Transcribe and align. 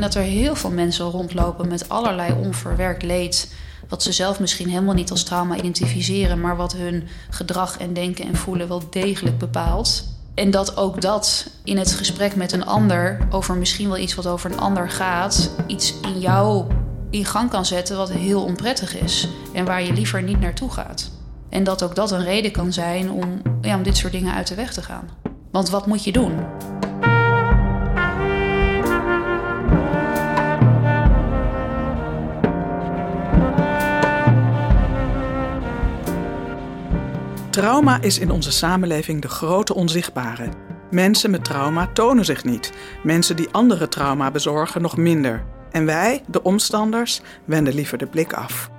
dat 0.00 0.14
er 0.14 0.22
heel 0.22 0.56
veel 0.56 0.70
mensen 0.70 1.04
rondlopen 1.04 1.68
met 1.68 1.88
allerlei 1.88 2.32
onverwerkt 2.32 3.02
leed. 3.02 3.54
Wat 3.88 4.02
ze 4.02 4.12
zelf 4.12 4.40
misschien 4.40 4.68
helemaal 4.68 4.94
niet 4.94 5.10
als 5.10 5.22
trauma 5.22 5.56
identificeren, 5.56 6.40
maar 6.40 6.56
wat 6.56 6.72
hun 6.72 7.08
gedrag 7.30 7.78
en 7.78 7.92
denken 7.92 8.24
en 8.24 8.36
voelen 8.36 8.68
wel 8.68 8.82
degelijk 8.90 9.38
bepaalt. 9.38 10.04
En 10.34 10.50
dat 10.50 10.76
ook 10.76 11.00
dat 11.00 11.50
in 11.64 11.78
het 11.78 11.92
gesprek 11.92 12.36
met 12.36 12.52
een 12.52 12.66
ander 12.66 13.18
over 13.30 13.56
misschien 13.56 13.88
wel 13.88 13.98
iets 13.98 14.14
wat 14.14 14.26
over 14.26 14.50
een 14.50 14.60
ander 14.60 14.90
gaat, 14.90 15.50
iets 15.66 15.94
in 16.02 16.20
jou 16.20 16.66
in 17.10 17.24
gang 17.24 17.50
kan 17.50 17.66
zetten 17.66 17.96
wat 17.96 18.10
heel 18.10 18.42
onprettig 18.42 18.96
is 18.96 19.28
en 19.52 19.64
waar 19.64 19.82
je 19.82 19.92
liever 19.92 20.22
niet 20.22 20.40
naartoe 20.40 20.70
gaat. 20.70 21.10
En 21.48 21.64
dat 21.64 21.82
ook 21.82 21.94
dat 21.94 22.10
een 22.10 22.24
reden 22.24 22.50
kan 22.50 22.72
zijn 22.72 23.10
om, 23.10 23.42
ja, 23.60 23.76
om 23.76 23.82
dit 23.82 23.96
soort 23.96 24.12
dingen 24.12 24.34
uit 24.34 24.46
de 24.46 24.54
weg 24.54 24.72
te 24.72 24.82
gaan. 24.82 25.08
Want 25.50 25.70
wat 25.70 25.86
moet 25.86 26.04
je 26.04 26.12
doen? 26.12 26.32
Trauma 37.50 38.00
is 38.00 38.18
in 38.18 38.30
onze 38.30 38.52
samenleving 38.52 39.22
de 39.22 39.28
grote 39.28 39.74
onzichtbare. 39.74 40.48
Mensen 40.90 41.30
met 41.30 41.44
trauma 41.44 41.86
tonen 41.86 42.24
zich 42.24 42.44
niet. 42.44 42.72
Mensen 43.02 43.36
die 43.36 43.48
andere 43.50 43.88
trauma 43.88 44.30
bezorgen 44.30 44.82
nog 44.82 44.96
minder. 44.96 45.44
En 45.70 45.84
wij, 45.84 46.22
de 46.26 46.42
omstanders, 46.42 47.20
wenden 47.44 47.74
liever 47.74 47.98
de 47.98 48.06
blik 48.06 48.32
af. 48.32 48.70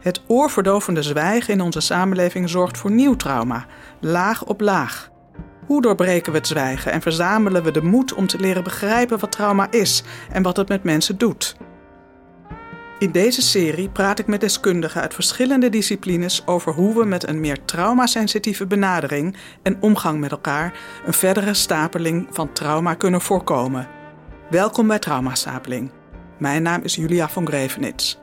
Het 0.00 0.22
oorverdovende 0.26 1.02
zwijgen 1.02 1.54
in 1.54 1.60
onze 1.60 1.80
samenleving 1.80 2.48
zorgt 2.48 2.78
voor 2.78 2.90
nieuw 2.90 3.16
trauma, 3.16 3.66
laag 4.00 4.44
op 4.44 4.60
laag. 4.60 5.10
Hoe 5.66 5.82
doorbreken 5.82 6.32
we 6.32 6.38
het 6.38 6.46
zwijgen 6.46 6.92
en 6.92 7.00
verzamelen 7.00 7.62
we 7.62 7.70
de 7.70 7.82
moed 7.82 8.14
om 8.14 8.26
te 8.26 8.38
leren 8.38 8.64
begrijpen 8.64 9.18
wat 9.18 9.32
trauma 9.32 9.70
is 9.70 10.02
en 10.32 10.42
wat 10.42 10.56
het 10.56 10.68
met 10.68 10.84
mensen 10.84 11.18
doet? 11.18 11.56
In 13.00 13.12
deze 13.12 13.42
serie 13.42 13.88
praat 13.88 14.18
ik 14.18 14.26
met 14.26 14.40
deskundigen 14.40 15.00
uit 15.00 15.14
verschillende 15.14 15.68
disciplines 15.68 16.46
over 16.46 16.72
hoe 16.72 16.94
we 16.94 17.04
met 17.04 17.28
een 17.28 17.40
meer 17.40 17.64
traumasensitieve 17.64 18.66
benadering 18.66 19.36
en 19.62 19.82
omgang 19.82 20.20
met 20.20 20.30
elkaar 20.30 20.78
een 21.06 21.12
verdere 21.12 21.54
stapeling 21.54 22.26
van 22.30 22.52
trauma 22.52 22.94
kunnen 22.94 23.20
voorkomen. 23.20 23.88
Welkom 24.50 24.86
bij 24.86 24.98
Traumastapeling. 24.98 25.90
Mijn 26.38 26.62
naam 26.62 26.82
is 26.82 26.94
Julia 26.94 27.28
van 27.28 27.46
Grevenits. 27.46 28.18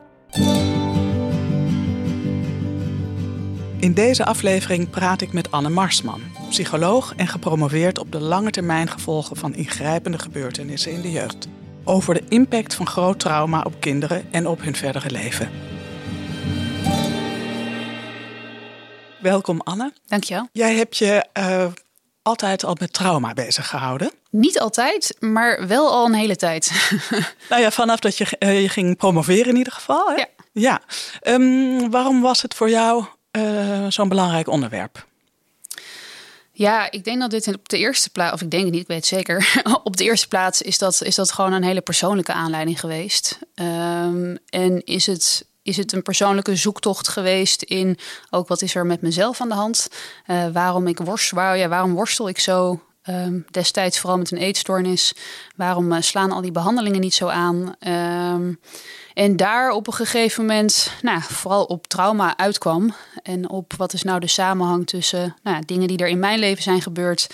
In 3.78 3.94
deze 3.94 4.24
aflevering 4.24 4.90
praat 4.90 5.20
ik 5.20 5.32
met 5.32 5.50
Anne 5.50 5.68
Marsman, 5.68 6.20
psycholoog 6.48 7.14
en 7.16 7.28
gepromoveerd 7.28 7.98
op 7.98 8.12
de 8.12 8.20
lange 8.20 8.50
termijn 8.50 8.88
gevolgen 8.88 9.36
van 9.36 9.54
ingrijpende 9.54 10.18
gebeurtenissen 10.18 10.92
in 10.92 11.00
de 11.00 11.10
jeugd. 11.10 11.48
Over 11.88 12.14
de 12.14 12.22
impact 12.28 12.74
van 12.74 12.86
groot 12.86 13.20
trauma 13.20 13.62
op 13.62 13.80
kinderen 13.80 14.28
en 14.30 14.46
op 14.46 14.62
hun 14.62 14.74
verdere 14.74 15.10
leven. 15.10 15.50
Welkom 19.20 19.60
Anne. 19.60 19.92
Dankjewel. 20.06 20.48
Jij 20.52 20.74
hebt 20.74 20.96
je 20.96 21.26
uh, 21.38 21.66
altijd 22.22 22.64
al 22.64 22.76
met 22.80 22.92
trauma 22.92 23.34
bezig 23.34 23.68
gehouden. 23.68 24.10
Niet 24.30 24.60
altijd, 24.60 25.16
maar 25.18 25.66
wel 25.66 25.90
al 25.90 26.06
een 26.06 26.14
hele 26.14 26.36
tijd. 26.36 26.90
nou 27.50 27.62
ja, 27.62 27.70
vanaf 27.70 27.98
dat 27.98 28.16
je, 28.16 28.36
uh, 28.38 28.62
je 28.62 28.68
ging 28.68 28.96
promoveren 28.96 29.48
in 29.48 29.56
ieder 29.56 29.72
geval. 29.72 30.08
Hè? 30.08 30.14
Ja. 30.14 30.26
ja. 30.52 30.80
Um, 31.32 31.90
waarom 31.90 32.20
was 32.20 32.42
het 32.42 32.54
voor 32.54 32.70
jou 32.70 33.04
uh, 33.32 33.86
zo'n 33.88 34.08
belangrijk 34.08 34.48
onderwerp? 34.48 35.07
Ja, 36.58 36.90
ik 36.90 37.04
denk 37.04 37.20
dat 37.20 37.30
dit 37.30 37.48
op 37.48 37.68
de 37.68 37.78
eerste 37.78 38.10
plaats, 38.10 38.32
of 38.32 38.40
ik 38.40 38.50
denk 38.50 38.62
het 38.62 38.72
niet, 38.72 38.80
ik 38.80 38.88
weet 38.88 38.96
het 38.96 39.06
zeker. 39.06 39.60
op 39.84 39.96
de 39.96 40.04
eerste 40.04 40.28
plaats 40.28 40.62
is 40.62 40.78
dat, 40.78 41.02
is 41.02 41.14
dat 41.14 41.32
gewoon 41.32 41.52
een 41.52 41.62
hele 41.62 41.80
persoonlijke 41.80 42.32
aanleiding 42.32 42.80
geweest. 42.80 43.38
Um, 43.54 44.38
en 44.48 44.84
is 44.84 45.06
het, 45.06 45.46
is 45.62 45.76
het 45.76 45.92
een 45.92 46.02
persoonlijke 46.02 46.56
zoektocht 46.56 47.08
geweest 47.08 47.62
in 47.62 47.98
ook 48.30 48.48
wat 48.48 48.62
is 48.62 48.74
er 48.74 48.86
met 48.86 49.00
mezelf 49.00 49.40
aan 49.40 49.48
de 49.48 49.54
hand? 49.54 49.88
Uh, 50.26 50.46
waarom, 50.52 50.86
ik 50.86 50.98
worst, 50.98 51.30
ja, 51.30 51.68
waarom 51.68 51.94
worstel 51.94 52.28
ik 52.28 52.38
zo? 52.38 52.80
Um, 53.10 53.44
destijds 53.50 53.98
vooral 53.98 54.18
met 54.18 54.30
een 54.30 54.38
eetstoornis. 54.38 55.14
Waarom 55.56 55.92
uh, 55.92 56.00
slaan 56.00 56.32
al 56.32 56.40
die 56.40 56.52
behandelingen 56.52 57.00
niet 57.00 57.14
zo 57.14 57.26
aan? 57.26 57.74
Um, 58.34 58.60
en 59.14 59.36
daar 59.36 59.70
op 59.70 59.86
een 59.86 59.92
gegeven 59.92 60.46
moment, 60.46 60.92
nou, 61.02 61.20
vooral 61.22 61.64
op 61.64 61.86
trauma 61.86 62.36
uitkwam. 62.36 62.94
En 63.22 63.48
op 63.48 63.72
wat 63.76 63.92
is 63.92 64.02
nou 64.02 64.20
de 64.20 64.26
samenhang 64.26 64.86
tussen 64.86 65.36
nou, 65.42 65.62
dingen 65.66 65.88
die 65.88 65.98
er 65.98 66.08
in 66.08 66.18
mijn 66.18 66.38
leven 66.38 66.62
zijn 66.62 66.82
gebeurd. 66.82 67.26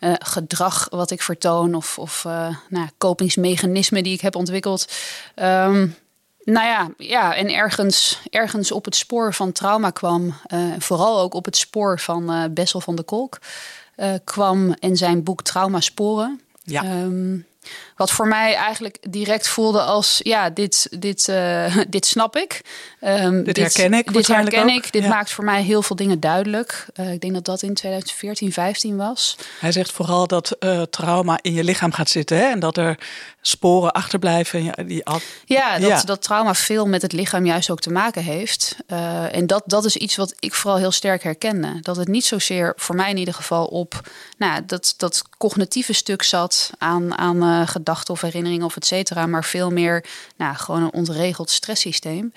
Uh, 0.00 0.12
gedrag 0.18 0.86
wat 0.90 1.10
ik 1.10 1.22
vertoon 1.22 1.74
of, 1.74 1.98
of 1.98 2.24
uh, 2.26 2.56
nou, 2.68 2.88
kopingsmechanismen 2.98 4.02
die 4.02 4.12
ik 4.12 4.20
heb 4.20 4.36
ontwikkeld. 4.36 4.92
Um, 5.34 5.94
nou 6.44 6.66
ja, 6.66 6.90
ja, 6.96 7.34
en 7.34 7.54
ergens, 7.54 8.20
ergens 8.30 8.72
op 8.72 8.84
het 8.84 8.96
spoor 8.96 9.34
van 9.34 9.52
trauma 9.52 9.90
kwam. 9.90 10.34
Vooral 10.78 11.20
ook 11.20 11.34
op 11.34 11.44
het 11.44 11.56
spoor 11.56 12.00
van 12.00 12.50
Bessel 12.54 12.80
van 12.80 12.96
de 12.96 13.02
Kolk 13.02 13.38
kwam 14.24 14.72
en 14.72 14.96
zijn 14.96 15.22
boek 15.22 15.42
Trauma 15.42 15.80
Sporen. 15.80 16.40
Ja. 16.62 17.02
Um, 17.02 17.46
wat 17.96 18.10
voor 18.10 18.28
mij 18.28 18.54
eigenlijk 18.54 18.98
direct 19.10 19.48
voelde 19.48 19.80
als: 19.80 20.20
ja, 20.22 20.50
dit, 20.50 20.88
dit, 20.98 21.28
uh, 21.28 21.76
dit 21.88 22.06
snap 22.06 22.36
ik. 22.36 22.60
Um, 23.00 23.44
dit 23.44 23.56
herken 23.56 23.94
ik. 23.94 24.12
Dit 24.12 24.26
herken 24.26 24.62
ook. 24.62 24.68
ik. 24.68 24.92
Dit 24.92 25.02
ja. 25.02 25.08
maakt 25.08 25.30
voor 25.30 25.44
mij 25.44 25.62
heel 25.62 25.82
veel 25.82 25.96
dingen 25.96 26.20
duidelijk. 26.20 26.86
Uh, 27.00 27.12
ik 27.12 27.20
denk 27.20 27.34
dat 27.34 27.44
dat 27.44 27.62
in 27.62 27.74
2014, 27.74 28.52
15 28.52 28.96
was. 28.96 29.36
Hij 29.60 29.72
zegt 29.72 29.92
vooral 29.92 30.26
dat 30.26 30.56
uh, 30.60 30.82
trauma 30.82 31.38
in 31.42 31.52
je 31.52 31.64
lichaam 31.64 31.92
gaat 31.92 32.08
zitten 32.08 32.36
hè? 32.36 32.44
en 32.44 32.60
dat 32.60 32.76
er 32.76 32.98
sporen 33.40 33.92
achterblijven. 33.92 34.86
Die 34.86 35.04
al... 35.04 35.18
Ja, 35.44 35.78
dat, 35.78 35.88
ja. 35.88 36.02
dat 36.02 36.22
trauma 36.22 36.54
veel 36.54 36.86
met 36.86 37.02
het 37.02 37.12
lichaam 37.12 37.46
juist 37.46 37.70
ook 37.70 37.80
te 37.80 37.90
maken 37.90 38.22
heeft. 38.22 38.76
en 39.30 39.46
dat, 39.46 39.62
dat 39.66 39.84
is 39.84 39.96
iets 39.96 40.16
wat 40.16 40.34
ik 40.38 40.54
vooral 40.54 40.78
heel 40.78 40.90
sterk 40.90 41.22
herkende. 41.22 41.78
Dat 41.80 41.96
het 41.96 42.08
niet 42.08 42.24
zozeer, 42.24 42.72
voor 42.76 42.94
mij 42.94 43.10
in 43.10 43.16
ieder 43.16 43.34
geval, 43.34 43.66
op 43.66 44.00
nou, 44.38 44.62
dat, 44.66 44.94
dat 44.96 45.22
cognitieve 45.38 45.92
stuk 45.92 46.22
zat 46.22 46.70
aan, 46.78 47.18
aan 47.18 47.68
gedachten 47.68 47.85
of 48.08 48.20
herinneringen 48.20 48.66
of 48.66 48.76
et 48.76 48.86
cetera, 48.86 49.26
maar 49.26 49.44
veel 49.44 49.70
meer 49.70 50.04
nou, 50.36 50.54
gewoon 50.54 50.82
een 50.82 50.92
ontregeld 50.92 51.50
stresssysteem. 51.50 52.32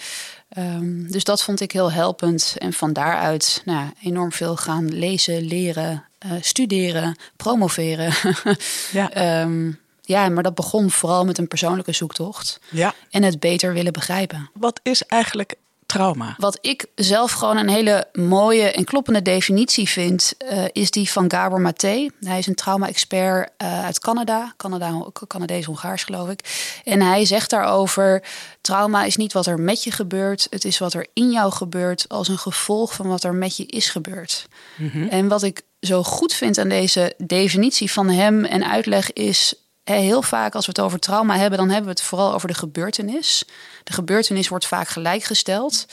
Um, 0.58 1.12
dus 1.12 1.24
dat 1.24 1.44
vond 1.44 1.62
ik 1.62 1.72
heel 1.72 1.92
helpend. 1.92 2.56
En 2.58 2.74
van 2.74 2.94
daaruit 2.94 3.62
nou, 3.66 3.90
enorm 4.04 4.32
veel 4.32 4.56
gaan 4.56 4.94
lezen, 4.94 5.42
leren, 5.42 6.06
uh, 6.26 6.32
studeren, 6.42 7.16
promoveren. 7.36 8.14
ja. 8.92 9.42
um, 9.42 9.80
ja, 10.02 10.30
maar 10.30 10.44
dat 10.44 10.56
begon 10.56 10.92
vooral 10.92 11.26
met 11.26 11.38
een 11.38 11.48
persoonlijke 11.48 11.92
zoektocht. 11.92 12.60
Ja. 12.70 12.94
En 13.10 13.24
het 13.24 13.40
beter 13.40 13.74
willen 13.74 13.94
begrijpen. 13.94 14.50
Wat 14.54 14.80
is 14.84 15.04
eigenlijk 15.04 15.56
trauma? 15.90 16.36
Wat 16.38 16.58
ik 16.62 16.86
zelf 16.96 17.32
gewoon 17.32 17.58
een 17.58 17.70
hele 17.70 18.08
mooie 18.14 18.72
en 18.72 18.84
kloppende 18.84 19.22
definitie 19.22 19.90
vind, 19.90 20.34
uh, 20.52 20.64
is 20.72 20.92
die 20.92 21.12
van 21.12 21.32
Gabor 21.32 21.62
Maté. 21.62 22.10
Hij 22.20 22.38
is 22.38 22.48
een 22.48 22.56
trauma-expert 22.56 23.52
uh, 23.58 23.84
uit 23.84 24.00
Canada, 24.00 24.54
Canada 24.58 25.06
Canadees-Hongaars 25.28 26.04
geloof 26.04 26.30
ik. 26.30 26.72
En 26.84 27.02
hij 27.02 27.26
zegt 27.26 27.50
daarover: 27.50 28.24
trauma 28.62 29.04
is 29.04 29.16
niet 29.16 29.34
wat 29.34 29.46
er 29.46 29.60
met 29.60 29.84
je 29.84 29.92
gebeurt, 29.92 30.48
het 30.50 30.66
is 30.66 30.78
wat 30.78 30.94
er 30.94 31.08
in 31.14 31.32
jou 31.32 31.52
gebeurt 31.52 32.06
als 32.10 32.28
een 32.28 32.38
gevolg 32.38 32.94
van 32.94 33.08
wat 33.08 33.24
er 33.24 33.34
met 33.34 33.58
je 33.58 33.66
is 33.66 33.90
gebeurd. 33.90 34.48
Mm 34.78 34.90
-hmm. 34.90 35.08
En 35.08 35.28
wat 35.28 35.44
ik 35.44 35.62
zo 35.80 36.04
goed 36.04 36.34
vind 36.34 36.58
aan 36.58 36.70
deze 36.70 37.14
definitie 37.18 37.92
van 37.92 38.10
hem 38.10 38.46
en 38.46 38.70
uitleg 38.70 39.14
is 39.14 39.54
heel 39.96 40.22
vaak 40.22 40.56
als 40.56 40.66
we 40.66 40.72
het 40.76 40.82
over 40.82 41.00
trauma 41.00 41.38
hebben, 41.38 41.60
dan 41.60 41.68
hebben 41.68 41.86
we 41.86 41.92
het 41.92 42.02
vooral 42.02 42.34
over 42.34 42.48
de 42.48 42.54
gebeurtenis. 42.54 43.44
De 43.84 43.94
gebeurtenis 43.94 44.48
wordt 44.48 44.66
vaak 44.68 44.88
gelijkgesteld. 44.88 45.86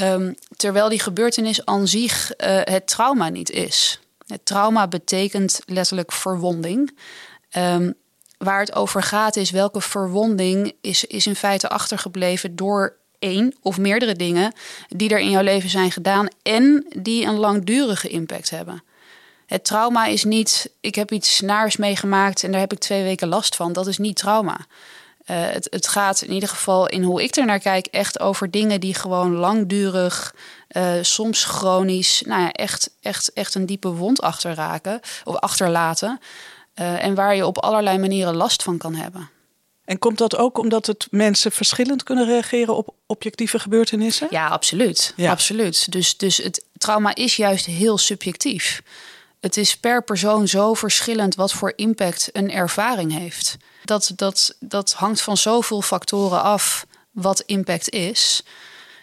Um, 0.00 0.34
terwijl 0.56 0.88
die 0.88 1.00
gebeurtenis 1.00 1.64
aan 1.64 1.88
zich 1.88 2.32
uh, 2.36 2.60
het 2.62 2.86
trauma 2.86 3.28
niet 3.28 3.50
is. 3.50 4.00
Het 4.26 4.46
trauma 4.46 4.88
betekent 4.88 5.60
letterlijk 5.66 6.12
verwonding. 6.12 6.98
Um, 7.56 7.94
waar 8.38 8.60
het 8.60 8.74
over 8.74 9.02
gaat 9.02 9.36
is 9.36 9.50
welke 9.50 9.80
verwonding 9.80 10.72
is, 10.80 11.04
is 11.04 11.26
in 11.26 11.36
feite 11.36 11.68
achtergebleven 11.68 12.56
door 12.56 12.96
één 13.18 13.54
of 13.60 13.78
meerdere 13.78 14.14
dingen 14.14 14.52
die 14.88 15.10
er 15.10 15.18
in 15.18 15.30
jouw 15.30 15.42
leven 15.42 15.70
zijn 15.70 15.90
gedaan 15.90 16.28
en 16.42 16.86
die 16.96 17.26
een 17.26 17.38
langdurige 17.38 18.08
impact 18.08 18.50
hebben. 18.50 18.82
Het 19.52 19.64
trauma 19.64 20.06
is 20.06 20.24
niet, 20.24 20.70
ik 20.80 20.94
heb 20.94 21.12
iets 21.12 21.40
naars 21.40 21.76
meegemaakt 21.76 22.44
en 22.44 22.50
daar 22.50 22.60
heb 22.60 22.72
ik 22.72 22.78
twee 22.78 23.02
weken 23.02 23.28
last 23.28 23.56
van. 23.56 23.72
Dat 23.72 23.86
is 23.86 23.98
niet 23.98 24.16
trauma. 24.16 24.56
Uh, 24.56 24.66
het, 25.26 25.66
het, 25.70 25.88
gaat 25.88 26.22
in 26.22 26.32
ieder 26.32 26.48
geval 26.48 26.88
in 26.88 27.02
hoe 27.02 27.22
ik 27.22 27.36
er 27.36 27.44
naar 27.44 27.58
kijk 27.58 27.86
echt 27.86 28.20
over 28.20 28.50
dingen 28.50 28.80
die 28.80 28.94
gewoon 28.94 29.32
langdurig, 29.32 30.34
uh, 30.76 30.92
soms 31.02 31.44
chronisch, 31.44 32.22
nou 32.26 32.42
ja, 32.42 32.52
echt, 32.52 32.90
echt, 33.00 33.32
echt 33.32 33.54
een 33.54 33.66
diepe 33.66 33.88
wond 33.88 34.20
achterraken 34.20 35.00
of 35.24 35.36
achterlaten. 35.36 36.20
Uh, 36.74 37.04
en 37.04 37.14
waar 37.14 37.34
je 37.34 37.46
op 37.46 37.58
allerlei 37.58 37.98
manieren 37.98 38.36
last 38.36 38.62
van 38.62 38.78
kan 38.78 38.94
hebben. 38.94 39.30
En 39.84 39.98
komt 39.98 40.18
dat 40.18 40.36
ook 40.36 40.58
omdat 40.58 40.86
het 40.86 41.06
mensen 41.10 41.52
verschillend 41.52 42.02
kunnen 42.02 42.26
reageren 42.26 42.76
op 42.76 42.94
objectieve 43.06 43.58
gebeurtenissen? 43.58 44.26
Ja, 44.30 44.48
absoluut. 44.48 45.12
Ja. 45.16 45.30
absoluut. 45.30 45.92
Dus, 45.92 46.16
dus 46.16 46.36
het 46.36 46.64
trauma 46.78 47.14
is 47.14 47.36
juist 47.36 47.66
heel 47.66 47.98
subjectief. 47.98 48.82
Het 49.42 49.56
is 49.56 49.76
per 49.76 50.04
persoon 50.04 50.48
zo 50.48 50.74
verschillend 50.74 51.34
wat 51.34 51.52
voor 51.52 51.72
impact 51.76 52.28
een 52.32 52.50
ervaring 52.50 53.12
heeft. 53.12 53.56
Dat, 53.84 54.12
dat, 54.16 54.56
dat 54.60 54.92
hangt 54.92 55.20
van 55.20 55.36
zoveel 55.36 55.82
factoren 55.82 56.42
af 56.42 56.86
wat 57.10 57.40
impact 57.40 57.88
is. 57.90 58.44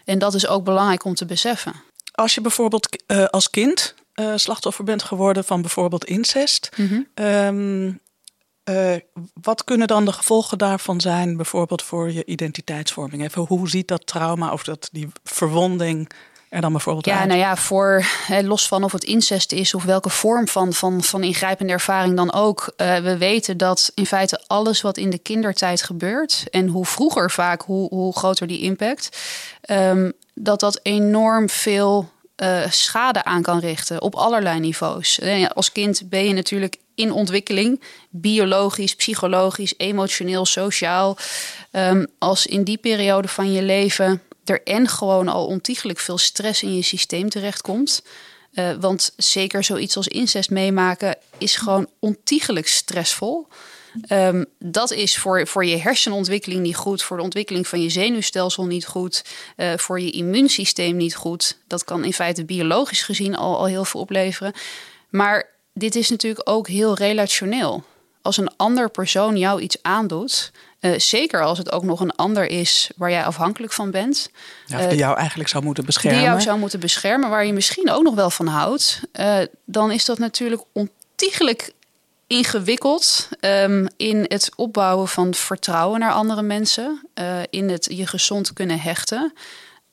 En 0.05 0.19
dat 0.19 0.33
is 0.33 0.47
ook 0.47 0.63
belangrijk 0.63 1.03
om 1.03 1.13
te 1.13 1.25
beseffen. 1.25 1.73
Als 2.11 2.33
je 2.33 2.41
bijvoorbeeld 2.41 3.03
uh, 3.07 3.25
als 3.25 3.49
kind 3.49 3.95
uh, 4.15 4.33
slachtoffer 4.35 4.83
bent 4.83 5.03
geworden 5.03 5.43
van 5.43 5.61
bijvoorbeeld 5.61 6.05
incest. 6.05 6.69
Mm 6.75 7.07
-hmm. 7.15 7.99
uh, 8.63 8.95
wat 9.41 9.63
kunnen 9.63 9.87
dan 9.87 10.05
de 10.05 10.13
gevolgen 10.13 10.57
daarvan 10.57 11.01
zijn, 11.01 11.35
bijvoorbeeld 11.35 11.83
voor 11.83 12.11
je 12.11 12.25
identiteitsvorming? 12.25 13.23
Even, 13.23 13.41
hoe 13.41 13.69
ziet 13.69 13.87
dat 13.87 14.07
trauma 14.07 14.51
of 14.51 14.63
dat, 14.63 14.89
die 14.91 15.07
verwonding 15.23 16.11
er 16.49 16.61
dan 16.61 16.71
bijvoorbeeld 16.71 17.05
ja, 17.05 17.19
uit? 17.19 17.27
nou 17.27 17.39
ja, 17.39 17.55
voor 17.55 18.05
los 18.41 18.67
van 18.67 18.83
of 18.83 18.91
het 18.91 19.03
incest 19.03 19.51
is 19.51 19.73
of 19.73 19.83
welke 19.83 20.09
vorm 20.09 20.47
van, 20.47 20.73
van, 20.73 21.03
van 21.03 21.23
ingrijpende 21.23 21.73
ervaring 21.73 22.15
dan 22.15 22.33
ook. 22.33 22.73
Uh, 22.77 22.97
we 22.97 23.17
weten 23.17 23.57
dat 23.57 23.91
in 23.95 24.05
feite 24.05 24.43
alles 24.47 24.81
wat 24.81 24.97
in 24.97 25.09
de 25.09 25.17
kindertijd 25.17 25.81
gebeurt 25.81 26.43
en 26.49 26.67
hoe 26.67 26.85
vroeger 26.85 27.31
vaak, 27.31 27.61
hoe, 27.61 27.89
hoe 27.89 28.17
groter 28.17 28.47
die 28.47 28.61
impact, 28.61 29.17
um, 29.69 30.13
dat 30.33 30.59
dat 30.59 30.79
enorm 30.83 31.49
veel 31.49 32.09
uh, 32.37 32.61
schade 32.69 33.23
aan 33.23 33.41
kan 33.41 33.59
richten 33.59 34.01
op 34.01 34.15
allerlei 34.15 34.59
niveaus. 34.59 35.19
Als 35.53 35.71
kind 35.71 36.01
ben 36.09 36.27
je 36.27 36.33
natuurlijk 36.33 36.75
in 36.95 37.11
ontwikkeling, 37.11 37.81
biologisch, 38.09 38.95
psychologisch, 38.95 39.73
emotioneel, 39.77 40.45
sociaal. 40.45 41.17
Um, 41.71 42.07
als 42.17 42.45
in 42.45 42.63
die 42.63 42.77
periode 42.77 43.27
van 43.27 43.51
je 43.51 43.61
leven 43.61 44.21
er 44.49 44.63
en 44.63 44.87
gewoon 44.87 45.27
al 45.27 45.45
ontiegelijk 45.45 45.99
veel 45.99 46.17
stress 46.17 46.63
in 46.63 46.75
je 46.75 46.81
systeem 46.81 47.29
terechtkomt. 47.29 48.03
Uh, 48.53 48.71
want 48.79 49.13
zeker 49.17 49.63
zoiets 49.63 49.97
als 49.97 50.07
incest 50.07 50.49
meemaken 50.49 51.15
is 51.37 51.55
gewoon 51.55 51.87
ontiegelijk 51.99 52.67
stressvol. 52.67 53.47
Um, 54.09 54.45
dat 54.59 54.91
is 54.91 55.17
voor, 55.17 55.47
voor 55.47 55.65
je 55.65 55.77
hersenontwikkeling 55.77 56.61
niet 56.61 56.75
goed, 56.75 57.03
voor 57.03 57.17
de 57.17 57.23
ontwikkeling 57.23 57.67
van 57.67 57.81
je 57.81 57.89
zenuwstelsel 57.89 58.65
niet 58.65 58.85
goed, 58.85 59.23
uh, 59.57 59.73
voor 59.77 59.99
je 59.99 60.11
immuunsysteem 60.11 60.95
niet 60.97 61.15
goed. 61.15 61.57
Dat 61.67 61.83
kan 61.83 62.03
in 62.03 62.13
feite 62.13 62.45
biologisch 62.45 63.03
gezien 63.03 63.35
al, 63.35 63.57
al 63.57 63.65
heel 63.65 63.85
veel 63.85 63.99
opleveren. 63.99 64.53
Maar 65.09 65.49
dit 65.73 65.95
is 65.95 66.09
natuurlijk 66.09 66.49
ook 66.49 66.67
heel 66.67 66.95
relationeel. 66.95 67.83
Als 68.21 68.37
een 68.37 68.55
ander 68.57 68.89
persoon 68.89 69.37
jou 69.37 69.61
iets 69.61 69.77
aandoet, 69.81 70.51
uh, 70.79 70.99
zeker 70.99 71.43
als 71.43 71.57
het 71.57 71.71
ook 71.71 71.83
nog 71.83 71.99
een 71.99 72.15
ander 72.15 72.45
is 72.45 72.89
waar 72.95 73.11
jij 73.11 73.23
afhankelijk 73.23 73.73
van 73.73 73.91
bent. 73.91 74.29
Ja, 74.65 74.87
die 74.87 74.97
jou 74.97 75.17
eigenlijk 75.17 75.49
zou 75.49 75.63
moeten 75.63 75.85
beschermen. 75.85 76.19
Die 76.19 76.29
jou 76.29 76.41
zou 76.41 76.59
moeten 76.59 76.79
beschermen, 76.79 77.29
waar 77.29 77.45
je 77.45 77.53
misschien 77.53 77.91
ook 77.91 78.03
nog 78.03 78.15
wel 78.15 78.29
van 78.29 78.47
houdt. 78.47 79.01
Uh, 79.19 79.37
dan 79.65 79.91
is 79.91 80.05
dat 80.05 80.19
natuurlijk 80.19 80.61
ontiegelijk 80.73 81.71
ingewikkeld 82.27 83.29
um, 83.41 83.87
in 83.97 84.25
het 84.27 84.51
opbouwen 84.55 85.07
van 85.07 85.33
vertrouwen 85.33 85.99
naar 85.99 86.11
andere 86.11 86.41
mensen, 86.41 87.07
uh, 87.19 87.39
in 87.49 87.69
het 87.69 87.87
je 87.91 88.07
gezond 88.07 88.53
kunnen 88.53 88.79
hechten. 88.79 89.33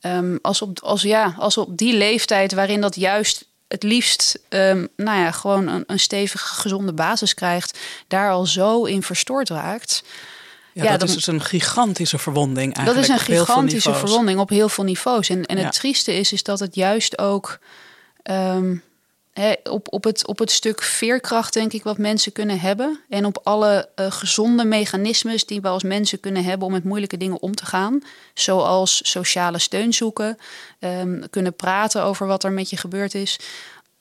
Um, 0.01 0.39
als, 0.41 0.61
op, 0.61 0.79
als, 0.79 1.01
ja, 1.01 1.35
als 1.37 1.57
op 1.57 1.77
die 1.77 1.93
leeftijd 1.93 2.53
waarin 2.53 2.81
dat 2.81 2.95
juist 2.95 3.45
het 3.67 3.83
liefst 3.83 4.39
um, 4.49 4.87
nou 4.95 5.19
ja, 5.19 5.31
gewoon 5.31 5.67
een, 5.67 5.83
een 5.87 5.99
stevige, 5.99 6.45
gezonde 6.45 6.93
basis 6.93 7.33
krijgt, 7.33 7.79
daar 8.07 8.31
al 8.31 8.45
zo 8.45 8.83
in 8.83 9.03
verstoord 9.03 9.49
raakt. 9.49 10.03
Ja, 10.77 10.83
ja 10.83 10.97
dat 10.97 11.09
is 11.09 11.15
dus 11.15 11.27
een 11.27 11.41
gigantische 11.41 12.17
verwonding 12.17 12.73
eigenlijk. 12.73 13.07
Dat 13.07 13.17
is 13.17 13.27
een 13.27 13.35
gigantische 13.35 13.93
verwonding 13.93 14.39
op 14.39 14.49
heel 14.49 14.69
veel 14.69 14.83
niveaus. 14.83 15.29
En, 15.29 15.45
en 15.45 15.57
het 15.57 15.73
trieste 15.73 16.13
is, 16.13 16.33
is 16.33 16.43
dat 16.43 16.59
het 16.59 16.75
juist 16.75 17.17
ook 17.17 17.59
um, 18.23 18.83
op, 19.69 19.93
op, 19.93 20.03
het, 20.03 20.27
op 20.27 20.39
het 20.39 20.51
stuk 20.51 20.81
veerkracht, 20.81 21.53
denk 21.53 21.73
ik, 21.73 21.83
wat 21.83 21.97
mensen 21.97 22.31
kunnen 22.31 22.59
hebben. 22.59 22.99
En 23.09 23.25
op 23.25 23.39
alle 23.43 23.89
uh, 23.95 24.11
gezonde 24.11 24.65
mechanismes 24.65 25.45
die 25.45 25.61
we 25.61 25.67
als 25.67 25.83
mensen 25.83 26.19
kunnen 26.19 26.43
hebben 26.43 26.67
om 26.67 26.73
met 26.73 26.83
moeilijke 26.83 27.17
dingen 27.17 27.41
om 27.41 27.55
te 27.55 27.65
gaan. 27.65 28.03
Zoals 28.33 29.11
sociale 29.11 29.59
steun 29.59 29.93
zoeken, 29.93 30.37
um, 30.79 31.29
kunnen 31.29 31.55
praten 31.55 32.03
over 32.03 32.27
wat 32.27 32.43
er 32.43 32.51
met 32.51 32.69
je 32.69 32.77
gebeurd 32.77 33.13
is. 33.13 33.39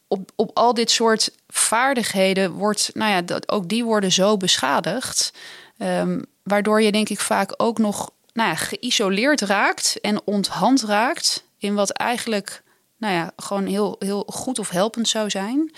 Op, 0.08 0.30
op 0.34 0.50
al 0.54 0.74
dit 0.74 0.90
soort 0.90 1.30
vaardigheden 1.48 2.50
wordt, 2.50 2.90
nou 2.94 3.10
ja, 3.10 3.22
dat, 3.22 3.48
ook 3.48 3.68
die 3.68 3.84
worden 3.84 4.12
zo 4.12 4.36
beschadigd. 4.36 5.32
Um, 5.78 6.24
waardoor 6.46 6.82
je 6.82 6.92
denk 6.92 7.08
ik 7.08 7.20
vaak 7.20 7.54
ook 7.56 7.78
nog 7.78 8.10
nou 8.32 8.48
ja, 8.48 8.54
geïsoleerd 8.54 9.40
raakt 9.40 10.00
en 10.00 10.20
onthand 10.24 10.82
raakt 10.82 11.44
in 11.58 11.74
wat 11.74 11.90
eigenlijk 11.90 12.62
nou 12.98 13.14
ja, 13.14 13.32
gewoon 13.36 13.66
heel, 13.66 13.96
heel 13.98 14.26
goed 14.26 14.58
of 14.58 14.68
helpend 14.68 15.08
zou 15.08 15.30
zijn. 15.30 15.72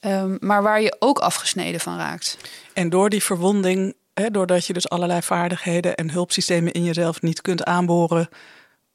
Um, 0.00 0.36
maar 0.40 0.62
waar 0.62 0.82
je 0.82 0.96
ook 0.98 1.18
afgesneden 1.18 1.80
van 1.80 1.96
raakt. 1.96 2.36
En 2.72 2.88
door 2.88 3.10
die 3.10 3.22
verwonding, 3.22 3.94
hè, 4.14 4.30
doordat 4.30 4.66
je 4.66 4.72
dus 4.72 4.88
allerlei 4.88 5.22
vaardigheden 5.22 5.94
en 5.94 6.10
hulpsystemen 6.10 6.72
in 6.72 6.84
jezelf 6.84 7.22
niet 7.22 7.42
kunt 7.42 7.64
aanboren, 7.64 8.28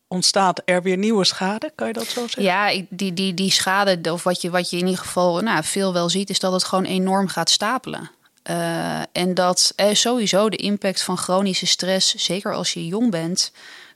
ontstaat 0.08 0.62
er 0.66 0.82
weer 0.82 0.98
nieuwe 0.98 1.24
schade, 1.24 1.72
kan 1.76 1.88
je 1.88 1.94
dat 1.94 2.08
zo 2.08 2.22
zeggen? 2.22 2.44
Ja, 2.44 2.82
die, 2.90 3.14
die, 3.14 3.34
die 3.34 3.52
schade, 3.52 4.12
of 4.12 4.24
wat 4.24 4.42
je, 4.42 4.50
wat 4.50 4.70
je 4.70 4.78
in 4.78 4.86
ieder 4.86 5.02
geval 5.02 5.40
nou, 5.40 5.64
veel 5.64 5.94
wel 5.94 6.10
ziet, 6.10 6.30
is 6.30 6.40
dat 6.40 6.52
het 6.52 6.64
gewoon 6.64 6.86
enorm 6.86 7.28
gaat 7.28 7.50
stapelen. 7.50 8.12
Uh, 8.50 9.02
en 9.12 9.34
dat 9.34 9.74
eh, 9.76 9.94
sowieso 9.94 10.50
de 10.50 10.58
impact 10.58 11.02
van 11.02 11.18
chronische 11.18 11.66
stress, 11.66 12.16
zeker 12.16 12.54
als 12.54 12.74
je 12.74 12.88
jong 12.88 13.12
bent, 13.12 13.52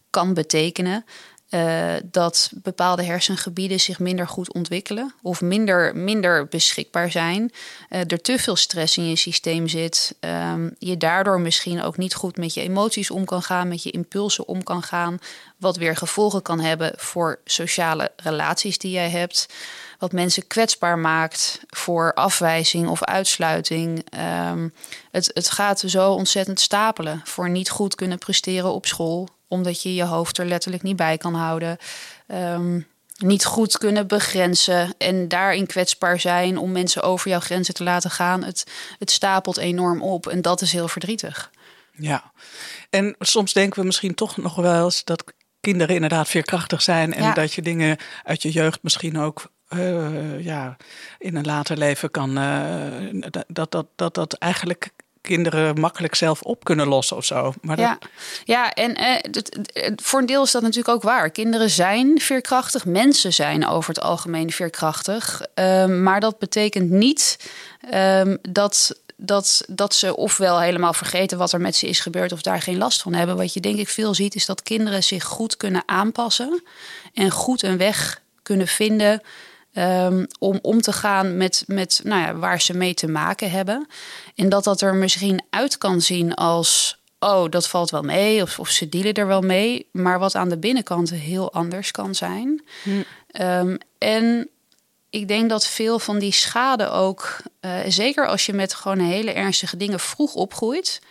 kan 0.10 0.34
betekenen 0.34 1.06
uh, 1.50 1.94
dat 2.06 2.52
bepaalde 2.54 3.04
hersengebieden 3.04 3.80
zich 3.80 4.00
minder 4.00 4.28
goed 4.28 4.54
ontwikkelen 4.54 5.14
of 5.22 5.42
minder, 5.42 5.96
minder 5.96 6.48
beschikbaar 6.48 7.12
zijn. 7.12 7.52
Uh, 7.90 8.00
er 8.00 8.22
te 8.22 8.40
veel 8.40 8.56
stress 8.56 8.98
in 8.98 9.10
je 9.10 9.16
systeem 9.16 9.68
zit. 9.68 10.16
Um, 10.20 10.76
je 10.80 10.98
daardoor 10.98 11.42
misschien 11.42 11.82
ook 11.82 11.98
niet 11.98 12.14
goed 12.14 12.38
met 12.38 12.54
je 12.54 12.62
emoties 12.62 13.12
om 13.12 13.26
kan 13.26 13.42
gaan, 13.42 13.68
met 13.68 13.84
je 13.84 13.92
impulsen 13.92 14.48
om 14.48 14.64
kan 14.64 14.84
gaan. 14.84 15.20
Wat 15.58 15.78
weer 15.78 15.96
gevolgen 15.96 16.42
kan 16.42 16.60
hebben 16.60 16.94
voor 16.96 17.40
sociale 17.46 18.12
relaties 18.16 18.78
die 18.78 18.92
jij 18.92 19.10
hebt. 19.10 19.48
Wat 20.00 20.12
mensen 20.12 20.48
kwetsbaar 20.48 20.98
maakt 20.98 21.62
voor 21.68 22.14
afwijzing 22.14 22.88
of 22.88 23.04
uitsluiting. 23.04 24.06
Um, 24.50 24.74
het, 25.12 25.32
het 25.34 25.50
gaat 25.50 25.80
zo 25.86 26.12
ontzettend 26.12 26.60
stapelen 26.60 27.22
voor 27.24 27.50
niet 27.50 27.70
goed 27.70 27.96
kunnen 27.96 28.18
presteren 28.18 28.72
op 28.72 28.86
school 28.86 29.30
omdat 29.50 29.82
je 29.82 29.96
je 29.96 30.04
hoofd 30.04 30.38
er 30.38 30.46
letterlijk 30.46 30.84
niet 30.84 30.96
bij 30.96 31.18
kan 31.18 31.34
houden. 31.34 31.78
Um, 32.28 32.88
niet 33.18 33.46
goed 33.46 33.78
kunnen 33.78 34.08
begrenzen 34.08 34.94
en 34.98 35.28
daarin 35.28 35.68
kwetsbaar 35.68 36.20
zijn 36.20 36.58
om 36.58 36.72
mensen 36.72 37.04
over 37.04 37.30
jouw 37.30 37.40
grenzen 37.40 37.74
te 37.74 37.84
laten 37.84 38.12
gaan. 38.12 38.44
Het, 38.44 38.64
het 39.00 39.12
stapelt 39.12 39.58
enorm 39.58 40.02
op 40.02 40.28
en 40.28 40.42
dat 40.42 40.62
is 40.62 40.72
heel 40.72 40.88
verdrietig. 40.88 41.52
Ja, 41.92 42.32
en 42.90 43.16
soms 43.20 43.54
denken 43.54 43.80
we 43.80 43.86
misschien 43.86 44.16
toch 44.16 44.38
nog 44.38 44.56
wel 44.56 44.84
eens 44.84 45.04
dat 45.04 45.24
kinderen 45.60 45.96
inderdaad 45.96 46.28
veerkrachtig 46.28 46.82
zijn 46.82 47.14
en 47.14 47.24
ja. 47.24 47.34
dat 47.34 47.54
je 47.54 47.62
dingen 47.62 47.98
uit 48.24 48.42
je 48.42 48.52
jeugd 48.52 48.84
misschien 48.84 49.20
ook 49.20 49.52
uh, 49.76 50.44
ja, 50.44 50.78
in 51.18 51.36
een 51.36 51.46
later 51.46 51.78
leven 51.78 52.12
kan. 52.12 52.38
Uh, 52.38 53.22
dat, 53.48 53.72
dat, 53.72 53.86
dat 53.96 54.14
dat 54.14 54.34
eigenlijk 54.34 54.92
kinderen 55.22 55.80
makkelijk 55.80 56.16
zelf 56.16 56.42
op 56.42 56.64
kunnen 56.64 56.88
lossen 56.88 57.18
of 57.18 57.26
zo. 57.26 57.54
Maar 57.62 57.76
dat... 57.76 57.86
ja. 57.86 58.00
ja, 58.44 58.74
en 58.74 58.96
eh, 58.96 59.92
voor 59.96 60.20
een 60.20 60.26
deel 60.26 60.44
is 60.44 60.52
dat 60.52 60.62
natuurlijk 60.62 60.96
ook 60.96 61.02
waar. 61.02 61.30
Kinderen 61.30 61.70
zijn 61.70 62.20
veerkrachtig, 62.20 62.86
mensen 62.86 63.34
zijn 63.34 63.68
over 63.68 63.90
het 63.90 64.04
algemeen 64.04 64.52
veerkrachtig. 64.52 65.42
Um, 65.54 66.04
maar 66.04 66.20
dat 66.20 66.40
betekent 66.40 66.90
niet 66.90 67.50
um, 67.94 68.38
dat, 68.42 69.02
dat, 69.16 69.64
dat 69.68 69.94
ze 69.94 70.16
ofwel 70.16 70.60
helemaal 70.60 70.94
vergeten 70.94 71.38
wat 71.38 71.52
er 71.52 71.62
met 71.62 71.76
ze 71.76 71.88
is 71.88 72.00
gebeurd 72.00 72.32
of 72.32 72.42
daar 72.42 72.62
geen 72.62 72.78
last 72.78 73.02
van 73.02 73.14
hebben. 73.14 73.38
Wat 73.38 73.54
je 73.54 73.60
denk 73.60 73.78
ik 73.78 73.90
veel 73.90 74.14
ziet 74.14 74.36
is 74.36 74.46
dat 74.46 74.64
kinderen 74.64 75.04
zich 75.04 75.24
goed 75.24 75.58
kunnen 75.58 75.84
aanpassen 75.86 76.64
en 77.14 77.32
goed 77.32 77.64
een 77.64 77.78
weg 77.78 78.22
kunnen 78.42 78.68
vinden 78.68 79.22
Um, 79.74 80.28
om 80.40 80.60
om 80.62 80.82
te 80.82 80.92
gaan 80.92 81.38
met, 81.38 81.64
met 81.68 82.02
nou 82.04 82.22
ja, 82.22 82.36
waar 82.36 82.62
ze 82.62 82.74
mee 82.74 82.94
te 82.94 83.08
maken 83.08 83.52
hebben. 83.52 83.88
En 84.36 84.50
dat 84.50 84.64
dat 84.64 84.82
er 84.82 84.96
misschien 84.96 85.42
uit 85.50 85.78
kan 85.78 86.02
zien 86.02 86.34
als. 86.34 86.98
Oh, 87.20 87.50
dat 87.50 87.68
valt 87.68 87.90
wel 87.90 88.02
mee, 88.02 88.42
of, 88.42 88.60
of 88.60 88.70
ze 88.70 88.90
dealen 88.90 89.14
er 89.14 89.28
wel 89.28 89.42
mee. 89.42 89.88
Maar 89.92 90.20
wat 90.20 90.36
aan 90.36 90.50
de 90.50 90.58
binnenkant 90.58 91.10
heel 91.10 91.54
anders 91.54 91.92
kan 91.92 92.16
zijn. 92.16 92.64
Hm. 92.84 93.04
Um, 93.42 93.78
en 93.98 94.50
ik 95.10 95.28
denk 95.28 95.50
dat 95.50 95.68
veel 95.68 96.00
van 96.00 96.20
die 96.20 96.32
schade 96.32 96.90
ook, 96.90 97.38
uh, 97.62 97.72
zeker 97.88 98.28
als 98.28 98.46
je 98.46 98.54
met 98.54 98.74
gewoon 98.74 99.00
hele 99.00 99.32
ernstige 99.32 99.78
dingen 99.78 100.00
vroeg 100.00 100.34
opgroeit, 100.34 101.02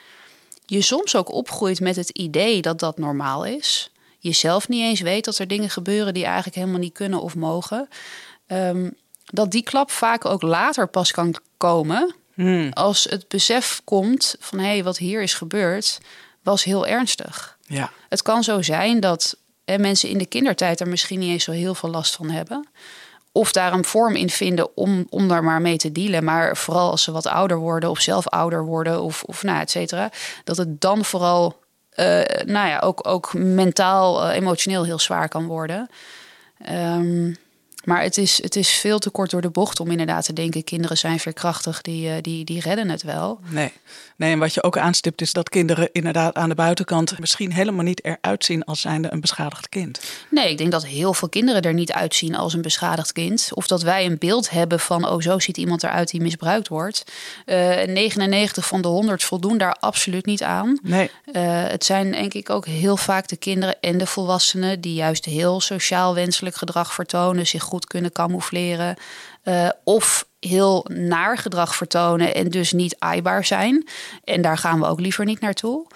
je 0.67 0.83
soms 0.83 1.17
ook 1.17 1.33
opgroeit 1.33 1.81
met 1.81 1.97
het 1.97 2.11
idee 2.11 2.63
dat 2.63 2.79
dat 2.79 2.99
normaal 2.99 3.45
is. 3.45 3.93
Je 4.19 4.33
zelf 4.33 4.69
niet 4.69 4.83
eens 4.83 5.01
weet 5.01 5.25
dat 5.25 5.39
er 5.39 5.49
dingen 5.49 5.71
gebeuren 5.71 6.15
die 6.15 6.25
eigenlijk 6.25 6.57
helemaal 6.57 6.79
niet 6.79 6.93
kunnen 6.93 7.21
of 7.21 7.35
mogen. 7.35 7.89
Um, 8.53 8.95
dat 9.25 9.51
die 9.51 9.63
klap 9.63 9.91
vaak 9.91 10.25
ook 10.25 10.43
later 10.43 10.89
pas 10.89 11.11
kan 11.11 11.35
komen. 11.57 12.15
Hmm. 12.35 12.71
Als 12.73 13.07
het 13.11 13.29
besef 13.29 13.81
komt 13.85 14.37
van 14.39 14.59
hé, 14.59 14.67
hey, 14.67 14.85
wat 14.85 14.99
hier 14.99 15.23
is 15.23 15.35
gebeurd, 15.35 15.99
was 16.43 16.65
heel 16.65 16.87
ernstig. 16.87 17.57
Ja. 17.67 17.91
Het 18.09 18.23
kan 18.23 18.45
zo 18.45 18.63
zijn 18.63 19.01
dat 19.01 19.37
hè, 19.65 19.79
mensen 19.79 20.09
in 20.09 20.19
de 20.19 20.27
kindertijd 20.27 20.81
er 20.81 20.89
misschien 20.89 21.19
niet 21.19 21.31
eens 21.31 21.45
zo 21.45 21.53
heel 21.53 21.75
veel 21.75 21.91
last 21.91 22.15
van 22.15 22.31
hebben. 22.31 22.69
of 23.39 23.53
daar 23.53 23.73
een 23.73 23.85
vorm 23.85 24.15
in 24.15 24.31
vinden 24.31 24.77
om, 24.77 25.07
om 25.11 25.29
daar 25.29 25.45
maar 25.45 25.61
mee 25.61 25.77
te 25.77 25.93
dealen. 25.93 26.25
Maar 26.25 26.57
vooral 26.57 26.91
als 26.91 27.03
ze 27.03 27.13
wat 27.13 27.27
ouder 27.27 27.57
worden 27.57 27.91
of 27.91 28.01
zelf 28.01 28.29
ouder 28.29 28.65
worden 28.65 29.03
of, 29.03 29.23
of 29.23 29.43
nou, 29.43 29.61
et 29.61 29.71
cetera. 29.71 30.11
Dat 30.45 30.57
het 30.57 30.81
dan 30.81 31.05
vooral 31.05 31.61
uh, 31.97 32.05
nou 32.45 32.69
ja, 32.69 32.79
ook, 32.79 33.07
ook 33.07 33.35
mentaal, 33.35 34.29
uh, 34.29 34.35
emotioneel 34.35 34.85
heel 34.85 34.99
zwaar 34.99 35.29
kan 35.29 35.47
worden. 35.47 35.89
Um, 36.71 37.37
maar 37.85 38.03
het 38.03 38.19
is, 38.19 38.43
het 38.43 38.57
is 38.57 38.69
veel 38.69 38.99
te 38.99 39.11
kort 39.11 39.31
door 39.31 39.41
de 39.41 39.51
bocht 39.51 39.81
om 39.81 39.91
inderdaad 39.91 40.25
te 40.25 40.33
denken: 40.33 40.65
kinderen 40.65 40.99
zijn 40.99 41.21
veerkrachtig, 41.21 41.81
die, 41.81 42.09
uh, 42.09 42.15
die, 42.21 42.45
die 42.45 42.61
redden 42.61 42.89
het 42.89 43.03
wel. 43.03 43.41
Nee. 43.49 43.73
Nee, 44.19 44.33
en 44.33 44.39
wat 44.39 44.55
je 44.55 44.63
ook 44.63 44.79
aanstipt 44.79 45.21
is 45.21 45.33
dat 45.33 45.49
kinderen 45.49 45.89
inderdaad 45.93 46.35
aan 46.35 46.49
de 46.49 46.55
buitenkant 46.55 47.19
misschien 47.19 47.53
helemaal 47.53 47.85
niet 47.85 48.05
eruit 48.05 48.45
zien 48.45 48.65
als 48.65 48.81
zijnde 48.81 49.13
een 49.13 49.21
beschadigd 49.21 49.69
kind. 49.69 50.01
Nee, 50.31 50.51
ik 50.51 50.59
denk 50.59 50.73
dat 50.73 50.87
heel 50.87 51.15
veel 51.15 51.29
kinderen 51.29 51.63
er 51.63 51.75
niet 51.75 51.93
uitzien 51.93 52.37
als 52.37 52.55
een 52.55 52.63
beschadigd 52.63 53.13
kind. 53.13 53.51
Of 53.55 53.67
dat 53.67 53.83
wij 53.83 54.07
een 54.07 54.19
beeld 54.19 54.51
hebben 54.51 54.81
van: 54.81 55.09
oh, 55.09 55.21
zo 55.21 55.39
ziet 55.39 55.57
iemand 55.57 55.83
eruit 55.83 56.11
die 56.11 56.21
misbruikt 56.21 56.69
wordt. 56.69 57.05
Uh, 57.47 57.57
99 57.83 58.67
van 58.67 58.83
de 58.83 58.89
100 58.89 59.25
voldoen 59.25 59.59
daar 59.59 59.77
absoluut 59.81 60.27
niet 60.27 60.43
aan. 60.43 60.79
Nee. 60.83 61.11
Uh, 61.33 61.43
het 61.67 61.85
zijn 61.85 62.11
denk 62.11 62.35
ik 62.35 62.51
ook 62.51 62.67
heel 62.67 62.97
vaak 62.97 63.29
de 63.29 63.37
kinderen 63.37 63.77
en 63.81 63.99
de 63.99 64.07
volwassenen 64.07 64.81
die 64.81 64.95
juist 64.95 65.25
heel 65.25 65.61
sociaal 65.61 66.15
wenselijk 66.15 66.57
gedrag 66.57 66.95
vertonen, 66.95 67.47
zich 67.47 67.63
goed 67.63 67.87
kunnen 67.87 68.13
camoufleren. 68.13 68.97
Uh, 69.49 69.69
of 69.85 70.29
heel 70.41 70.87
naar 70.89 71.39
gedrag 71.39 71.77
vertonen 71.77 72.35
en 72.35 72.49
dus 72.49 72.73
niet 72.73 72.97
aaibaar 72.99 73.45
zijn. 73.45 73.89
En 74.25 74.43
daar 74.43 74.59
gaan 74.59 74.81
we 74.81 74.87
ook 74.87 75.01
liever 75.01 75.25
niet 75.25 75.41
naartoe. 75.41 75.87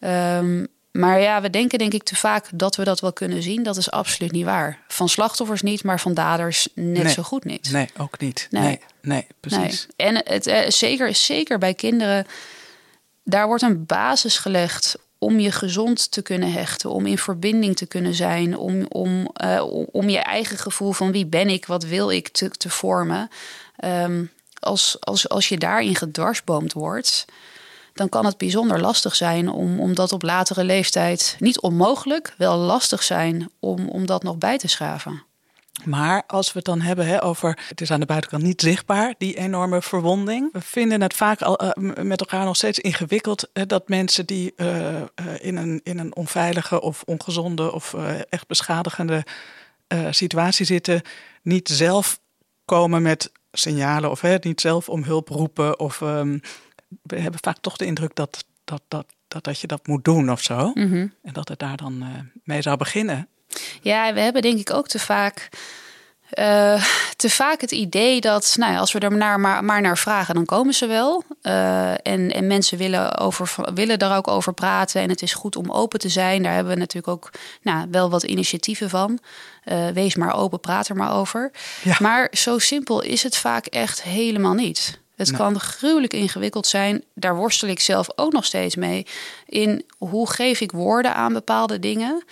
Um, 0.00 0.66
maar 0.90 1.20
ja, 1.20 1.40
we 1.40 1.50
denken 1.50 1.78
denk 1.78 1.92
ik 1.92 2.02
te 2.02 2.16
vaak 2.16 2.46
dat 2.54 2.76
we 2.76 2.84
dat 2.84 3.00
wel 3.00 3.12
kunnen 3.12 3.42
zien. 3.42 3.62
Dat 3.62 3.76
is 3.76 3.90
absoluut 3.90 4.32
niet 4.32 4.44
waar. 4.44 4.78
Van 4.88 5.08
slachtoffers 5.08 5.62
niet, 5.62 5.84
maar 5.84 6.00
van 6.00 6.14
daders 6.14 6.68
net 6.74 7.02
nee, 7.02 7.12
zo 7.12 7.22
goed 7.22 7.44
niet. 7.44 7.70
Nee, 7.72 7.88
ook 7.96 8.18
niet. 8.18 8.46
Nee, 8.50 8.62
nee, 8.62 8.80
nee 9.00 9.26
precies. 9.40 9.86
Nee. 9.96 10.08
En 10.08 10.22
het, 10.24 10.46
uh, 10.46 10.68
zeker, 10.68 11.14
zeker 11.14 11.58
bij 11.58 11.74
kinderen, 11.74 12.26
daar 13.24 13.46
wordt 13.46 13.62
een 13.62 13.86
basis 13.86 14.38
gelegd 14.38 14.98
om 15.24 15.40
je 15.40 15.52
gezond 15.52 16.10
te 16.10 16.22
kunnen 16.22 16.52
hechten, 16.52 16.90
om 16.90 17.06
in 17.06 17.18
verbinding 17.18 17.76
te 17.76 17.86
kunnen 17.86 18.14
zijn, 18.14 18.56
om, 18.56 18.86
om, 18.88 19.30
uh, 19.44 19.62
om 19.92 20.08
je 20.08 20.18
eigen 20.18 20.58
gevoel 20.58 20.92
van 20.92 21.12
wie 21.12 21.26
ben 21.26 21.48
ik, 21.48 21.66
wat 21.66 21.84
wil 21.84 22.10
ik 22.10 22.28
te, 22.28 22.48
te 22.48 22.70
vormen. 22.70 23.28
Um, 23.84 24.30
als, 24.58 24.96
als, 25.00 25.28
als 25.28 25.48
je 25.48 25.58
daarin 25.58 25.94
gedwarsboomd 25.94 26.72
wordt, 26.72 27.24
dan 27.94 28.08
kan 28.08 28.26
het 28.26 28.38
bijzonder 28.38 28.80
lastig 28.80 29.14
zijn 29.16 29.48
om, 29.48 29.80
om 29.80 29.94
dat 29.94 30.12
op 30.12 30.22
latere 30.22 30.64
leeftijd, 30.64 31.36
niet 31.38 31.60
onmogelijk, 31.60 32.34
wel 32.38 32.56
lastig 32.56 33.02
zijn 33.02 33.50
om, 33.60 33.88
om 33.88 34.06
dat 34.06 34.22
nog 34.22 34.36
bij 34.36 34.58
te 34.58 34.68
schaven. 34.68 35.22
Maar 35.84 36.22
als 36.26 36.46
we 36.46 36.52
het 36.58 36.64
dan 36.64 36.80
hebben 36.80 37.06
hè, 37.06 37.22
over, 37.22 37.58
het 37.68 37.80
is 37.80 37.90
aan 37.90 38.00
de 38.00 38.06
buitenkant 38.06 38.42
niet 38.42 38.60
zichtbaar, 38.60 39.14
die 39.18 39.36
enorme 39.36 39.82
verwonding. 39.82 40.52
We 40.52 40.60
vinden 40.60 41.00
het 41.00 41.14
vaak 41.14 41.42
al, 41.42 41.64
uh, 41.64 41.70
met 42.04 42.20
elkaar 42.20 42.44
nog 42.44 42.56
steeds 42.56 42.78
ingewikkeld 42.78 43.48
hè, 43.52 43.66
dat 43.66 43.88
mensen 43.88 44.26
die 44.26 44.52
uh, 44.56 44.94
uh, 44.96 45.04
in, 45.38 45.56
een, 45.56 45.80
in 45.82 45.98
een 45.98 46.16
onveilige 46.16 46.80
of 46.80 47.02
ongezonde 47.02 47.72
of 47.72 47.94
echt 48.28 48.46
beschadigende 48.46 49.24
situatie 50.10 50.66
zitten, 50.66 51.02
niet 51.42 51.68
zelf 51.68 52.20
komen 52.64 53.02
met 53.02 53.32
signalen 53.52 54.10
of 54.10 54.20
hè, 54.20 54.36
niet 54.40 54.60
zelf 54.60 54.88
om 54.88 55.02
hulp 55.02 55.28
roepen. 55.28 55.78
Of 55.78 56.00
um, 56.00 56.40
we 57.02 57.18
hebben 57.18 57.40
vaak 57.42 57.58
toch 57.58 57.76
de 57.76 57.84
indruk 57.86 58.14
dat, 58.14 58.44
dat, 58.64 58.82
dat, 58.88 59.06
dat, 59.28 59.44
dat 59.44 59.60
je 59.60 59.66
dat 59.66 59.86
moet 59.86 60.04
doen 60.04 60.30
of 60.30 60.42
zo. 60.42 60.70
Mm 60.74 60.90
-hmm. 60.90 61.14
En 61.22 61.32
dat 61.32 61.48
het 61.48 61.58
daar 61.58 61.76
dan 61.76 62.04
mee 62.44 62.62
zou 62.62 62.76
beginnen. 62.76 63.28
Ja, 63.80 64.12
we 64.12 64.20
hebben 64.20 64.42
denk 64.42 64.58
ik 64.58 64.70
ook 64.70 64.88
te 64.88 64.98
vaak. 64.98 65.48
Uh, 66.38 66.84
te 67.16 67.30
vaak 67.30 67.60
het 67.60 67.70
idee 67.70 68.20
dat, 68.20 68.54
nou 68.58 68.72
ja, 68.72 68.78
als 68.78 68.92
we 68.92 68.98
er 68.98 69.16
naar, 69.16 69.40
maar, 69.40 69.64
maar 69.64 69.80
naar 69.80 69.98
vragen, 69.98 70.34
dan 70.34 70.44
komen 70.44 70.74
ze 70.74 70.86
wel. 70.86 71.22
Uh, 71.42 71.90
en, 71.90 72.32
en 72.32 72.46
mensen 72.46 72.78
willen, 72.78 73.18
over, 73.18 73.54
willen 73.74 73.98
daar 73.98 74.16
ook 74.16 74.28
over 74.28 74.52
praten. 74.52 75.00
En 75.00 75.08
het 75.08 75.22
is 75.22 75.34
goed 75.34 75.56
om 75.56 75.70
open 75.70 75.98
te 75.98 76.08
zijn. 76.08 76.42
Daar 76.42 76.54
hebben 76.54 76.72
we 76.72 76.78
natuurlijk 76.78 77.12
ook 77.12 77.30
nou, 77.62 77.86
wel 77.90 78.10
wat 78.10 78.22
initiatieven 78.22 78.90
van. 78.90 79.18
Uh, 79.64 79.88
wees 79.88 80.14
maar 80.14 80.34
open, 80.34 80.60
praat 80.60 80.88
er 80.88 80.96
maar 80.96 81.14
over. 81.14 81.50
Ja. 81.82 81.96
Maar 82.00 82.28
zo 82.32 82.58
simpel 82.58 83.02
is 83.02 83.22
het 83.22 83.36
vaak 83.36 83.66
echt 83.66 84.02
helemaal 84.02 84.54
niet. 84.54 84.98
Het 85.16 85.30
kan 85.30 85.60
gruwelijk 85.60 86.12
ingewikkeld 86.12 86.66
zijn. 86.66 87.04
Daar 87.14 87.36
worstel 87.36 87.68
ik 87.68 87.80
zelf 87.80 88.08
ook 88.16 88.32
nog 88.32 88.44
steeds 88.44 88.76
mee. 88.76 89.06
In 89.46 89.84
hoe 89.98 90.30
geef 90.30 90.60
ik 90.60 90.72
woorden 90.72 91.14
aan 91.14 91.32
bepaalde 91.32 91.78
dingen. 91.78 92.24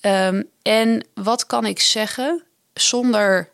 Um, 0.00 0.48
en 0.62 1.06
wat 1.14 1.46
kan 1.46 1.66
ik 1.66 1.80
zeggen 1.80 2.42
zonder 2.72 3.50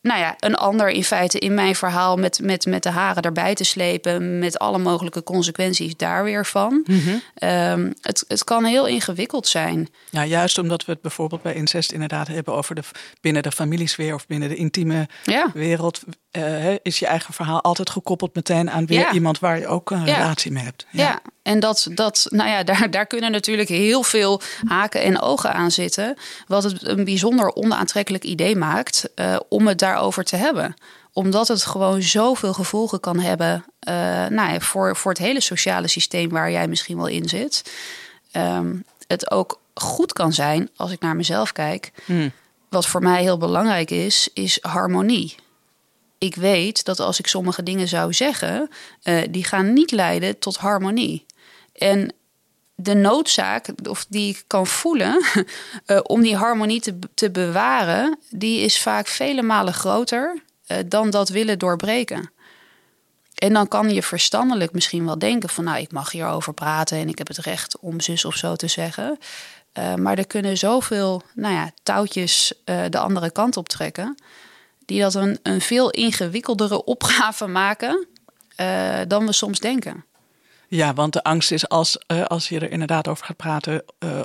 nou 0.00 0.20
ja, 0.20 0.36
een 0.38 0.54
ander 0.54 0.88
in 0.88 1.04
feite 1.04 1.38
in 1.38 1.54
mijn 1.54 1.74
verhaal 1.74 2.16
met, 2.16 2.40
met, 2.42 2.66
met 2.66 2.82
de 2.82 2.90
haren 2.90 3.22
erbij 3.22 3.54
te 3.54 3.64
slepen, 3.64 4.38
met 4.38 4.58
alle 4.58 4.78
mogelijke 4.78 5.22
consequenties 5.22 5.96
daar 5.96 6.24
weer 6.24 6.46
van. 6.46 6.84
Mm 6.86 7.00
-hmm. 7.00 7.22
um, 7.50 7.94
het, 8.00 8.24
het 8.28 8.44
kan 8.44 8.64
heel 8.64 8.86
ingewikkeld 8.86 9.46
zijn. 9.46 9.88
Ja, 10.10 10.24
juist 10.24 10.58
omdat 10.58 10.84
we 10.84 10.92
het 10.92 11.00
bijvoorbeeld 11.00 11.42
bij 11.42 11.54
incest 11.54 11.92
inderdaad 11.92 12.28
hebben 12.28 12.54
over 12.54 12.74
de 12.74 12.82
binnen 13.20 13.42
de 13.42 13.52
familiesfeer 13.52 14.14
of 14.14 14.26
binnen 14.26 14.48
de 14.48 14.56
intieme 14.56 15.08
ja. 15.24 15.50
wereld. 15.54 16.00
Uh, 16.32 16.74
is 16.82 16.98
je 16.98 17.06
eigen 17.06 17.34
verhaal 17.34 17.62
altijd 17.62 17.90
gekoppeld 17.90 18.34
meteen 18.34 18.70
aan 18.70 18.86
weer 18.86 18.98
ja. 18.98 19.12
iemand 19.12 19.38
waar 19.38 19.58
je 19.58 19.66
ook 19.66 19.90
een 19.90 20.04
ja. 20.04 20.16
relatie 20.16 20.52
mee 20.52 20.64
hebt. 20.64 20.86
Ja, 20.90 21.20
en 21.42 21.60
dat, 21.60 21.88
dat, 21.90 22.26
nou 22.30 22.50
ja, 22.50 22.62
daar, 22.62 22.90
daar 22.90 23.06
kunnen 23.06 23.30
natuurlijk 23.30 23.68
heel 23.68 24.02
veel 24.02 24.40
haken 24.64 25.02
en 25.02 25.20
ogen 25.20 25.52
aan 25.52 25.70
zitten. 25.70 26.16
Wat 26.46 26.62
het 26.62 26.86
een 26.86 27.04
bijzonder 27.04 27.54
onaantrekkelijk 27.54 28.24
idee 28.24 28.56
maakt 28.56 29.08
uh, 29.14 29.36
om 29.48 29.66
het 29.66 29.78
daarover 29.78 30.24
te 30.24 30.36
hebben 30.36 30.74
omdat 31.12 31.48
het 31.48 31.64
gewoon 31.64 32.02
zoveel 32.02 32.52
gevolgen 32.52 33.00
kan 33.00 33.20
hebben 33.20 33.64
uh, 33.88 33.94
nou 34.26 34.52
ja, 34.52 34.60
voor, 34.60 34.96
voor 34.96 35.10
het 35.10 35.20
hele 35.20 35.40
sociale 35.40 35.88
systeem 35.88 36.28
waar 36.28 36.50
jij 36.50 36.68
misschien 36.68 36.96
wel 36.96 37.06
in 37.06 37.28
zit. 37.28 37.72
Um, 38.32 38.84
het 39.06 39.30
ook 39.30 39.60
goed 39.74 40.12
kan 40.12 40.32
zijn, 40.32 40.70
als 40.76 40.90
ik 40.90 41.00
naar 41.00 41.16
mezelf 41.16 41.52
kijk. 41.52 41.92
Hmm. 42.04 42.32
Wat 42.68 42.86
voor 42.86 43.02
mij 43.02 43.22
heel 43.22 43.38
belangrijk 43.38 43.90
is, 43.90 44.28
is 44.34 44.58
harmonie. 44.60 45.34
Ik 46.18 46.34
weet 46.34 46.84
dat 46.84 47.00
als 47.00 47.18
ik 47.18 47.26
sommige 47.26 47.62
dingen 47.62 47.88
zou 47.88 48.12
zeggen, 48.12 48.70
uh, 49.04 49.22
die 49.30 49.44
gaan 49.44 49.72
niet 49.72 49.90
leiden 49.90 50.38
tot 50.38 50.56
harmonie. 50.56 51.26
En 51.72 52.12
de 52.74 52.94
noodzaak, 52.94 53.68
of 53.88 54.06
die 54.08 54.28
ik 54.28 54.44
kan 54.46 54.66
voelen, 54.66 55.24
uh, 55.86 56.00
om 56.14 56.20
die 56.22 56.36
harmonie 56.36 56.80
te, 56.80 56.98
te 57.14 57.30
bewaren, 57.30 58.18
die 58.30 58.60
is 58.60 58.80
vaak 58.80 59.06
vele 59.06 59.42
malen 59.42 59.74
groter 59.74 60.42
uh, 60.66 60.78
dan 60.86 61.10
dat 61.10 61.28
willen 61.28 61.58
doorbreken. 61.58 62.30
En 63.34 63.52
dan 63.52 63.68
kan 63.68 63.90
je 63.90 64.02
verstandelijk 64.02 64.72
misschien 64.72 65.04
wel 65.04 65.18
denken 65.18 65.48
van, 65.48 65.64
nou, 65.64 65.78
ik 65.78 65.92
mag 65.92 66.10
hierover 66.10 66.54
praten 66.54 66.98
en 66.98 67.08
ik 67.08 67.18
heb 67.18 67.28
het 67.28 67.38
recht 67.38 67.78
om 67.78 68.00
zus 68.00 68.24
of 68.24 68.34
zo 68.34 68.56
te 68.56 68.66
zeggen. 68.66 69.18
Maar 69.96 70.18
er 70.18 70.26
kunnen 70.26 70.56
zoveel 70.56 71.22
nou 71.34 71.54
ja, 71.54 71.70
touwtjes 71.82 72.52
de 72.64 72.98
andere 72.98 73.30
kant 73.30 73.56
op 73.56 73.68
trekken, 73.68 74.16
die 74.88 75.00
dat 75.00 75.14
een, 75.14 75.38
een 75.42 75.60
veel 75.60 75.90
ingewikkeldere 75.90 76.84
opgave 76.84 77.46
maken 77.46 78.06
dan 79.08 79.26
we 79.26 79.32
soms 79.32 79.58
denken. 79.58 80.04
Ja, 80.68 80.94
want 80.94 81.12
de 81.12 81.22
angst 81.22 81.50
is 81.50 81.68
als, 81.68 81.98
uh, 82.12 82.24
als 82.24 82.48
je 82.48 82.60
er 82.60 82.70
inderdaad 82.70 83.08
over 83.08 83.24
gaat 83.24 83.36
praten, 83.36 83.84
uh, 83.98 84.20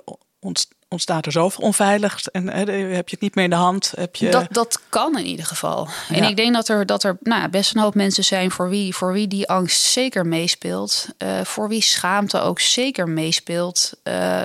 ontstaat 0.87 1.25
er 1.25 1.31
zoveel 1.31 1.63
onveilig 1.63 2.25
en 2.25 2.47
heb 2.47 3.09
je 3.09 3.15
het 3.15 3.21
niet 3.21 3.35
meer 3.35 3.43
in 3.43 3.49
de 3.49 3.55
hand. 3.55 3.93
Heb 3.95 4.15
je... 4.15 4.29
dat, 4.29 4.47
dat 4.49 4.79
kan 4.89 5.17
in 5.17 5.25
ieder 5.25 5.45
geval. 5.45 5.87
Ja. 6.09 6.15
En 6.15 6.23
ik 6.23 6.35
denk 6.35 6.53
dat 6.53 6.67
er, 6.67 6.85
dat 6.85 7.03
er 7.03 7.17
nou, 7.21 7.49
best 7.49 7.75
een 7.75 7.81
hoop 7.81 7.95
mensen 7.95 8.23
zijn 8.23 8.51
voor 8.51 8.69
wie, 8.69 8.95
voor 8.95 9.13
wie 9.13 9.27
die 9.27 9.49
angst 9.49 9.81
zeker 9.81 10.25
meespeelt. 10.25 11.07
voor 11.43 11.67
wie 11.69 11.81
schaamte 11.81 12.39
ook 12.39 12.59
zeker 12.59 13.09
meespeelt. 13.09 13.93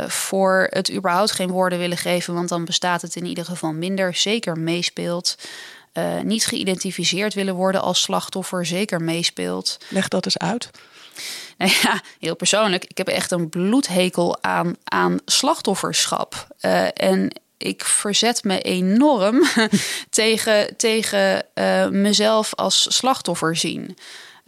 voor 0.07 0.67
het 0.71 0.93
überhaupt 0.93 1.33
geen 1.33 1.51
woorden 1.51 1.79
willen 1.79 1.97
geven, 1.97 2.35
want 2.35 2.49
dan 2.49 2.65
bestaat 2.65 3.03
het 3.03 3.17
in 3.17 3.27
ieder 3.27 3.45
geval 3.45 3.73
minder. 3.73 4.15
Zeker 4.15 4.59
meespeelt. 4.59 5.37
Niet 6.23 6.47
geïdentificeerd 6.47 7.35
willen 7.35 7.55
worden 7.55 7.83
als 7.83 8.03
slachtoffer, 8.03 8.67
zeker 8.67 9.03
meespeelt. 9.03 9.79
Leg 9.89 10.09
dat 10.09 10.25
eens 10.25 10.39
uit. 10.39 10.71
Nou 11.59 11.73
ja, 11.83 12.01
heel 12.19 12.37
persoonlijk. 12.37 12.85
Ik 12.85 12.99
heb 12.99 13.09
echt 13.09 13.31
een 13.31 13.49
bloedhekel 13.49 14.43
aan, 14.43 14.77
aan 14.85 15.19
slachtofferschap. 15.25 16.47
Uh, 16.61 16.87
en 16.95 17.31
ik 17.57 17.85
verzet 17.85 18.45
me 18.45 18.61
enorm 18.61 19.43
tegen, 20.11 20.77
tegen 20.77 21.47
uh, 21.55 21.89
mezelf 21.89 22.55
als 22.55 22.97
slachtoffer 22.97 23.57
zien. 23.57 23.97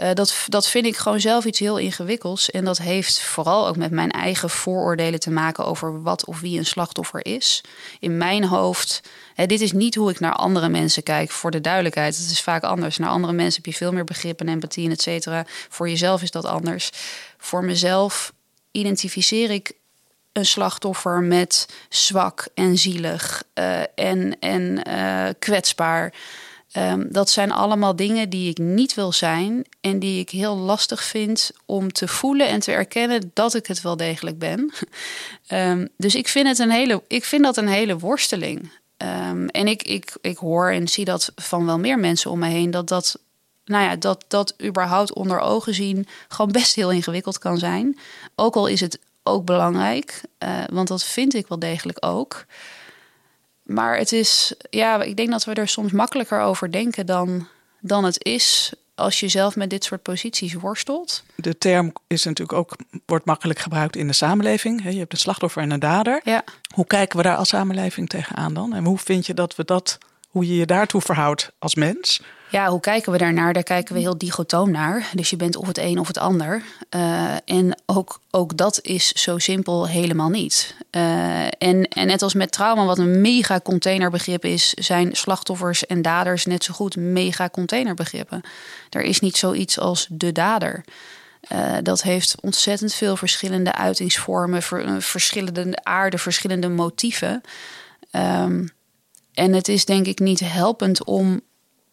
Uh, 0.03 0.13
dat, 0.13 0.45
dat 0.47 0.69
vind 0.69 0.87
ik 0.87 0.97
gewoon 0.97 1.21
zelf 1.21 1.45
iets 1.45 1.59
heel 1.59 1.79
ingewikkelds. 1.79 2.51
En 2.51 2.65
dat 2.65 2.79
heeft 2.79 3.21
vooral 3.21 3.69
ook 3.69 3.77
met 3.77 3.91
mijn 3.91 4.11
eigen 4.11 4.51
vooroordelen 4.51 5.21
te 5.21 5.31
maken 5.31 5.67
over 5.67 6.03
wat 6.03 6.25
of 6.25 6.41
wie 6.41 6.59
een 6.59 6.67
slachtoffer 6.67 7.27
is. 7.27 7.61
In 7.99 8.17
mijn 8.17 8.45
hoofd, 8.45 9.01
hè, 9.35 9.47
dit 9.47 9.61
is 9.61 9.73
niet 9.73 9.95
hoe 9.95 10.11
ik 10.11 10.21
naar 10.21 10.33
andere 10.33 10.69
mensen 10.69 11.03
kijk, 11.03 11.31
voor 11.31 11.51
de 11.51 11.61
duidelijkheid. 11.61 12.17
Het 12.17 12.31
is 12.31 12.41
vaak 12.41 12.63
anders. 12.63 12.99
Naar 12.99 13.11
andere 13.11 13.33
mensen 13.33 13.63
heb 13.63 13.73
je 13.73 13.79
veel 13.79 13.93
meer 13.93 14.05
begrip 14.05 14.41
en 14.41 14.49
empathie 14.49 14.85
en 14.85 14.91
et 14.91 15.03
cetera. 15.03 15.45
Voor 15.69 15.89
jezelf 15.89 16.23
is 16.23 16.31
dat 16.31 16.45
anders. 16.45 16.91
Voor 17.39 17.65
mezelf 17.65 18.33
identificeer 18.71 19.51
ik 19.51 19.73
een 20.33 20.47
slachtoffer 20.47 21.23
met 21.23 21.69
zwak 21.89 22.49
en 22.55 22.79
zielig 22.79 23.43
uh, 23.55 23.81
en, 23.95 24.39
en 24.39 24.89
uh, 24.89 25.29
kwetsbaar. 25.39 26.13
Ehm, 26.71 27.07
dat 27.09 27.31
zijn 27.31 27.53
allemaal 27.53 27.97
dingen 27.97 28.31
die 28.31 28.51
ik 28.51 28.59
niet 28.59 28.95
wil 28.95 29.13
zijn 29.13 29.67
en 29.81 29.99
die 29.99 30.21
ik 30.21 30.31
heel 30.31 30.57
lastig 30.57 31.03
vind 31.03 31.51
om 31.67 31.93
te 31.93 32.09
voelen 32.09 32.49
en 32.49 32.61
te 32.61 32.73
erkennen 32.73 33.31
dat 33.35 33.55
ik 33.55 33.67
het 33.67 33.83
wel 33.83 33.97
degelijk 33.97 34.39
ben. 34.39 34.71
Ehm, 35.47 35.87
dus 35.97 36.15
ik 36.15 36.29
vind, 36.29 36.47
het 36.47 36.59
een 36.59 36.71
hele, 36.71 37.03
ik 37.07 37.25
vind 37.25 37.45
dat 37.45 37.57
een 37.57 37.69
hele 37.69 37.99
worsteling. 37.99 38.73
Ehm, 38.97 39.47
en 39.47 39.67
ik, 39.67 39.83
ik, 39.83 40.17
ik 40.21 40.37
hoor 40.37 40.71
en 40.71 40.89
zie 40.89 41.05
dat 41.05 41.33
van 41.37 41.67
wel 41.67 41.79
meer 41.79 41.99
mensen 41.99 42.31
om 42.31 42.39
me 42.39 42.49
heen, 42.49 42.71
dat 42.71 42.89
dat, 42.89 43.19
nou 43.65 43.85
ja, 43.85 43.97
dat, 43.97 44.25
dat 44.29 44.55
überhaupt 44.63 45.15
onder 45.15 45.41
ogen 45.41 45.75
zien 45.75 46.07
gewoon 46.29 46.53
best 46.53 46.75
heel 46.75 46.91
ingewikkeld 46.91 47.39
kan 47.39 47.59
zijn. 47.59 47.99
Ook 48.35 48.57
al 48.57 48.67
is 48.67 48.81
het 48.81 48.99
ook 49.23 49.45
belangrijk, 49.45 50.21
uh, 50.39 50.59
want 50.73 50.89
dat 50.89 51.05
vind 51.05 51.35
ik 51.35 51.49
wel 51.49 51.59
degelijk 51.59 52.07
ook. 52.07 52.45
Maar 53.71 53.97
het 53.97 54.13
is, 54.13 54.55
ja, 54.71 55.03
ik 55.03 55.17
denk 55.17 55.31
dat 55.31 55.45
we 55.45 55.55
er 55.55 55.69
soms 55.69 55.93
makkelijker 55.93 56.41
over 56.41 56.73
denken 56.73 57.07
dan, 57.07 57.49
dan 57.81 58.05
het 58.05 58.25
is 58.25 58.73
als 58.95 59.21
je 59.21 59.29
zelf 59.29 59.57
met 59.57 59.71
dit 59.71 59.85
soort 59.85 60.03
posities 60.03 60.55
worstelt. 60.55 61.23
De 61.35 61.59
term 61.59 61.93
is 62.07 62.25
natuurlijk 62.25 62.59
ook, 62.59 62.77
wordt 63.07 63.25
makkelijk 63.25 63.59
gebruikt 63.59 63.97
in 63.97 64.07
de 64.07 64.13
samenleving. 64.13 64.83
Je 64.83 64.99
hebt 64.99 65.13
een 65.13 65.19
slachtoffer 65.19 65.63
en 65.63 65.71
een 65.71 65.81
dader. 65.81 66.21
Ja. 66.25 66.45
Hoe 66.75 66.87
kijken 66.87 67.17
we 67.17 67.23
daar 67.23 67.37
als 67.37 67.49
samenleving 67.49 68.09
tegenaan 68.09 68.55
dan? 68.55 68.75
En 68.75 68.85
hoe 68.85 68.99
vind 68.99 69.27
je 69.27 69.35
dat 69.35 69.57
we 69.57 69.65
dat, 69.65 69.99
hoe 70.29 70.47
je 70.47 70.57
je 70.57 70.67
daartoe 70.67 71.01
verhoudt 71.01 71.53
als 71.59 71.75
mens? 71.75 72.23
Ja, 72.51 72.69
hoe 72.69 72.81
kijken 72.81 73.13
we 73.13 73.19
daarnaar? 73.19 73.53
Daar 73.53 73.63
kijken 73.63 73.95
we 73.95 74.01
heel 74.01 74.19
digotoom 74.19 74.71
naar. 74.71 75.11
Dus 75.15 75.31
je 75.31 75.37
bent 75.37 75.57
of 75.57 75.67
het 75.67 75.79
een 75.79 75.99
of 75.99 76.07
het 76.07 76.19
ander. 76.19 76.63
Uh, 76.95 77.35
en 77.45 77.81
ook, 77.87 78.21
ook 78.31 78.57
dat 78.57 78.79
is 78.83 79.13
zo 79.13 79.39
simpel 79.39 79.89
helemaal 79.89 80.29
niet. 80.29 80.75
Uh, 80.91 81.45
en, 81.45 81.89
en 81.89 82.07
net 82.07 82.23
als 82.23 82.35
met 82.35 82.53
trauma, 82.53 82.85
wat 82.85 82.99
een 82.99 83.21
mega 83.21 83.61
containerbegrip 83.61 84.45
is, 84.45 84.75
zijn 84.75 85.09
slachtoffers 85.13 85.87
en 85.87 86.03
daders 86.03 86.47
net 86.47 86.65
zo 86.65 86.75
goed 86.75 86.97
mega 86.97 87.49
containerbegrippen. 87.49 88.41
Er 88.91 89.03
is 89.03 89.21
niet 89.21 89.37
zoiets 89.37 89.79
als 89.79 90.07
de 90.11 90.33
dader. 90.33 90.85
Uh, 91.53 91.77
dat 91.83 92.03
heeft 92.03 92.41
ontzettend 92.41 92.95
veel 92.95 93.17
verschillende 93.17 93.75
uitingsvormen, 93.75 94.63
ver, 94.63 95.03
verschillende 95.03 95.85
aarden, 95.85 96.19
verschillende 96.19 96.69
motieven. 96.69 97.41
Um, 98.13 98.69
en 99.35 99.53
het 99.53 99.69
is 99.69 99.85
denk 99.85 100.07
ik 100.07 100.19
niet 100.19 100.41
helpend 100.41 101.05
om 101.05 101.41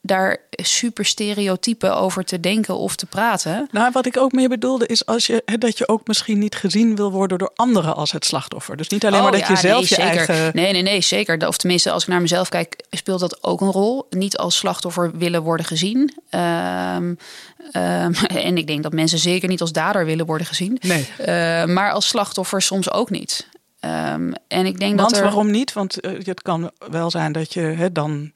daar 0.07 0.37
super 0.51 1.05
stereotypen 1.05 1.95
over 1.95 2.23
te 2.23 2.39
denken 2.39 2.77
of 2.77 2.95
te 2.95 3.05
praten. 3.05 3.67
Nou, 3.71 3.91
wat 3.91 4.05
ik 4.05 4.17
ook 4.17 4.31
meer 4.31 4.49
bedoelde 4.49 4.87
is 4.87 5.05
als 5.05 5.27
je, 5.27 5.43
dat 5.59 5.77
je 5.77 5.87
ook 5.87 6.07
misschien 6.07 6.39
niet 6.39 6.55
gezien 6.55 6.95
wil 6.95 7.11
worden 7.11 7.37
door 7.37 7.51
anderen 7.55 7.95
als 7.95 8.11
het 8.11 8.25
slachtoffer. 8.25 8.77
Dus 8.77 8.87
niet 8.87 9.05
alleen 9.05 9.21
maar 9.21 9.33
oh 9.33 9.39
dat 9.39 9.47
je 9.47 9.55
zelf 9.55 9.89
nee, 9.89 9.89
je 9.89 9.95
zeker. 9.95 10.29
eigen. 10.29 10.51
Nee, 10.53 10.71
nee, 10.71 10.81
nee, 10.81 11.01
zeker. 11.01 11.47
Of 11.47 11.57
tenminste, 11.57 11.91
als 11.91 12.03
ik 12.03 12.09
naar 12.09 12.21
mezelf 12.21 12.49
kijk, 12.49 12.83
speelt 12.89 13.19
dat 13.19 13.43
ook 13.43 13.61
een 13.61 13.71
rol. 13.71 14.07
Niet 14.09 14.37
als 14.37 14.57
slachtoffer 14.57 15.17
willen 15.17 15.41
worden 15.43 15.65
gezien. 15.65 16.13
Um, 16.29 17.17
um, 17.73 18.13
en 18.47 18.57
ik 18.57 18.67
denk 18.67 18.83
dat 18.83 18.93
mensen 18.93 19.19
zeker 19.19 19.49
niet 19.49 19.61
als 19.61 19.71
dader 19.71 20.05
willen 20.05 20.25
worden 20.25 20.47
gezien. 20.47 20.77
Nee. 20.81 21.07
Uh, 21.19 21.25
maar 21.65 21.91
als 21.91 22.07
slachtoffer 22.07 22.61
soms 22.61 22.91
ook 22.91 23.09
niet. 23.09 23.47
Um, 23.81 24.33
en 24.47 24.65
ik 24.65 24.79
denk 24.79 24.95
Want 24.99 25.09
dat 25.09 25.17
er... 25.17 25.23
waarom 25.23 25.51
niet? 25.51 25.73
Want 25.73 26.05
uh, 26.05 26.25
het 26.25 26.41
kan 26.41 26.71
wel 26.89 27.11
zijn 27.11 27.31
dat 27.31 27.53
je 27.53 27.61
he, 27.61 27.91
dan 27.91 28.31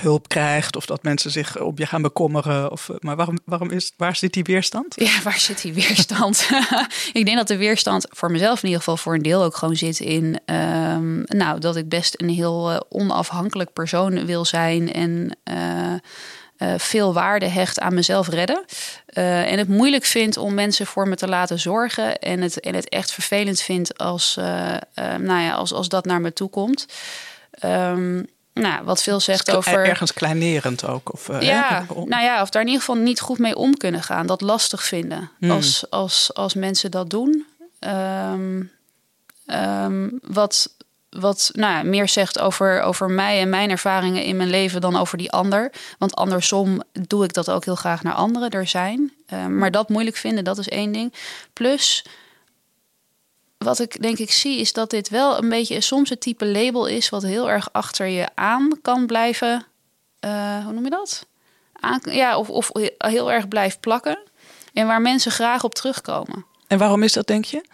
hulp 0.00 0.28
krijgt 0.28 0.76
of 0.76 0.86
dat 0.86 1.02
mensen 1.02 1.30
zich 1.30 1.60
op 1.60 1.78
je 1.78 1.86
gaan 1.86 2.02
bekommeren. 2.02 2.70
Of, 2.70 2.90
maar 2.98 3.16
waarom, 3.16 3.38
waarom 3.44 3.70
is, 3.70 3.92
waar 3.96 4.16
zit 4.16 4.32
die 4.32 4.42
weerstand? 4.42 4.94
Ja, 4.96 5.22
waar 5.22 5.38
zit 5.38 5.62
die 5.62 5.72
weerstand? 5.72 6.48
ik 7.12 7.24
denk 7.24 7.36
dat 7.36 7.48
de 7.48 7.56
weerstand 7.56 8.06
voor 8.10 8.30
mezelf 8.30 8.58
in 8.58 8.64
ieder 8.64 8.78
geval 8.78 8.96
voor 8.96 9.14
een 9.14 9.22
deel 9.22 9.42
ook 9.42 9.56
gewoon 9.56 9.76
zit 9.76 10.00
in... 10.00 10.40
Um, 10.46 11.22
nou, 11.24 11.58
dat 11.58 11.76
ik 11.76 11.88
best 11.88 12.20
een 12.20 12.28
heel 12.28 12.72
uh, 12.72 12.80
onafhankelijk 12.88 13.72
persoon 13.72 14.26
wil 14.26 14.44
zijn 14.44 14.92
en... 14.92 15.36
Uh, 15.50 15.94
veel 16.76 17.12
waarde 17.12 17.46
hecht 17.46 17.80
aan 17.80 17.94
mezelf 17.94 18.28
redden. 18.28 18.64
En 19.06 19.58
het 19.58 19.68
moeilijk 19.68 20.04
vind 20.04 20.36
om 20.36 20.54
mensen 20.54 20.86
voor 20.86 21.08
me 21.08 21.16
te 21.16 21.28
laten 21.28 21.58
zorgen. 21.58 22.18
En 22.18 22.40
het, 22.40 22.60
en 22.60 22.74
het 22.74 22.88
echt 22.88 23.12
vervelend 23.12 23.60
vind 23.60 23.98
als, 23.98 24.34
nou 24.94 25.40
ja, 25.40 25.52
als, 25.52 25.72
als 25.72 25.88
dat 25.88 26.04
naar 26.04 26.20
me 26.20 26.32
toe 26.32 26.50
komt. 26.50 26.86
Um, 27.64 28.26
nou, 28.54 28.84
wat 28.84 29.02
veel 29.02 29.20
zegt 29.20 29.50
over. 29.50 29.84
Ergens 29.86 30.12
kleinerend 30.12 30.86
ook. 30.86 31.12
Of, 31.12 31.28
uh, 31.28 31.40
ja, 31.40 31.86
hè? 31.88 31.94
nou 31.94 32.22
ja, 32.22 32.42
of 32.42 32.50
daar 32.50 32.62
in 32.62 32.68
ieder 32.68 32.84
geval 32.84 33.02
niet 33.02 33.20
goed 33.20 33.38
mee 33.38 33.56
om 33.56 33.76
kunnen 33.76 34.02
gaan. 34.02 34.26
Dat 34.26 34.40
lastig 34.40 34.84
vinden 34.84 35.30
hmm. 35.38 35.50
als, 35.50 35.84
als, 35.90 36.30
als 36.34 36.54
mensen 36.54 36.90
dat 36.90 37.10
doen. 37.10 37.46
Um, 37.80 38.70
um, 39.46 40.18
wat 40.22 40.68
wat 41.12 41.50
nou 41.52 41.72
ja, 41.72 41.82
meer 41.82 42.08
zegt 42.08 42.38
over, 42.38 42.80
over 42.80 43.10
mij 43.10 43.40
en 43.40 43.48
mijn 43.48 43.70
ervaringen 43.70 44.24
in 44.24 44.36
mijn 44.36 44.50
leven 44.50 44.80
dan 44.80 44.96
over 44.96 45.18
die 45.18 45.30
ander. 45.32 45.72
Want 45.98 46.14
andersom 46.14 46.82
doe 46.92 47.24
ik 47.24 47.32
dat 47.32 47.50
ook 47.50 47.64
heel 47.64 47.74
graag 47.74 48.02
naar 48.02 48.14
anderen 48.14 48.50
er 48.50 48.66
zijn. 48.66 49.12
Uh, 49.32 49.46
maar 49.46 49.70
dat 49.70 49.88
moeilijk 49.88 50.16
vinden, 50.16 50.44
dat 50.44 50.58
is 50.58 50.68
één 50.68 50.92
ding. 50.92 51.12
Plus 51.52 52.04
wat 53.62 53.78
ik 53.78 54.02
denk 54.02 54.18
ik 54.18 54.32
zie, 54.32 54.58
is 54.58 54.72
dat 54.72 54.90
dit 54.90 55.08
wel 55.08 55.38
een 55.38 55.48
beetje 55.48 55.80
soms 55.80 56.10
het 56.10 56.20
type 56.20 56.46
label 56.46 56.86
is 56.86 57.08
wat 57.08 57.22
heel 57.22 57.50
erg 57.50 57.72
achter 57.72 58.06
je 58.06 58.28
aan 58.34 58.78
kan 58.82 59.06
blijven. 59.06 59.66
Uh, 60.24 60.64
hoe 60.64 60.72
noem 60.72 60.84
je 60.84 60.90
dat? 60.90 61.26
Aan, 61.72 62.00
ja, 62.04 62.38
of, 62.38 62.50
of 62.50 62.70
heel 62.98 63.32
erg 63.32 63.48
blijft 63.48 63.80
plakken. 63.80 64.18
En 64.72 64.86
waar 64.86 65.00
mensen 65.00 65.32
graag 65.32 65.64
op 65.64 65.74
terugkomen. 65.74 66.46
En 66.66 66.78
waarom 66.78 67.02
is 67.02 67.12
dat, 67.12 67.26
denk 67.26 67.44
je? 67.44 67.64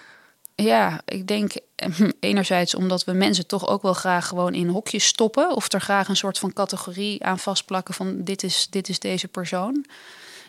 Ja, 0.55 1.01
ik 1.05 1.27
denk 1.27 1.53
enerzijds 2.21 2.75
omdat 2.75 3.05
we 3.05 3.13
mensen 3.13 3.47
toch 3.47 3.69
ook 3.69 3.83
wel 3.83 3.93
graag 3.93 4.27
gewoon 4.27 4.55
in 4.55 4.69
hokjes 4.69 5.07
stoppen. 5.07 5.55
Of 5.55 5.73
er 5.73 5.81
graag 5.81 6.09
een 6.09 6.17
soort 6.17 6.39
van 6.39 6.53
categorie 6.53 7.25
aan 7.25 7.39
vastplakken 7.39 7.95
van 7.95 8.25
dit 8.25 8.43
is, 8.43 8.67
dit 8.71 8.89
is 8.89 8.99
deze 8.99 9.29
persoon. 9.29 9.85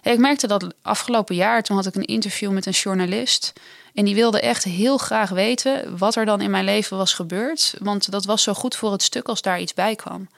Ik 0.01 0.17
merkte 0.17 0.47
dat 0.47 0.73
afgelopen 0.81 1.35
jaar, 1.35 1.63
toen 1.63 1.75
had 1.75 1.85
ik 1.85 1.95
een 1.95 2.05
interview 2.05 2.51
met 2.51 2.65
een 2.65 2.71
journalist. 2.71 3.53
En 3.93 4.05
die 4.05 4.15
wilde 4.15 4.41
echt 4.41 4.63
heel 4.63 4.97
graag 4.97 5.29
weten 5.29 5.97
wat 5.97 6.15
er 6.15 6.25
dan 6.25 6.41
in 6.41 6.51
mijn 6.51 6.63
leven 6.63 6.97
was 6.97 7.13
gebeurd. 7.13 7.73
Want 7.79 8.12
dat 8.12 8.25
was 8.25 8.43
zo 8.43 8.53
goed 8.53 8.75
voor 8.75 8.91
het 8.91 9.03
stuk 9.03 9.27
als 9.27 9.41
daar 9.41 9.59
iets 9.59 9.73
bij 9.73 9.95
kwam. 9.95 10.29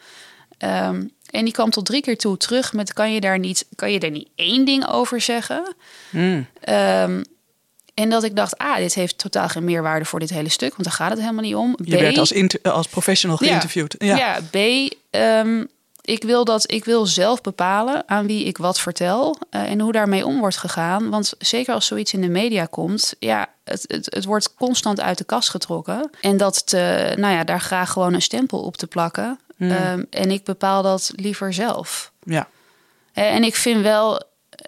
Um, 0.60 1.12
en 1.30 1.44
die 1.44 1.54
kwam 1.54 1.70
tot 1.70 1.86
drie 1.86 2.02
keer 2.02 2.18
toe 2.18 2.38
terug 2.38 2.74
met: 2.74 2.94
kan 2.94 3.14
je 3.14 3.22
daar 3.22 3.40
niet, 3.40 3.66
kan 3.76 3.92
je 3.92 4.00
daar 4.00 4.12
niet 4.12 4.30
één 4.36 4.66
ding 4.66 4.88
over 4.88 5.22
zeggen? 5.22 5.76
Mm. 6.10 6.48
Um, 6.70 7.24
en 7.94 8.10
dat 8.10 8.24
ik 8.24 8.36
dacht, 8.36 8.58
ah, 8.58 8.78
dit 8.78 8.94
heeft 8.94 9.18
totaal 9.18 9.48
geen 9.48 9.64
meerwaarde 9.64 10.06
voor 10.06 10.20
dit 10.20 10.30
hele 10.30 10.50
stuk, 10.50 10.70
want 10.70 10.84
daar 10.84 10.94
gaat 10.94 11.10
het 11.10 11.20
helemaal 11.20 11.44
niet 11.44 11.56
om. 11.56 11.76
B, 11.76 11.86
je 11.86 11.98
werd 11.98 12.18
als, 12.18 12.34
als 12.64 12.88
professional 12.88 13.38
geïnterviewd. 13.38 13.96
Ja, 13.98 14.16
ja. 14.16 14.18
ja 14.18 14.42
B, 14.52 14.56
um, 15.16 15.70
ik 16.02 16.24
wil 16.24 16.46
dat 16.46 16.72
ik 16.72 16.86
wil 16.86 17.06
zelf 17.06 17.42
bepalen 17.42 18.04
aan 18.06 18.28
wie 18.28 18.46
ik 18.46 18.58
wat 18.58 18.80
vertel 18.80 19.38
uh, 19.52 19.62
en 19.62 19.80
hoe 19.80 19.92
daarmee 19.92 20.26
om 20.26 20.40
wordt 20.40 20.58
gegaan. 20.58 21.10
Want 21.10 21.34
zeker 21.40 21.74
als 21.74 21.86
zoiets 21.86 22.14
in 22.14 22.22
de 22.22 22.30
media 22.30 22.66
komt, 22.66 23.14
ja, 23.20 23.50
het, 23.64 23.86
het, 23.88 24.14
het 24.14 24.26
wordt 24.26 24.56
constant 24.56 25.02
uit 25.02 25.18
de 25.18 25.24
kast 25.24 25.50
getrokken. 25.50 26.10
En 26.22 26.38
dat 26.38 26.68
te, 26.68 27.14
nou 27.18 27.34
ja, 27.34 27.44
daar 27.44 27.62
graag 27.62 27.92
gewoon 27.92 28.14
een 28.14 28.22
stempel 28.22 28.60
op 28.60 28.78
te 28.78 28.88
plakken. 28.88 29.40
Mm. 29.58 29.72
Um, 29.72 30.08
en 30.10 30.32
ik 30.32 30.44
bepaal 30.44 30.84
dat 30.84 31.12
liever 31.16 31.54
zelf. 31.54 32.12
Ja. 32.24 32.48
En 33.14 33.44
ik 33.44 33.56
vind 33.56 33.82
wel, 33.82 34.22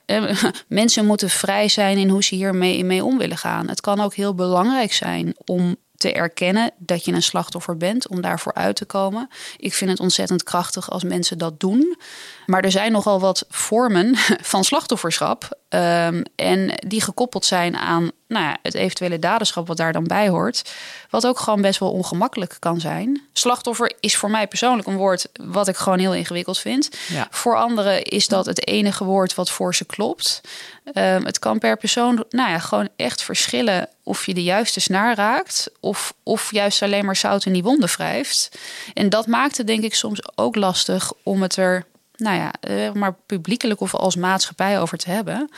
mensen 0.68 1.06
moeten 1.06 1.30
vrij 1.30 1.68
zijn 1.70 1.98
in 1.98 2.10
hoe 2.10 2.24
ze 2.24 2.36
hiermee 2.36 2.86
mee 2.86 3.04
om 3.04 3.18
willen 3.18 3.38
gaan. 3.38 3.68
Het 3.68 3.82
kan 3.82 4.00
ook 4.00 4.14
heel 4.14 4.36
belangrijk 4.36 4.94
zijn 4.94 5.36
om 5.46 5.76
te 6.04 6.14
erkennen 6.14 6.72
dat 6.78 7.06
je 7.06 7.12
een 7.12 7.24
slachtoffer 7.24 7.78
bent, 7.78 8.08
om 8.08 8.22
daarvoor 8.22 8.54
uit 8.54 8.76
te 8.76 8.86
komen. 8.86 9.30
Ik 9.58 9.74
vind 9.74 9.90
het 9.90 10.00
ontzettend 10.00 10.44
krachtig 10.44 10.90
als 10.90 11.04
mensen 11.04 11.38
dat 11.38 11.60
doen. 11.60 11.98
Maar 12.46 12.64
er 12.64 12.72
zijn 12.72 12.92
nogal 12.92 13.20
wat 13.20 13.46
vormen 13.50 14.16
van 14.52 14.64
slachtofferschap. 14.64 15.58
Um, 15.70 16.24
en 16.36 16.72
die 16.88 17.02
gekoppeld 17.02 17.46
zijn 17.46 17.76
aan 17.78 18.12
nou 18.28 18.46
ja, 18.46 18.58
het 18.62 18.74
eventuele 18.74 19.20
daderschap 19.20 19.68
wat 19.68 19.78
daar 19.78 19.94
dan 19.94 20.04
bij 20.04 20.30
hoort. 20.30 20.74
Wat 21.10 21.28
ook 21.28 21.40
gewoon 21.40 21.62
best 21.62 21.80
wel 21.80 21.92
ongemakkelijk 21.92 22.56
kan 22.60 22.80
zijn. 22.80 23.22
Slachtoffer 23.34 23.94
is 24.00 24.16
voor 24.16 24.30
mij 24.30 24.48
persoonlijk 24.48 24.88
een 24.88 24.96
woord 24.96 25.30
wat 25.42 25.68
ik 25.68 25.76
gewoon 25.76 26.00
heel 26.00 26.14
ingewikkeld 26.14 26.60
vind. 26.60 26.90
Ja. 27.08 27.28
Voor 27.32 27.56
anderen 27.56 28.04
is 28.04 28.28
dat 28.28 28.46
het 28.46 28.68
enige 28.68 29.04
woord 29.04 29.36
wat 29.36 29.50
voor 29.50 29.76
ze 29.76 29.86
klopt. 29.86 30.42
Um, 30.86 31.26
het 31.26 31.40
kan 31.40 31.60
per 31.60 31.78
persoon 31.78 32.26
nou 32.30 32.50
ja, 32.50 32.60
gewoon 32.60 32.90
echt 32.96 33.24
verschillen 33.24 33.90
of 34.04 34.26
je 34.26 34.34
de 34.34 34.44
juiste 34.44 34.80
snaar 34.80 35.16
raakt. 35.16 35.72
Of, 35.80 36.14
of 36.24 36.52
juist 36.52 36.82
alleen 36.82 37.06
maar 37.06 37.16
zout 37.16 37.46
in 37.46 37.54
die 37.54 37.64
wonden 37.64 37.90
wrijft. 37.90 38.60
En 38.94 39.10
dat 39.10 39.28
maakt 39.28 39.58
het 39.58 39.68
denk 39.68 39.84
ik 39.84 39.96
soms 39.96 40.38
ook 40.38 40.56
lastig 40.56 41.14
om 41.24 41.42
het 41.42 41.56
er 41.56 41.86
nou 42.16 42.38
ja, 42.38 42.54
maar 42.94 43.16
publiekelijk 43.26 43.82
of 43.82 43.96
als 43.96 44.16
maatschappij 44.16 44.80
over 44.80 44.98
te 44.98 45.10
hebben. 45.10 45.50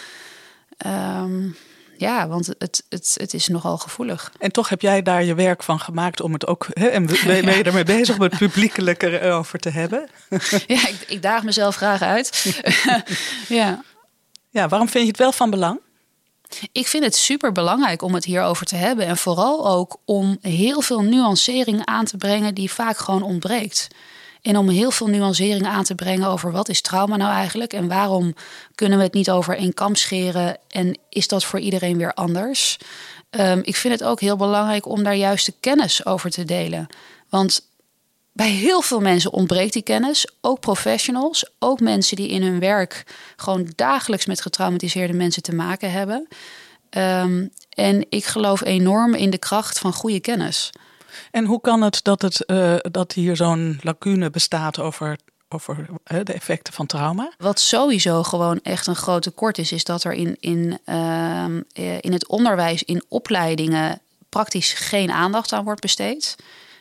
Um, 0.85 1.55
ja, 1.97 2.27
want 2.27 2.47
het, 2.57 2.83
het, 2.89 3.15
het 3.19 3.33
is 3.33 3.47
nogal 3.47 3.77
gevoelig. 3.77 4.31
En 4.39 4.51
toch 4.51 4.69
heb 4.69 4.81
jij 4.81 5.01
daar 5.01 5.23
je 5.23 5.35
werk 5.35 5.63
van 5.63 5.79
gemaakt 5.79 6.21
om 6.21 6.33
het 6.33 6.47
ook. 6.47 6.67
Hè, 6.69 6.87
en 6.87 7.05
ben, 7.05 7.25
ben 7.25 7.57
je 7.57 7.63
ermee 7.71 7.83
bezig 7.83 8.15
om 8.15 8.21
het 8.21 8.37
publiekelijk 8.37 9.03
erover 9.03 9.59
te 9.59 9.69
hebben? 9.69 10.09
Ja, 10.67 10.87
ik, 10.87 11.03
ik 11.07 11.21
daag 11.21 11.43
mezelf 11.43 11.75
graag 11.75 12.01
uit. 12.01 12.61
ja. 13.47 13.83
Ja, 14.55 14.67
waarom 14.67 14.89
vind 14.89 15.03
je 15.03 15.09
het 15.09 15.19
wel 15.19 15.31
van 15.31 15.49
belang? 15.49 15.79
Ik 16.71 16.87
vind 16.87 17.03
het 17.03 17.15
super 17.15 17.51
belangrijk 17.51 18.01
om 18.01 18.13
het 18.13 18.25
hierover 18.25 18.65
te 18.65 18.75
hebben. 18.75 19.05
En 19.05 19.17
vooral 19.17 19.67
ook 19.67 19.97
om 20.05 20.37
heel 20.41 20.81
veel 20.81 21.01
nuancering 21.01 21.85
aan 21.85 22.05
te 22.05 22.17
brengen 22.17 22.55
die 22.55 22.71
vaak 22.71 22.97
gewoon 22.97 23.23
ontbreekt. 23.23 23.87
En 24.41 24.57
om 24.57 24.69
heel 24.69 24.91
veel 24.91 25.07
nuancering 25.07 25.65
aan 25.65 25.83
te 25.83 25.95
brengen 25.95 26.27
over 26.27 26.51
wat 26.51 26.69
is 26.69 26.81
trauma 26.81 27.15
nou 27.15 27.31
eigenlijk 27.31 27.73
en 27.73 27.87
waarom 27.87 28.33
kunnen 28.75 28.97
we 28.97 29.03
het 29.03 29.13
niet 29.13 29.29
over 29.29 29.57
één 29.57 29.73
kam 29.73 29.95
scheren 29.95 30.57
en 30.69 30.99
is 31.09 31.27
dat 31.27 31.43
voor 31.43 31.59
iedereen 31.59 31.97
weer 31.97 32.13
anders. 32.13 32.77
Um, 33.29 33.61
ik 33.63 33.75
vind 33.75 33.99
het 33.99 34.03
ook 34.03 34.19
heel 34.19 34.35
belangrijk 34.35 34.85
om 34.85 35.03
daar 35.03 35.15
juist 35.15 35.45
de 35.45 35.53
kennis 35.59 36.05
over 36.05 36.29
te 36.29 36.45
delen. 36.45 36.87
Want 37.29 37.61
bij 38.35 38.49
heel 38.49 38.81
veel 38.81 39.01
mensen 39.01 39.33
ontbreekt 39.33 39.73
die 39.73 39.81
kennis. 39.81 40.27
Ook 40.41 40.59
professionals, 40.59 41.49
ook 41.59 41.79
mensen 41.79 42.15
die 42.15 42.29
in 42.29 42.43
hun 42.43 42.59
werk 42.59 43.03
gewoon 43.35 43.71
dagelijks 43.75 44.25
met 44.25 44.41
getraumatiseerde 44.41 45.13
mensen 45.13 45.41
te 45.41 45.55
maken 45.55 45.91
hebben. 45.91 46.27
Um, 46.89 47.49
en 47.69 48.05
ik 48.09 48.25
geloof 48.25 48.61
enorm 48.61 49.13
in 49.13 49.29
de 49.29 49.37
kracht 49.37 49.79
van 49.79 49.93
goede 49.93 50.19
kennis. 50.19 50.69
En 51.31 51.45
hoe 51.45 51.61
kan 51.61 51.81
het 51.81 51.99
dat, 52.03 52.21
het, 52.21 52.43
uh, 52.47 52.75
dat 52.81 53.11
hier 53.11 53.35
zo'n 53.35 53.79
lacune 53.81 54.29
bestaat 54.29 54.79
over 54.79 55.17
over 55.49 55.87
de 56.07 56.33
effecten 56.33 56.73
van 56.73 56.85
trauma? 56.85 57.31
Wat 57.37 57.59
sowieso 57.59 58.23
gewoon 58.23 58.59
echt 58.63 58.87
een 58.87 58.95
groot 58.95 59.21
tekort 59.21 59.57
is, 59.57 59.71
is 59.71 59.83
dat 59.83 60.03
er 60.03 60.13
in, 60.13 60.37
in, 60.39 60.79
uh, 60.85 61.45
in 61.99 62.13
het 62.13 62.27
onderwijs, 62.27 62.83
in 62.83 63.03
opleidingen, 63.07 64.01
praktisch 64.29 64.73
geen 64.73 65.11
aandacht 65.11 65.53
aan 65.53 65.63
wordt 65.63 65.81
besteed. 65.81 66.35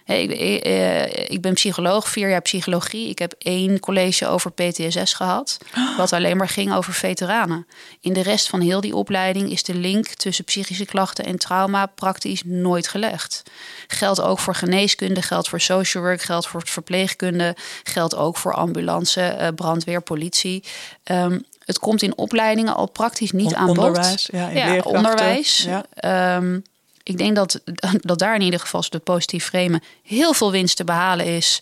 Ik, 0.06 0.30
eh, 0.30 1.30
ik, 1.30 1.40
ben 1.40 1.54
psycholoog, 1.54 2.08
vier 2.08 2.28
jaar 2.28 2.42
psychologie. 2.42 3.08
Ik 3.08 3.18
heb 3.18 3.34
één 3.38 3.80
college 3.80 4.26
over 4.26 4.52
PTSS 4.52 5.14
gehad, 5.14 5.58
wat 5.96 6.12
alleen 6.12 6.36
maar 6.36 6.48
ging 6.48 6.74
over 6.74 6.92
veteranen. 6.92 7.66
In 8.00 8.12
de 8.12 8.22
rest 8.22 8.48
van 8.48 8.60
heel 8.60 8.80
die 8.80 8.96
opleiding 8.96 9.50
is 9.50 9.62
de 9.62 9.74
link 9.74 10.06
tussen 10.06 10.44
psychische 10.44 10.84
klachten 10.84 11.24
en 11.24 11.38
trauma 11.38 11.86
praktisch 11.86 12.42
nooit 12.44 12.88
gelegd. 12.88 13.42
Geldt 13.86 14.20
ook 14.20 14.38
voor 14.38 14.54
geneeskunde, 14.54 15.22
geldt 15.22 15.48
voor 15.48 15.60
social 15.60 16.02
work, 16.02 16.22
geldt 16.22 16.46
voor 16.46 16.62
verpleegkunde, 16.64 17.56
geldt 17.82 18.16
ook 18.16 18.36
voor 18.36 18.54
ambulance, 18.54 19.20
eh, 19.20 19.48
brandweer, 19.54 20.02
politie. 20.02 20.64
Um, 21.04 21.44
het 21.64 21.78
komt 21.78 22.02
in 22.02 22.16
opleidingen 22.16 22.74
al 22.74 22.86
praktisch 22.86 23.32
niet 23.32 23.54
aan 23.54 23.66
bod. 23.66 23.78
Onderwijs, 23.78 24.28
ja, 24.32 24.48
ja 24.48 24.80
onderwijs. 24.80 25.68
Ja. 26.02 26.36
Um, 26.36 26.64
ik 27.04 27.18
denk 27.18 27.36
dat, 27.36 27.60
dat 28.00 28.18
daar 28.18 28.34
in 28.34 28.40
ieder 28.40 28.60
geval 28.60 28.84
de 28.88 28.98
positief 28.98 29.44
framen 29.44 29.82
heel 30.02 30.32
veel 30.32 30.50
winst 30.50 30.76
te 30.76 30.84
behalen 30.84 31.26
is. 31.26 31.60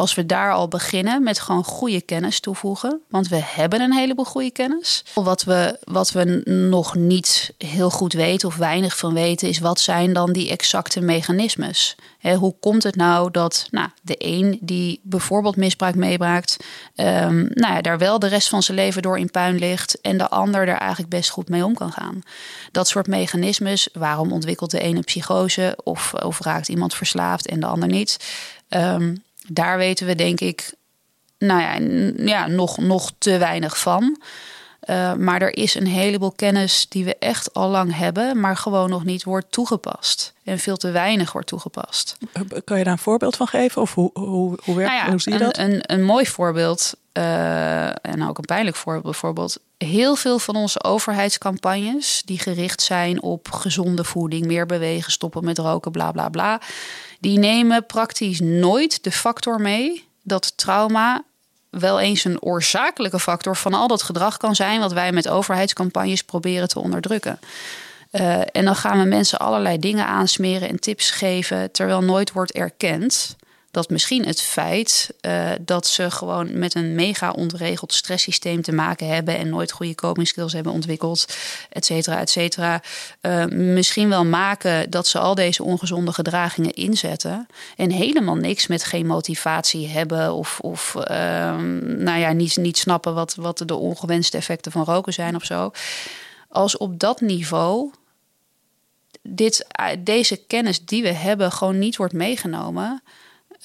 Als 0.00 0.14
we 0.14 0.26
daar 0.26 0.52
al 0.52 0.68
beginnen 0.68 1.22
met 1.22 1.40
gewoon 1.40 1.64
goede 1.64 2.00
kennis 2.00 2.40
toevoegen. 2.40 3.00
Want 3.08 3.28
we 3.28 3.40
hebben 3.42 3.80
een 3.80 3.92
heleboel 3.92 4.24
goede 4.24 4.50
kennis. 4.50 5.04
Wat 5.14 5.44
we, 5.44 5.78
wat 5.84 6.10
we 6.10 6.24
nog 6.70 6.94
niet 6.94 7.52
heel 7.58 7.90
goed 7.90 8.12
weten 8.12 8.48
of 8.48 8.56
weinig 8.56 8.96
van 8.96 9.14
weten, 9.14 9.48
is 9.48 9.58
wat 9.58 9.80
zijn 9.80 10.12
dan 10.12 10.32
die 10.32 10.50
exacte 10.50 11.00
mechanismes? 11.00 11.96
Hoe 12.38 12.54
komt 12.60 12.82
het 12.82 12.96
nou 12.96 13.30
dat 13.30 13.66
nou, 13.70 13.88
de 14.02 14.14
een 14.18 14.58
die 14.60 15.00
bijvoorbeeld 15.02 15.56
misbruik 15.56 15.94
meebraakt, 15.94 16.56
um, 16.96 17.50
nou 17.54 17.74
ja, 17.74 17.80
daar 17.80 17.98
wel 17.98 18.18
de 18.18 18.28
rest 18.28 18.48
van 18.48 18.62
zijn 18.62 18.76
leven 18.76 19.02
door 19.02 19.18
in 19.18 19.30
puin 19.30 19.58
ligt 19.58 20.00
en 20.00 20.18
de 20.18 20.28
ander 20.28 20.68
er 20.68 20.76
eigenlijk 20.76 21.10
best 21.10 21.30
goed 21.30 21.48
mee 21.48 21.64
om 21.64 21.74
kan 21.74 21.92
gaan? 21.92 22.22
Dat 22.72 22.88
soort 22.88 23.06
mechanismes, 23.06 23.88
waarom 23.92 24.32
ontwikkelt 24.32 24.70
de 24.70 24.80
ene 24.80 25.00
psychose 25.00 25.78
of, 25.82 26.14
of 26.14 26.40
raakt 26.40 26.68
iemand 26.68 26.94
verslaafd 26.94 27.46
en 27.46 27.60
de 27.60 27.66
ander 27.66 27.88
niet? 27.88 28.16
Um, 28.68 29.22
daar 29.52 29.78
weten 29.78 30.06
we 30.06 30.14
denk 30.14 30.40
ik 30.40 30.74
nou 31.38 31.60
ja, 31.60 31.76
ja, 32.24 32.46
nog, 32.46 32.78
nog 32.78 33.10
te 33.18 33.38
weinig 33.38 33.78
van. 33.78 34.20
Uh, 34.84 35.14
maar 35.14 35.42
er 35.42 35.56
is 35.56 35.74
een 35.74 35.86
heleboel 35.86 36.32
kennis 36.32 36.86
die 36.88 37.04
we 37.04 37.16
echt 37.18 37.54
al 37.54 37.68
lang 37.68 37.96
hebben, 37.96 38.40
maar 38.40 38.56
gewoon 38.56 38.90
nog 38.90 39.04
niet 39.04 39.24
wordt 39.24 39.52
toegepast. 39.52 40.32
En 40.44 40.58
veel 40.58 40.76
te 40.76 40.90
weinig 40.90 41.32
wordt 41.32 41.46
toegepast. 41.46 42.16
Kan 42.64 42.78
je 42.78 42.84
daar 42.84 42.92
een 42.92 42.98
voorbeeld 42.98 43.36
van 43.36 43.46
geven? 43.46 43.82
Of 43.82 43.94
hoe, 43.94 44.10
hoe, 44.12 44.58
hoe, 44.64 44.76
werkt, 44.76 44.92
nou 44.92 45.04
ja, 45.04 45.10
hoe 45.10 45.20
zie 45.20 45.32
je 45.32 45.38
een, 45.38 45.44
dat? 45.44 45.58
Een, 45.58 45.80
een 45.86 46.04
mooi 46.04 46.26
voorbeeld, 46.26 46.94
uh, 47.12 48.06
en 48.06 48.28
ook 48.28 48.38
een 48.38 48.44
pijnlijk 48.44 48.76
voorbeeld 48.76 49.04
bijvoorbeeld. 49.04 49.58
Heel 49.78 50.16
veel 50.16 50.38
van 50.38 50.56
onze 50.56 50.82
overheidscampagnes, 50.82 52.22
die 52.24 52.38
gericht 52.38 52.82
zijn 52.82 53.22
op 53.22 53.50
gezonde 53.50 54.04
voeding, 54.04 54.46
meer 54.46 54.66
bewegen, 54.66 55.12
stoppen 55.12 55.44
met 55.44 55.58
roken, 55.58 55.92
bla 55.92 56.12
bla 56.12 56.28
bla 56.28 56.60
die 57.20 57.38
nemen 57.38 57.86
praktisch 57.86 58.40
nooit 58.40 59.04
de 59.04 59.12
factor 59.12 59.60
mee 59.60 60.08
dat 60.22 60.52
trauma 60.56 61.24
wel 61.70 62.00
eens 62.00 62.24
een 62.24 62.42
oorzakelijke 62.42 63.20
factor 63.20 63.56
van 63.56 63.74
al 63.74 63.88
dat 63.88 64.02
gedrag 64.02 64.36
kan 64.36 64.54
zijn 64.54 64.80
wat 64.80 64.92
wij 64.92 65.12
met 65.12 65.28
overheidscampagnes 65.28 66.22
proberen 66.22 66.68
te 66.68 66.80
onderdrukken. 66.80 67.38
Uh, 68.12 68.40
en 68.52 68.64
dan 68.64 68.76
gaan 68.76 68.98
we 68.98 69.04
mensen 69.04 69.38
allerlei 69.38 69.78
dingen 69.78 70.06
aansmeren 70.06 70.68
en 70.68 70.80
tips 70.80 71.10
geven, 71.10 71.70
terwijl 71.72 72.02
nooit 72.02 72.32
wordt 72.32 72.52
erkend 72.52 73.36
dat 73.70 73.90
misschien 73.90 74.26
het 74.26 74.40
feit 74.40 75.10
uh, 75.20 75.50
dat 75.60 75.86
ze 75.86 76.10
gewoon 76.10 76.58
met 76.58 76.74
een 76.74 76.94
mega 76.94 77.30
ontregeld 77.30 77.92
stresssysteem 77.92 78.62
te 78.62 78.72
maken 78.72 79.06
hebben 79.06 79.36
en 79.36 79.48
nooit 79.48 79.72
goede 79.72 79.94
coping 79.94 80.28
skills 80.28 80.52
hebben 80.52 80.72
ontwikkeld, 80.72 81.26
et 81.68 81.84
cetera, 81.84 82.18
et 82.18 82.30
cetera, 82.30 82.82
uh, 83.22 83.44
misschien 83.46 84.08
wel 84.08 84.24
maken 84.24 84.90
dat 84.90 85.06
ze 85.06 85.18
al 85.18 85.34
deze 85.34 85.62
ongezonde 85.62 86.12
gedragingen 86.12 86.72
inzetten 86.72 87.46
en 87.76 87.90
helemaal 87.90 88.36
niks 88.36 88.66
met 88.66 88.84
geen 88.84 89.06
motivatie 89.06 89.88
hebben 89.88 90.32
of, 90.32 90.60
of 90.60 90.94
uh, 90.94 91.04
nou 91.80 92.18
ja, 92.18 92.32
niet, 92.32 92.56
niet 92.56 92.78
snappen 92.78 93.14
wat, 93.14 93.34
wat 93.34 93.62
de 93.66 93.74
ongewenste 93.74 94.36
effecten 94.36 94.72
van 94.72 94.84
roken 94.84 95.12
zijn 95.12 95.34
of 95.36 95.44
zo. 95.44 95.70
Als 96.48 96.76
op 96.76 96.98
dat 96.98 97.20
niveau 97.20 97.90
dit, 99.22 99.66
deze 99.98 100.36
kennis 100.36 100.84
die 100.84 101.02
we 101.02 101.12
hebben 101.12 101.52
gewoon 101.52 101.78
niet 101.78 101.96
wordt 101.96 102.12
meegenomen 102.12 103.02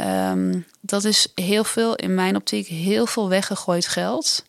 Um, 0.02 0.66
dat 0.82 1.04
is 1.04 1.28
heel 1.36 1.64
veel, 1.64 1.96
in 1.96 2.16
mijn 2.16 2.36
optiek, 2.36 2.68
heel 2.68 3.06
veel 3.06 3.30
weggegooid 3.30 3.88
geld. 3.88 4.46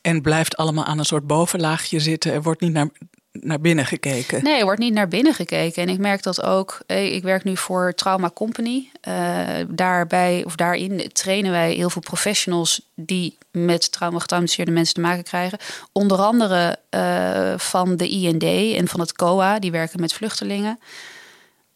En 0.00 0.22
blijft 0.22 0.56
allemaal 0.56 0.84
aan 0.84 0.98
een 0.98 1.04
soort 1.04 1.26
bovenlaagje 1.26 2.00
zitten. 2.00 2.32
Er 2.32 2.42
wordt 2.42 2.60
niet 2.60 2.72
naar, 2.72 2.88
naar 3.32 3.60
binnen 3.60 3.86
gekeken. 3.86 4.42
Nee, 4.44 4.58
er 4.58 4.64
wordt 4.64 4.80
niet 4.80 4.92
naar 4.92 5.08
binnen 5.08 5.34
gekeken. 5.34 5.82
En 5.82 5.88
ik 5.88 5.98
merk 5.98 6.22
dat 6.22 6.42
ook. 6.42 6.80
Ik 6.86 7.22
werk 7.22 7.44
nu 7.44 7.56
voor 7.56 7.94
Trauma 7.94 8.30
Company. 8.34 8.90
Uh, 9.08 9.46
daarbij 9.68 10.42
of 10.44 10.54
daarin 10.54 11.10
trainen 11.12 11.50
wij 11.50 11.72
heel 11.72 11.90
veel 11.90 12.02
professionals 12.02 12.80
die 12.94 13.38
met 13.50 13.92
trauma 13.92 14.18
getraumatiseerde 14.18 14.70
mensen 14.72 14.94
te 14.94 15.00
maken 15.00 15.24
krijgen. 15.24 15.58
Onder 15.92 16.18
andere 16.18 16.78
uh, 16.90 17.58
van 17.58 17.96
de 17.96 18.08
IND 18.08 18.42
en 18.76 18.88
van 18.88 19.00
het 19.00 19.12
COA, 19.12 19.58
die 19.58 19.70
werken 19.70 20.00
met 20.00 20.12
vluchtelingen 20.12 20.78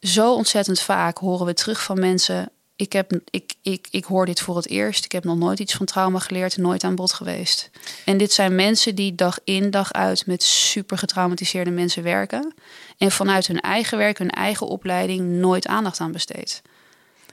zo 0.03 0.35
ontzettend 0.35 0.81
vaak 0.81 1.19
horen 1.19 1.47
we 1.47 1.55
terug 1.55 1.83
van 1.83 2.01
mensen. 2.01 2.51
Ik, 2.77 2.93
heb, 2.93 3.21
ik, 3.31 3.55
ik, 3.63 3.89
ik 3.91 4.05
hoor 4.05 4.27
dit 4.27 4.41
voor 4.41 4.57
het 4.57 4.69
eerst. 4.69 5.05
Ik 5.05 5.13
heb 5.13 5.25
nog 5.25 5.37
nooit 5.37 5.59
iets 5.59 5.75
van 5.75 5.87
trauma 5.87 6.19
geleerd, 6.19 6.57
nooit 6.57 6.85
aan 6.85 6.95
bod 6.95 7.13
geweest. 7.13 7.71
En 8.05 8.17
dit 8.17 8.33
zijn 8.33 8.55
mensen 8.55 8.95
die 8.95 9.15
dag 9.15 9.39
in, 9.45 9.71
dag 9.71 9.93
uit 9.93 10.27
met 10.27 10.43
super 10.43 10.99
getraumatiseerde 10.99 11.71
mensen 11.71 12.03
werken. 12.03 12.55
En 12.99 13.11
vanuit 13.11 13.47
hun 13.47 13.61
eigen 13.61 13.99
werk, 13.99 14.19
hun 14.19 14.31
eigen 14.31 14.67
opleiding, 14.67 15.29
nooit 15.29 15.67
aandacht 15.67 16.01
aan 16.01 16.13
besteed. 16.13 16.63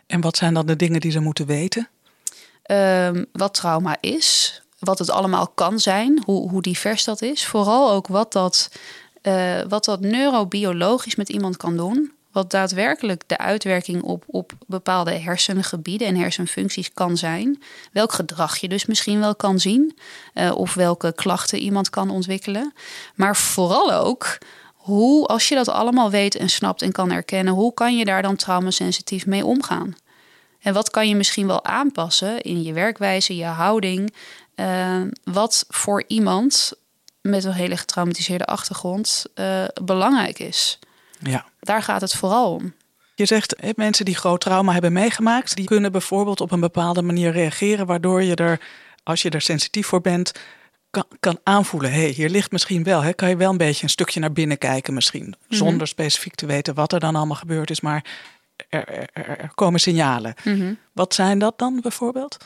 En 0.08 0.21
wat 0.21 0.38
zijn 0.38 0.53
dan 0.53 0.65
de 0.65 0.75
dingen 0.75 1.01
die 1.01 1.12
ze 1.12 1.19
moeten 1.19 1.45
weten? 1.45 1.89
Um, 2.71 3.25
wat 3.32 3.53
trauma 3.53 3.97
is, 3.99 4.62
wat 4.79 4.99
het 4.99 5.10
allemaal 5.10 5.47
kan 5.47 5.79
zijn, 5.79 6.21
hoe, 6.25 6.49
hoe 6.49 6.62
divers 6.62 7.03
dat 7.03 7.21
is. 7.21 7.45
Vooral 7.45 7.91
ook 7.91 8.08
wat 8.08 8.32
dat, 8.32 8.69
uh, 9.21 9.62
wat 9.67 9.86
dat 9.86 9.99
neurobiologisch 9.99 11.15
met 11.15 11.29
iemand 11.29 11.58
kan 11.58 11.77
doen 11.77 12.17
wat 12.31 12.51
daadwerkelijk 12.51 13.23
de 13.27 13.37
uitwerking 13.37 14.01
op, 14.01 14.23
op 14.27 14.51
bepaalde 14.67 15.11
hersengebieden 15.11 16.07
en 16.07 16.15
hersenfuncties 16.15 16.93
kan 16.93 17.17
zijn. 17.17 17.61
Welk 17.91 18.13
gedrag 18.13 18.57
je 18.57 18.67
dus 18.67 18.85
misschien 18.85 19.19
wel 19.19 19.35
kan 19.35 19.59
zien. 19.59 19.97
Uh, 20.33 20.51
of 20.55 20.73
welke 20.73 21.13
klachten 21.13 21.59
iemand 21.59 21.89
kan 21.89 22.09
ontwikkelen. 22.09 22.73
Maar 23.15 23.35
vooral 23.35 23.93
ook 23.93 24.37
hoe, 24.73 25.27
als 25.27 25.47
je 25.47 25.55
dat 25.55 25.69
allemaal 25.69 26.09
weet 26.09 26.35
en 26.35 26.49
snapt 26.49 26.81
en 26.81 26.91
kan 26.91 27.11
erkennen, 27.11 27.53
hoe 27.53 27.73
kan 27.73 27.97
je 27.97 28.05
daar 28.05 28.21
dan 28.21 28.35
traumasensitief 28.35 29.25
mee 29.25 29.45
omgaan? 29.45 29.95
En 30.59 30.73
wat 30.73 30.89
kan 30.89 31.07
je 31.07 31.15
misschien 31.15 31.47
wel 31.47 31.65
aanpassen 31.65 32.41
in 32.41 32.63
je 32.63 32.73
werkwijze, 32.73 33.35
je 33.35 33.45
houding, 33.45 34.13
uh, 34.55 35.01
wat 35.23 35.65
voor 35.67 36.03
iemand 36.07 36.73
met 37.21 37.43
een 37.43 37.51
hele 37.51 37.77
getraumatiseerde 37.77 38.45
achtergrond 38.45 39.25
uh, 39.35 39.65
belangrijk 39.83 40.39
is. 40.39 40.79
Ja. 41.19 41.45
Daar 41.60 41.84
gaat 41.84 42.02
het 42.02 42.15
vooral 42.15 42.54
om. 42.54 42.74
Je 43.15 43.26
zegt, 43.26 43.76
mensen 43.76 44.06
die 44.06 44.15
groot 44.15 44.41
trauma 44.41 44.74
hebben 44.74 44.93
meegemaakt, 44.93 45.56
die 45.56 45.65
kunnen 45.65 45.91
bijvoorbeeld 45.91 46.41
op 46.41 46.52
een 46.52 46.60
bepaalde 46.60 47.02
manier 47.02 47.32
reageren, 47.32 47.86
waardoor 47.86 48.24
je 48.24 48.36
er, 48.36 48.62
als 49.04 49.22
je 49.22 49.30
er 49.30 49.41
sensitief 49.41 49.88
voor 49.88 50.02
bent, 50.02 50.32
kan, 50.89 51.06
kan 51.19 51.39
aanvoelen. 51.43 51.91
Hé, 51.91 52.02
hey, 52.02 52.10
hier 52.10 52.30
ligt 52.30 52.52
misschien 52.52 52.84
wel. 52.84 53.02
Hè, 53.02 53.13
kan 53.13 53.30
je 53.30 53.38
wel 53.38 53.50
een 53.52 53.58
beetje 53.58 53.84
een 53.84 53.89
stukje 53.89 54.19
naar 54.19 54.32
binnen 54.32 54.58
kijken, 54.58 54.93
misschien. 54.93 55.36
Mhm. 55.48 55.56
Zonder 55.56 55.88
specifiek 55.88 56.36
te 56.36 56.45
weten 56.45 56.74
wat 56.74 56.93
er 56.93 57.00
dan 57.00 57.15
allemaal 57.15 57.36
gebeurd 57.36 57.69
is. 57.69 57.82
Maar 57.82 58.06
er, 58.69 58.88
er, 59.13 59.39
er 59.39 59.52
komen 59.56 59.80
signalen. 59.80 60.34
Mhm. 60.43 60.74
Wat 60.93 61.13
zijn 61.13 61.39
dat 61.39 61.58
dan 61.58 61.80
bijvoorbeeld? 61.82 62.38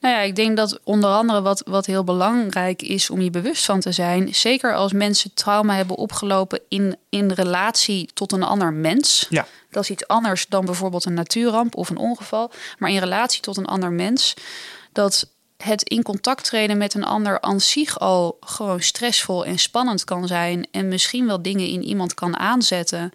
Nou 0.00 0.14
ja, 0.14 0.20
ik 0.20 0.36
denk 0.36 0.56
dat 0.56 0.80
onder 0.84 1.10
andere 1.10 1.42
wat, 1.42 1.62
wat 1.66 1.86
heel 1.86 2.04
belangrijk 2.04 2.82
is 2.82 3.10
om 3.10 3.20
je 3.20 3.30
bewust 3.30 3.64
van 3.64 3.80
te 3.80 3.92
zijn, 3.92 4.34
zeker 4.34 4.74
als 4.74 4.92
mensen 4.92 5.34
trauma 5.34 5.74
hebben 5.74 5.96
opgelopen 5.96 6.60
in, 6.68 6.96
in 7.08 7.30
relatie 7.30 8.10
tot 8.14 8.32
een 8.32 8.42
ander 8.42 8.72
mens. 8.72 9.26
Ja. 9.30 9.46
Dat 9.70 9.82
is 9.82 9.90
iets 9.90 10.06
anders 10.06 10.46
dan 10.48 10.64
bijvoorbeeld 10.64 11.04
een 11.04 11.14
natuurramp 11.14 11.76
of 11.76 11.90
een 11.90 11.96
ongeval, 11.96 12.50
maar 12.78 12.90
in 12.90 12.98
relatie 12.98 13.40
tot 13.40 13.56
een 13.56 13.66
ander 13.66 13.92
mens. 13.92 14.34
Dat 14.92 15.30
het 15.56 15.82
in 15.82 16.02
contact 16.02 16.44
treden 16.44 16.78
met 16.78 16.94
een 16.94 17.04
ander 17.04 17.40
aan 17.40 17.60
zich 17.60 17.98
al 17.98 18.36
gewoon 18.40 18.80
stressvol 18.80 19.44
en 19.44 19.58
spannend 19.58 20.04
kan 20.04 20.26
zijn. 20.26 20.66
En 20.70 20.88
misschien 20.88 21.26
wel 21.26 21.42
dingen 21.42 21.66
in 21.66 21.82
iemand 21.82 22.14
kan 22.14 22.36
aanzetten. 22.38 23.12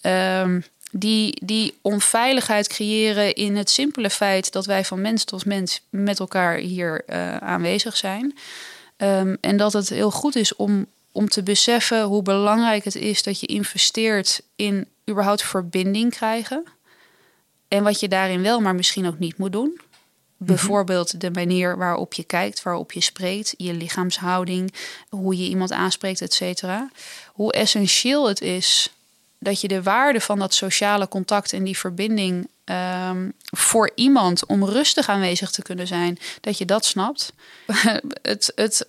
ehm, 0.00 0.60
die, 0.98 1.44
die 1.44 1.74
onveiligheid 1.80 2.68
creëren 2.68 3.34
in 3.34 3.56
het 3.56 3.70
simpele 3.70 4.10
feit 4.10 4.52
dat 4.52 4.66
wij 4.66 4.84
van 4.84 5.00
mens 5.00 5.24
tot 5.24 5.44
mens 5.44 5.80
met 5.90 6.20
elkaar 6.20 6.56
hier 6.56 7.04
eh, 7.06 7.36
aanwezig 7.36 7.96
zijn. 7.96 8.38
Ehm, 8.96 9.36
en 9.40 9.56
dat 9.56 9.72
het 9.72 9.88
heel 9.88 10.10
goed 10.10 10.36
is 10.36 10.56
om, 10.56 10.86
om 11.12 11.28
te 11.28 11.42
beseffen 11.42 12.02
hoe 12.02 12.22
belangrijk 12.22 12.84
het 12.84 12.94
is 12.94 13.22
dat 13.22 13.40
je 13.40 13.46
investeert 13.46 14.42
in 14.56 14.86
überhaupt 15.10 15.42
verbinding 15.42 16.10
krijgen. 16.10 16.64
En 17.68 17.82
wat 17.82 18.00
je 18.00 18.08
daarin 18.08 18.42
wel, 18.42 18.60
maar 18.60 18.74
misschien 18.74 19.06
ook 19.06 19.18
niet 19.18 19.38
moet 19.38 19.52
doen. 19.52 19.80
Bijvoorbeeld 20.36 21.20
de 21.20 21.30
manier 21.30 21.76
waarop 21.76 22.14
je 22.14 22.24
kijkt, 22.24 22.62
waarop 22.62 22.92
je 22.92 23.00
spreekt, 23.00 23.54
je 23.56 23.72
lichaamshouding, 23.72 24.74
hoe 25.08 25.36
je 25.36 25.48
iemand 25.48 25.72
aanspreekt, 25.72 26.20
et 26.20 26.32
cetera. 26.32 26.90
Hoe 27.32 27.52
essentieel 27.52 28.28
het 28.28 28.40
is 28.40 28.90
dat 29.38 29.60
je 29.60 29.68
de 29.68 29.82
waarde 29.82 30.20
van 30.20 30.38
dat 30.38 30.54
sociale 30.54 31.08
contact 31.08 31.52
en 31.52 31.64
die 31.64 31.78
verbinding 31.78 32.48
ehm, 32.64 33.30
voor 33.42 33.90
iemand 33.94 34.46
om 34.46 34.64
rustig 34.64 35.08
aanwezig 35.08 35.50
te 35.50 35.62
kunnen 35.62 35.86
zijn, 35.86 36.18
dat 36.40 36.58
je 36.58 36.64
dat 36.64 36.84
snapt. 36.84 37.32
het, 38.22 38.52
het, 38.54 38.86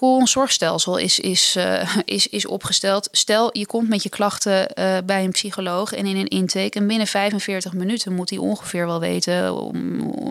ons 0.00 0.30
zorgstelsel 0.30 0.96
is, 0.96 1.18
is, 1.18 1.56
eh, 1.56 1.96
is, 2.04 2.26
is 2.26 2.46
opgesteld. 2.46 3.08
Stel, 3.12 3.58
je 3.58 3.66
komt 3.66 3.88
met 3.88 4.02
je 4.02 4.08
klachten 4.08 4.72
eh, 4.72 4.96
bij 5.04 5.24
een 5.24 5.30
psycholoog 5.30 5.92
en 5.92 6.06
in 6.06 6.16
een 6.16 6.28
intake. 6.28 6.78
En 6.78 6.86
binnen 6.86 7.06
45 7.06 7.72
minuten 7.72 8.14
moet 8.14 8.30
hij 8.30 8.38
ongeveer 8.38 8.86
wel 8.86 9.00
weten 9.00 9.54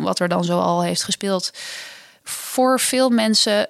wat 0.02 0.20
er 0.20 0.28
dan 0.28 0.44
zo 0.44 0.60
al 0.60 0.84
heeft 0.84 1.04
gespeeld. 1.04 1.52
Voor 2.24 2.80
veel 2.80 3.10
mensen 3.10 3.70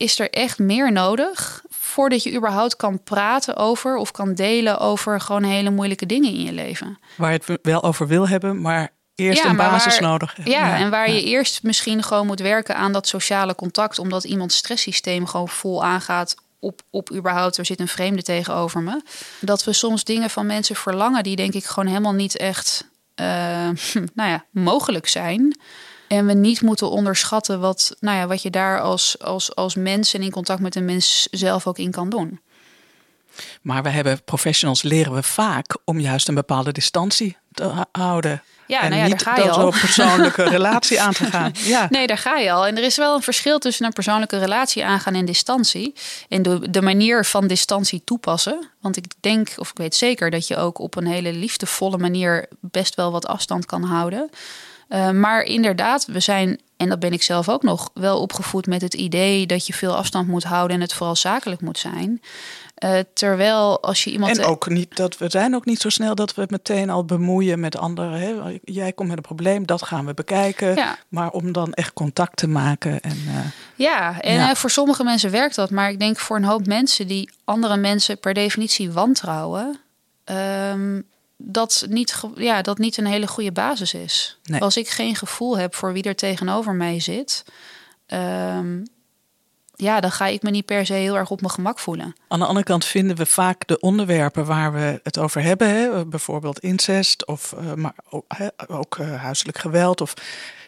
is 0.00 0.18
er 0.18 0.30
echt 0.30 0.58
meer 0.58 0.92
nodig 0.92 1.62
voordat 1.68 2.22
je 2.22 2.34
überhaupt 2.34 2.76
kan 2.76 3.02
praten 3.02 3.56
over 3.56 3.96
of 3.96 4.10
kan 4.10 4.34
delen 4.34 4.78
over 4.78 5.20
gewoon 5.20 5.42
hele 5.42 5.70
moeilijke 5.70 6.06
dingen 6.06 6.30
in 6.32 6.42
je 6.42 6.52
leven. 6.52 6.98
Waar 7.16 7.32
je 7.32 7.40
het 7.46 7.58
wel 7.62 7.82
over 7.82 8.06
wil 8.06 8.28
hebben, 8.28 8.60
maar 8.60 8.92
eerst 9.14 9.42
Ja, 9.42 9.48
een 9.50 9.56
basis 9.56 9.98
waar- 9.98 10.08
nodig 10.08 10.36
hebt. 10.36 10.48
Ja, 10.48 10.76
en 10.76 10.90
waar 10.90 11.08
ja. 11.08 11.14
je 11.14 11.22
eerst 11.24 11.62
misschien 11.62 12.02
gewoon 12.02 12.26
moet 12.26 12.40
werken 12.40 12.76
aan 12.76 12.92
dat 12.92 13.08
sociale 13.08 13.54
contact, 13.54 13.98
omdat 13.98 14.24
iemands 14.24 14.56
stresssysteem 14.56 15.26
gewoon 15.26 15.48
vol 15.48 15.84
aangaat 15.84 16.34
op, 16.58 16.80
op 16.90 17.12
überhaupt, 17.12 17.56
er 17.56 17.66
zit 17.66 17.80
een 17.80 17.88
vreemde 17.88 18.22
tegenover 18.22 18.82
me. 18.82 19.00
Dat 19.40 19.64
we 19.64 19.72
soms 19.72 20.04
dingen 20.04 20.30
van 20.30 20.46
mensen 20.46 20.76
verlangen 20.76 21.22
die 21.22 21.36
denk 21.36 21.54
ik 21.54 21.64
gewoon 21.64 21.88
helemaal 21.88 22.12
niet 22.12 22.36
echt 22.36 22.88
eh, 23.14 23.26
nou 24.14 24.30
ja, 24.30 24.44
mogelijk 24.50 25.08
zijn. 25.08 25.58
En 26.10 26.26
we 26.26 26.32
niet 26.32 26.60
moeten 26.60 26.90
onderschatten 26.90 27.60
wat, 27.60 27.96
nou 28.00 28.16
ja, 28.16 28.26
wat 28.26 28.42
je 28.42 28.50
daar 28.50 28.80
als, 28.80 29.18
als, 29.18 29.54
als 29.54 29.74
mens 29.74 30.14
en 30.14 30.22
in 30.22 30.30
contact 30.30 30.60
met 30.60 30.74
een 30.74 30.84
mens 30.84 31.28
zelf 31.30 31.66
ook 31.66 31.78
in 31.78 31.90
kan 31.90 32.10
doen. 32.10 32.40
Maar 33.62 33.82
we 33.82 33.88
hebben 33.88 34.24
professionals 34.24 34.82
leren 34.82 35.14
we 35.14 35.22
vaak 35.22 35.76
om 35.84 36.00
juist 36.00 36.28
een 36.28 36.34
bepaalde 36.34 36.72
distantie 36.72 37.36
te 37.52 37.86
houden. 37.92 38.42
Ja, 38.66 38.82
en 38.82 38.90
nou 38.90 39.02
ja, 39.02 39.08
niet 39.08 39.24
daar 39.24 39.34
ga 39.34 39.42
je 39.42 39.48
dat 39.48 39.56
al. 39.56 39.70
persoonlijke 39.70 40.42
relatie 40.42 41.00
aan 41.00 41.12
te 41.12 41.24
gaan. 41.24 41.52
Ja. 41.64 41.86
Nee, 41.90 42.06
daar 42.06 42.18
ga 42.18 42.36
je 42.36 42.52
al. 42.52 42.66
En 42.66 42.76
er 42.76 42.84
is 42.84 42.96
wel 42.96 43.14
een 43.14 43.22
verschil 43.22 43.58
tussen 43.58 43.86
een 43.86 43.92
persoonlijke 43.92 44.38
relatie 44.38 44.84
aangaan 44.84 45.14
en 45.14 45.24
distantie. 45.24 45.94
En 46.28 46.42
de, 46.42 46.70
de 46.70 46.82
manier 46.82 47.24
van 47.24 47.46
distantie 47.46 48.02
toepassen. 48.04 48.68
Want 48.80 48.96
ik 48.96 49.04
denk, 49.20 49.52
of 49.56 49.70
ik 49.70 49.76
weet 49.76 49.94
zeker, 49.94 50.30
dat 50.30 50.46
je 50.46 50.56
ook 50.56 50.78
op 50.78 50.96
een 50.96 51.06
hele 51.06 51.32
liefdevolle 51.32 51.98
manier 51.98 52.48
best 52.60 52.94
wel 52.94 53.12
wat 53.12 53.26
afstand 53.26 53.66
kan 53.66 53.82
houden. 53.82 54.30
Eh, 54.90 55.10
maar 55.10 55.42
inderdaad, 55.42 56.06
we 56.06 56.20
zijn, 56.20 56.60
en 56.76 56.88
dat 56.88 56.98
ben 56.98 57.12
ik 57.12 57.22
zelf 57.22 57.48
ook 57.48 57.62
nog, 57.62 57.90
wel 57.94 58.20
opgevoed 58.20 58.66
met 58.66 58.82
het 58.82 58.94
idee 58.94 59.46
dat 59.46 59.66
je 59.66 59.72
veel 59.72 59.96
afstand 59.96 60.28
moet 60.28 60.44
houden 60.44 60.76
en 60.76 60.82
het 60.82 60.92
vooral 60.92 61.16
zakelijk 61.16 61.60
moet 61.60 61.78
zijn. 61.78 62.20
Eh, 62.74 62.98
terwijl 63.14 63.82
als 63.82 64.04
je 64.04 64.10
iemand. 64.10 64.38
En 64.38 64.44
ook 64.44 64.68
niet 64.68 64.96
dat 64.96 65.18
we 65.18 65.28
zijn 65.30 65.54
ook 65.54 65.64
niet 65.64 65.80
zo 65.80 65.88
snel 65.88 66.14
dat 66.14 66.34
we 66.34 66.40
het 66.40 66.50
meteen 66.50 66.90
al 66.90 67.04
bemoeien 67.04 67.60
met 67.60 67.76
anderen. 67.76 68.20
Hè? 68.20 68.58
Jij 68.64 68.92
komt 68.92 69.08
met 69.08 69.16
een 69.16 69.22
probleem, 69.22 69.66
dat 69.66 69.82
gaan 69.82 70.06
we 70.06 70.14
bekijken. 70.14 70.74
Ja. 70.74 70.98
Maar 71.08 71.30
om 71.30 71.52
dan 71.52 71.72
echt 71.72 71.92
contact 71.92 72.36
te 72.36 72.48
maken. 72.48 73.00
En, 73.00 73.18
eh, 73.28 73.34
Ja, 73.74 74.20
en 74.20 74.34
Ja. 74.34 74.54
voor 74.54 74.70
sommige 74.70 75.04
mensen 75.04 75.30
werkt 75.30 75.54
dat. 75.54 75.70
Maar 75.70 75.90
ik 75.90 75.98
denk 75.98 76.18
voor 76.18 76.36
een 76.36 76.44
hoop 76.44 76.66
mensen 76.66 77.06
die 77.06 77.30
andere 77.44 77.76
mensen 77.76 78.18
per 78.18 78.34
definitie 78.34 78.90
wantrouwen, 78.92 79.80
ehm, 80.24 81.00
dat, 81.42 81.86
niet, 81.88 82.20
ja, 82.34 82.62
dat 82.62 82.78
niet 82.78 82.96
een 82.96 83.06
hele 83.06 83.26
goede 83.26 83.52
basis 83.52 83.94
is. 83.94 84.38
Nee. 84.42 84.60
Als 84.60 84.76
ik 84.76 84.88
geen 84.88 85.16
gevoel 85.16 85.58
heb 85.58 85.74
voor 85.74 85.92
wie 85.92 86.02
er 86.02 86.16
tegenover 86.16 86.74
mij 86.74 87.00
zit, 87.00 87.44
ehm, 88.06 88.82
ja, 89.74 90.00
dan 90.00 90.12
ga 90.12 90.26
ik 90.26 90.42
me 90.42 90.50
niet 90.50 90.64
per 90.64 90.86
se 90.86 90.92
heel 90.92 91.16
erg 91.16 91.30
op 91.30 91.40
mijn 91.40 91.52
gemak 91.52 91.78
voelen. 91.78 92.14
aan 92.28 92.38
de 92.38 92.46
andere 92.46 92.66
kant 92.66 92.84
vinden 92.84 93.16
we 93.16 93.26
vaak 93.26 93.66
de 93.66 93.80
onderwerpen 93.80 94.46
waar 94.46 94.72
we 94.72 95.00
het 95.02 95.18
over 95.18 95.42
hebben. 95.42 95.68
Hè? 95.68 96.06
Bijvoorbeeld 96.06 96.58
incest, 96.58 97.26
of, 97.26 97.52
eh, 97.52 97.74
maar 97.74 97.94
ook, 98.10 98.24
hè, 98.28 98.48
ook 98.66 98.98
eh, 98.98 99.22
huiselijk 99.22 99.58
geweld. 99.58 100.00
Of, 100.00 100.14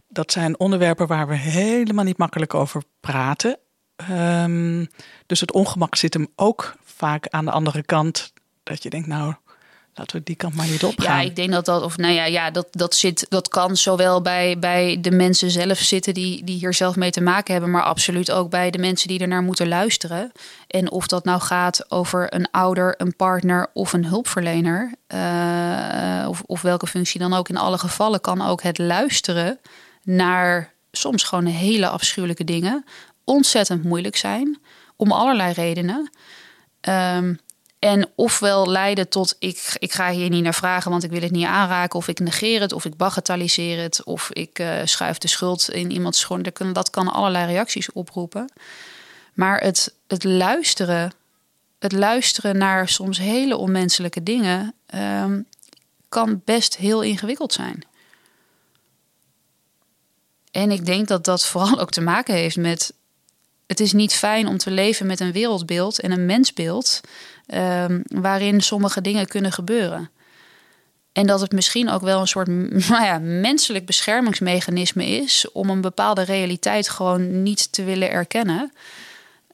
dat 0.08 0.32
zijn 0.32 0.58
onderwerpen 0.58 1.06
waar 1.06 1.28
we 1.28 1.34
helemaal 1.34 2.04
niet 2.04 2.18
makkelijk 2.18 2.54
over 2.54 2.82
praten. 3.00 3.58
Ehm, 3.96 4.84
dus 5.26 5.40
het 5.40 5.52
ongemak 5.52 5.94
zit 5.94 6.14
hem 6.14 6.28
ook 6.36 6.76
vaak 6.84 7.28
aan 7.28 7.44
de 7.44 7.50
andere 7.50 7.82
kant. 7.82 8.32
Dat 8.62 8.82
je 8.82 8.90
denkt, 8.90 9.06
nou, 9.06 9.34
laten 9.94 10.16
we 10.16 10.22
die 10.22 10.36
kant 10.36 10.54
maar 10.54 10.66
niet 10.66 10.84
opgaan. 10.84 11.16
Ja, 11.16 11.24
ik 11.24 11.36
denk 11.36 11.50
dat 11.50 11.64
dat, 11.64 11.82
of 11.82 11.96
nou 11.96 12.12
ja, 12.12 12.24
ja 12.24 12.50
dat, 12.50 12.66
dat, 12.70 12.94
zit, 12.94 13.26
dat 13.28 13.48
kan 13.48 13.76
zowel 13.76 14.22
bij, 14.22 14.58
bij 14.58 14.98
de 15.00 15.10
mensen 15.10 15.50
zelf 15.50 15.78
zitten 15.78 16.14
die, 16.14 16.44
die 16.44 16.58
hier 16.58 16.74
zelf 16.74 16.96
mee 16.96 17.10
te 17.10 17.20
maken 17.20 17.52
hebben, 17.52 17.70
maar 17.70 17.82
absoluut 17.82 18.30
ook 18.30 18.50
bij 18.50 18.70
de 18.70 18.78
mensen 18.78 19.08
die 19.08 19.20
ernaar 19.20 19.42
moeten 19.42 19.68
luisteren. 19.68 20.32
En 20.66 20.90
of 20.90 21.06
dat 21.06 21.24
nou 21.24 21.40
gaat 21.40 21.90
over 21.90 22.34
een 22.34 22.50
ouder, 22.50 22.94
een 22.96 23.16
partner 23.16 23.70
of 23.72 23.92
een 23.92 24.06
hulpverlener, 24.06 24.92
eh, 25.06 26.26
of, 26.28 26.42
of 26.46 26.62
welke 26.62 26.86
functie 26.86 27.20
dan 27.20 27.34
ook, 27.34 27.48
in 27.48 27.56
alle 27.56 27.78
gevallen 27.78 28.20
kan 28.20 28.42
ook 28.42 28.62
het 28.62 28.78
luisteren 28.78 29.58
naar 30.02 30.72
soms 30.92 31.22
gewoon 31.22 31.46
hele 31.46 31.88
afschuwelijke 31.88 32.44
dingen 32.44 32.84
ontzettend 33.24 33.84
moeilijk 33.84 34.16
zijn, 34.16 34.58
om 34.96 35.12
allerlei 35.12 35.52
redenen. 35.52 36.10
Ehm, 36.80 37.34
en 37.82 38.10
ofwel 38.14 38.68
leiden 38.68 39.08
tot 39.08 39.36
ik, 39.38 39.76
ik 39.78 39.92
ga 39.92 40.10
hier 40.10 40.28
niet 40.28 40.42
naar 40.42 40.54
vragen, 40.54 40.90
want 40.90 41.02
ik 41.04 41.10
wil 41.10 41.20
het 41.20 41.30
niet 41.30 41.46
aanraken. 41.46 41.98
Of 41.98 42.08
ik 42.08 42.18
negeer 42.18 42.60
het, 42.60 42.72
of 42.72 42.84
ik 42.84 42.96
bagatelliseer 42.96 43.82
het, 43.82 44.04
of 44.04 44.32
ik 44.32 44.58
eh, 44.58 44.80
schuif 44.84 45.18
de 45.18 45.28
schuld 45.28 45.70
in 45.70 45.90
iemands 45.90 46.18
schoon. 46.18 46.42
Dat 46.42 46.52
kan, 46.52 46.72
dat 46.72 46.90
kan 46.90 47.08
allerlei 47.08 47.46
reacties 47.46 47.92
oproepen. 47.92 48.52
Maar 49.34 49.60
het, 49.60 49.94
het 50.06 50.24
luisteren, 50.24 51.12
het 51.78 51.92
luisteren 51.92 52.58
naar 52.58 52.88
soms 52.88 53.18
hele 53.18 53.56
onmenselijke 53.56 54.22
dingen, 54.22 54.74
ehm, 54.86 55.40
kan 56.08 56.42
best 56.44 56.76
heel 56.76 57.02
ingewikkeld 57.02 57.52
zijn. 57.52 57.82
En 60.50 60.70
ik 60.70 60.86
denk 60.86 61.08
dat 61.08 61.24
dat 61.24 61.46
vooral 61.46 61.78
ook 61.80 61.90
te 61.90 62.00
maken 62.00 62.34
heeft 62.34 62.56
met. 62.56 62.94
Het 63.72 63.80
is 63.80 63.92
niet 63.92 64.14
fijn 64.14 64.46
om 64.46 64.58
te 64.58 64.70
leven 64.70 65.06
met 65.06 65.20
een 65.20 65.32
wereldbeeld 65.32 66.00
en 66.00 66.10
een 66.10 66.26
mensbeeld. 66.26 67.00
ehm, 67.46 68.00
waarin 68.06 68.60
sommige 68.60 69.00
dingen 69.00 69.26
kunnen 69.26 69.52
gebeuren. 69.52 70.10
En 71.12 71.26
dat 71.26 71.40
het 71.40 71.52
misschien 71.52 71.90
ook 71.90 72.00
wel 72.00 72.20
een 72.20 72.28
soort 72.28 72.46
nou 72.88 73.04
ja, 73.04 73.18
menselijk 73.18 73.86
beschermingsmechanisme 73.86 75.06
is. 75.06 75.46
om 75.52 75.70
een 75.70 75.80
bepaalde 75.80 76.22
realiteit 76.22 76.88
gewoon 76.88 77.42
niet 77.42 77.72
te 77.72 77.84
willen 77.84 78.10
erkennen. 78.10 78.72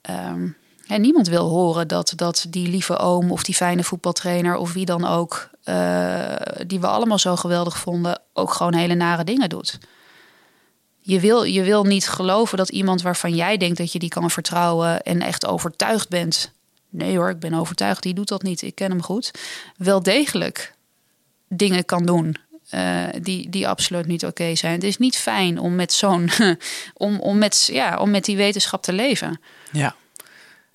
Ehm, 0.03 0.49
en 0.87 1.01
niemand 1.01 1.29
wil 1.29 1.49
horen 1.49 1.89
dat, 1.89 2.13
dat 2.17 2.47
die 2.49 2.69
lieve 2.69 2.97
oom 2.97 3.33
of 3.33 3.43
die 3.43 3.55
fijne 3.55 3.85
voetbaltrainer 3.85 4.57
of 4.57 4.73
wie 4.73 4.85
dan 4.85 5.05
ook. 5.05 5.51
eh, 5.65 6.35
die 6.67 6.81
we 6.81 6.87
allemaal 6.87 7.19
zo 7.19 7.37
geweldig 7.37 7.79
vonden, 7.79 8.21
ook 8.33 8.53
gewoon 8.53 8.75
hele 8.75 8.95
nare 8.95 9.25
dingen 9.25 9.49
doet. 9.49 9.79
Je 11.09 11.21
wil, 11.21 11.43
je 11.43 11.63
wil 11.63 11.85
niet 11.85 12.09
geloven 12.09 12.59
dat 12.59 12.69
iemand 12.69 13.03
waarvan 13.03 13.35
jij 13.35 13.57
denkt 13.57 13.79
dat 13.79 13.93
je 13.93 13.99
die 13.99 14.09
kan 14.09 14.31
vertrouwen 14.31 15.03
en 15.03 15.21
echt 15.21 15.47
overtuigd 15.47 16.09
bent. 16.09 16.53
Nee 16.89 17.17
hoor, 17.17 17.31
ik 17.31 17.39
ben 17.39 17.55
overtuigd, 17.55 18.03
die 18.03 18.15
doet 18.15 18.29
dat 18.29 18.43
niet. 18.43 18.63
Ik 18.63 18.75
ken 18.75 18.91
hem 18.91 19.03
goed. 19.03 19.31
Wel 19.77 20.03
degelijk 20.03 20.75
dingen 21.49 21.85
kan 21.85 22.07
doen 22.07 22.37
eh, 22.69 23.05
die, 23.23 23.51
die 23.51 23.69
absoluut 23.69 24.07
niet 24.07 24.25
oké 24.25 24.55
zijn. 24.55 24.73
Het 24.73 24.85
is 24.85 24.97
niet 24.97 25.17
fijn 25.17 25.59
om 25.59 25.75
met 25.75 25.93
zo'n 25.93 26.31
om, 26.95 27.21
om, 27.21 27.39
met, 27.39 27.69
ja, 27.73 27.97
om 27.99 28.11
met 28.11 28.25
die 28.25 28.37
wetenschap 28.37 28.83
te 28.83 28.93
leven. 28.93 29.41
Ja. 29.73 29.95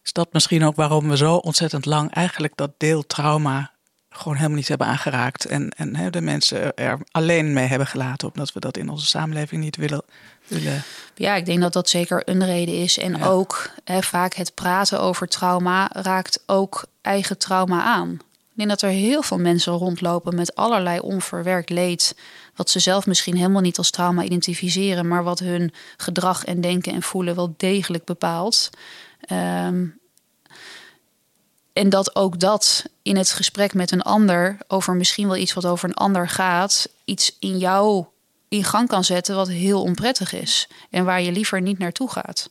Is 0.04 0.13
dat 0.13 0.28
misschien 0.32 0.63
ook 0.63 0.76
waarom 0.76 1.10
we 1.10 1.17
zo 1.17 1.36
ontzettend 1.36 1.86
lang 1.86 2.13
eigenlijk 2.13 2.56
dat 2.56 2.72
deel 2.78 3.06
trauma 3.06 3.72
gewoon 4.13 4.38
helemaal 4.38 4.58
niet 4.58 4.67
hebben 4.67 4.88
aangeraakt. 4.88 5.45
En, 5.45 5.69
en 5.69 5.95
hè, 5.95 6.10
de 6.10 6.21
mensen 6.21 6.76
er 6.76 6.99
alleen 7.12 7.54
mee 7.54 7.65
hebben 7.65 7.88
gelaten. 7.88 8.28
Omdat 8.28 8.54
we 8.54 8.60
dat 8.60 8.78
in 8.78 8.89
onze 8.89 9.06
samenleving 9.06 9.63
niet 9.63 9.76
willen. 9.76 10.04
willen. 10.47 10.84
Ja, 11.15 11.36
ik 11.36 11.45
denk 11.45 11.62
dat 11.62 11.73
dat 11.73 11.89
zeker 11.89 12.21
een 12.26 12.45
reden 12.45 12.76
is. 12.76 12.97
En 12.97 13.23
ook 13.23 13.69
hè, 13.84 14.02
vaak 14.02 14.34
het 14.34 14.54
praten 14.54 14.99
over 14.99 15.28
trauma 15.28 15.89
raakt 15.93 16.43
ook 16.45 16.86
eigen 17.02 17.38
trauma 17.38 17.84
aan. 17.84 18.19
Ik 18.54 18.60
denk 18.60 18.69
dat 18.69 18.82
er 18.82 18.89
heel 18.89 19.21
veel 19.21 19.39
mensen 19.39 19.73
rondlopen 19.73 20.36
met 20.36 20.56
allerlei 20.56 20.99
onverwerkt 20.99 21.69
leed. 21.69 22.15
Wat 22.56 22.69
ze 22.69 22.80
zelf 22.80 23.06
misschien 23.06 23.36
helemaal 23.36 23.62
niet 23.62 23.78
als 23.78 23.89
trauma 23.89 24.23
identificeren, 24.23 25.08
maar 25.08 25.23
wat 25.23 25.39
hun 25.39 25.73
gedrag 25.97 26.45
en 26.45 26.62
denken 26.62 26.93
en 26.93 27.02
voelen 27.02 27.36
wel 27.36 27.54
degelijk 27.58 28.06
bepaalt. 28.06 28.69
Um, 29.32 30.02
en 31.74 31.90
dat 31.90 32.16
ook 32.16 32.40
dat 32.40 32.86
in 33.02 33.18
het 33.18 33.32
gesprek 33.32 33.74
met 33.74 33.92
een 33.92 34.02
ander 34.02 34.58
over 34.68 34.96
misschien 34.96 35.28
wel 35.28 35.38
iets 35.38 35.54
wat 35.54 35.66
over 35.66 35.90
een 35.90 35.96
ander 35.96 36.30
gaat, 36.30 36.90
iets 37.06 37.38
in 37.40 37.58
jou 37.58 38.06
in 38.48 38.64
gang 38.64 38.88
kan 38.88 39.04
zetten 39.04 39.36
wat 39.36 39.48
heel 39.48 39.82
onprettig 39.82 40.34
is 40.34 40.68
en 40.90 41.06
waar 41.06 41.22
je 41.22 41.32
liever 41.32 41.62
niet 41.62 41.78
naartoe 41.78 42.10
gaat. 42.10 42.50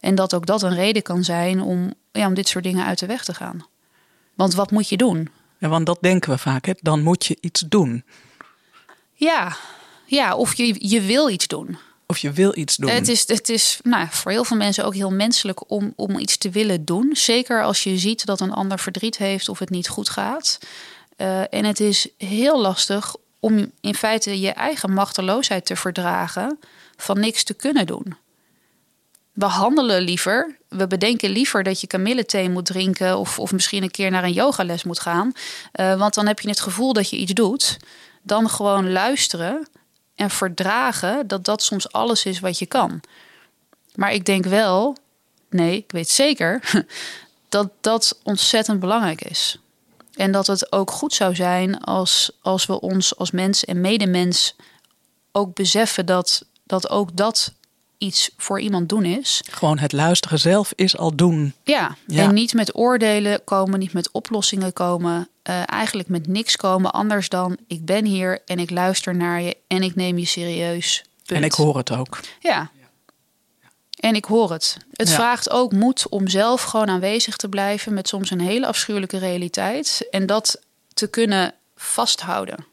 En 0.00 0.14
dat 0.14 0.34
ook 0.34 0.46
dat 0.46 0.62
een 0.62 0.74
reden 0.74 1.02
kan 1.02 1.24
zijn 1.24 1.62
om, 1.62 1.94
ja, 2.12 2.26
om 2.26 2.34
dit 2.34 2.48
soort 2.48 2.64
dingen 2.64 2.84
uit 2.84 2.98
de 2.98 3.06
weg 3.06 3.24
te 3.24 3.34
gaan. 3.34 3.66
Want 4.34 4.54
wat 4.54 4.70
moet 4.70 4.88
je 4.88 4.96
doen? 4.96 5.28
Ja, 5.58 5.68
want 5.68 5.86
dat 5.86 5.98
denken 6.00 6.30
we 6.30 6.38
vaak, 6.38 6.66
hè? 6.66 6.72
dan 6.80 7.02
moet 7.02 7.26
je 7.26 7.38
iets 7.40 7.64
doen. 7.68 8.04
Ja, 9.12 9.56
ja 10.06 10.36
of 10.36 10.54
je, 10.54 10.88
je 10.88 11.00
wil 11.00 11.28
iets 11.28 11.46
doen. 11.46 11.78
Of 12.10 12.18
je 12.18 12.30
wil 12.30 12.56
iets 12.56 12.76
doen. 12.76 12.90
Het 12.90 13.08
is, 13.08 13.28
het 13.28 13.48
is 13.48 13.78
nou, 13.82 14.06
voor 14.10 14.30
heel 14.30 14.44
veel 14.44 14.56
mensen 14.56 14.84
ook 14.84 14.94
heel 14.94 15.10
menselijk 15.10 15.70
om, 15.70 15.92
om 15.96 16.18
iets 16.18 16.36
te 16.36 16.50
willen 16.50 16.84
doen. 16.84 17.10
Zeker 17.12 17.62
als 17.62 17.82
je 17.82 17.98
ziet 17.98 18.26
dat 18.26 18.40
een 18.40 18.52
ander 18.52 18.78
verdriet 18.78 19.18
heeft 19.18 19.48
of 19.48 19.58
het 19.58 19.70
niet 19.70 19.88
goed 19.88 20.08
gaat. 20.08 20.58
Uh, 21.16 21.54
en 21.54 21.64
het 21.64 21.80
is 21.80 22.08
heel 22.18 22.60
lastig 22.60 23.16
om 23.40 23.72
in 23.80 23.94
feite 23.94 24.40
je 24.40 24.50
eigen 24.50 24.92
machteloosheid 24.92 25.66
te 25.66 25.76
verdragen 25.76 26.58
van 26.96 27.20
niks 27.20 27.44
te 27.44 27.54
kunnen 27.54 27.86
doen. 27.86 28.16
We 29.32 29.44
handelen 29.44 30.02
liever, 30.02 30.56
we 30.68 30.86
bedenken 30.86 31.30
liever 31.30 31.62
dat 31.62 31.80
je 31.80 31.86
kamillethee 31.86 32.50
moet 32.50 32.66
drinken 32.66 33.18
of, 33.18 33.38
of 33.38 33.52
misschien 33.52 33.82
een 33.82 33.90
keer 33.90 34.10
naar 34.10 34.24
een 34.24 34.32
yogales 34.32 34.84
moet 34.84 35.00
gaan. 35.00 35.32
Uh, 35.80 35.98
want 35.98 36.14
dan 36.14 36.26
heb 36.26 36.40
je 36.40 36.48
het 36.48 36.60
gevoel 36.60 36.92
dat 36.92 37.10
je 37.10 37.16
iets 37.16 37.32
doet. 37.32 37.76
Dan 38.22 38.50
gewoon 38.50 38.92
luisteren 38.92 39.68
en 40.18 40.30
verdragen 40.30 41.26
dat 41.26 41.44
dat 41.44 41.62
soms 41.62 41.92
alles 41.92 42.24
is 42.24 42.40
wat 42.40 42.58
je 42.58 42.66
kan. 42.66 43.00
Maar 43.94 44.12
ik 44.12 44.24
denk 44.24 44.44
wel, 44.44 44.96
nee, 45.50 45.76
ik 45.76 45.92
weet 45.92 46.08
zeker 46.08 46.62
dat 47.48 47.70
dat 47.80 48.20
ontzettend 48.22 48.80
belangrijk 48.80 49.24
is. 49.24 49.58
En 50.14 50.32
dat 50.32 50.46
het 50.46 50.72
ook 50.72 50.90
goed 50.90 51.14
zou 51.14 51.34
zijn 51.34 51.80
als, 51.80 52.30
als 52.42 52.66
we 52.66 52.80
ons 52.80 53.16
als 53.16 53.30
mens 53.30 53.64
en 53.64 53.80
medemens 53.80 54.56
ook 55.32 55.54
beseffen 55.54 56.06
dat, 56.06 56.44
dat 56.64 56.90
ook 56.90 57.16
dat 57.16 57.52
iets 57.98 58.30
voor 58.36 58.60
iemand 58.60 58.88
doen 58.88 59.04
is. 59.04 59.42
Gewoon 59.50 59.78
het 59.78 59.92
luisteren 59.92 60.38
zelf 60.38 60.72
is 60.74 60.96
al 60.96 61.14
doen. 61.16 61.54
Ja, 61.64 61.96
en 62.06 62.34
niet 62.34 62.54
met 62.54 62.76
oordelen 62.76 63.44
komen, 63.44 63.78
niet 63.78 63.92
met 63.92 64.10
oplossingen 64.10 64.72
komen. 64.72 65.28
Uh, 65.48 65.62
eigenlijk 65.66 66.08
met 66.08 66.26
niks 66.26 66.56
komen 66.56 66.92
anders 66.92 67.28
dan 67.28 67.56
ik 67.66 67.84
ben 67.84 68.04
hier 68.04 68.42
en 68.46 68.58
ik 68.58 68.70
luister 68.70 69.14
naar 69.14 69.42
je 69.42 69.56
en 69.66 69.82
ik 69.82 69.94
neem 69.94 70.18
je 70.18 70.24
serieus. 70.24 71.04
En 71.26 71.44
ik 71.44 71.52
hoor 71.52 71.76
het 71.76 71.90
ook. 71.90 72.20
Ja. 72.40 72.70
En 74.00 74.14
ik 74.14 74.24
hoor 74.24 74.52
het. 74.52 74.76
Het 74.92 75.10
vraagt 75.10 75.50
ook 75.50 75.72
moed 75.72 76.08
om 76.08 76.28
zelf 76.28 76.62
gewoon 76.62 76.88
aanwezig 76.88 77.36
te 77.36 77.48
blijven 77.48 77.94
met 77.94 78.08
soms 78.08 78.30
een 78.30 78.40
hele 78.40 78.66
afschuwelijke 78.66 79.18
realiteit 79.18 80.06
en 80.10 80.26
dat 80.26 80.60
te 80.94 81.06
kunnen 81.06 81.54
vasthouden 81.76 82.66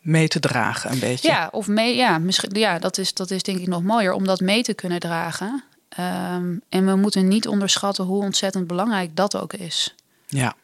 mee 0.00 0.28
te 0.28 0.40
dragen, 0.40 0.92
een 0.92 0.98
beetje. 0.98 1.28
Ja, 1.28 1.48
of 1.52 1.66
mee, 1.66 1.96
ja, 1.96 2.18
misschien, 2.18 2.50
ja 2.52 2.78
dat, 2.78 2.98
is, 2.98 3.14
dat 3.14 3.30
is 3.30 3.42
denk 3.42 3.58
ik 3.58 3.66
nog 3.66 3.82
mooier 3.82 4.12
om 4.12 4.24
dat 4.24 4.40
mee 4.40 4.62
te 4.62 4.74
kunnen 4.74 5.00
dragen. 5.00 5.64
Ehm, 5.88 6.56
en 6.68 6.86
we 6.86 6.96
moeten 6.96 7.28
niet 7.28 7.48
onderschatten 7.48 8.04
hoe 8.04 8.22
ontzettend 8.22 8.66
belangrijk 8.66 9.16
dat 9.16 9.36
ook 9.36 9.52
is. 9.52 9.94
Ja. 10.26 10.54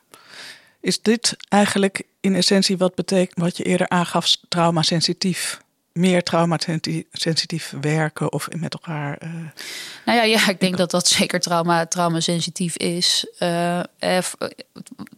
Is 0.80 1.02
dit 1.02 1.36
eigenlijk 1.48 2.02
in 2.20 2.34
essentie 2.34 2.76
wat 2.76 2.94
betekent 2.94 3.38
wat 3.38 3.56
je 3.56 3.64
eerder 3.64 3.88
aangaf, 3.88 4.36
trauma-sensitief? 4.48 5.60
Meer 5.96 6.22
traumasensitief 6.22 7.74
werken 7.80 8.32
of 8.32 8.48
met 8.56 8.72
elkaar? 8.72 9.18
Uh... 9.24 9.30
Nou 10.04 10.18
ja, 10.18 10.22
ja, 10.22 10.48
ik 10.48 10.60
denk 10.60 10.76
dat 10.76 10.90
dat 10.90 11.08
zeker 11.08 11.40
trauma, 11.40 11.86
traumasensitief 11.86 12.76
is. 12.76 13.26
Uh, 13.38 13.80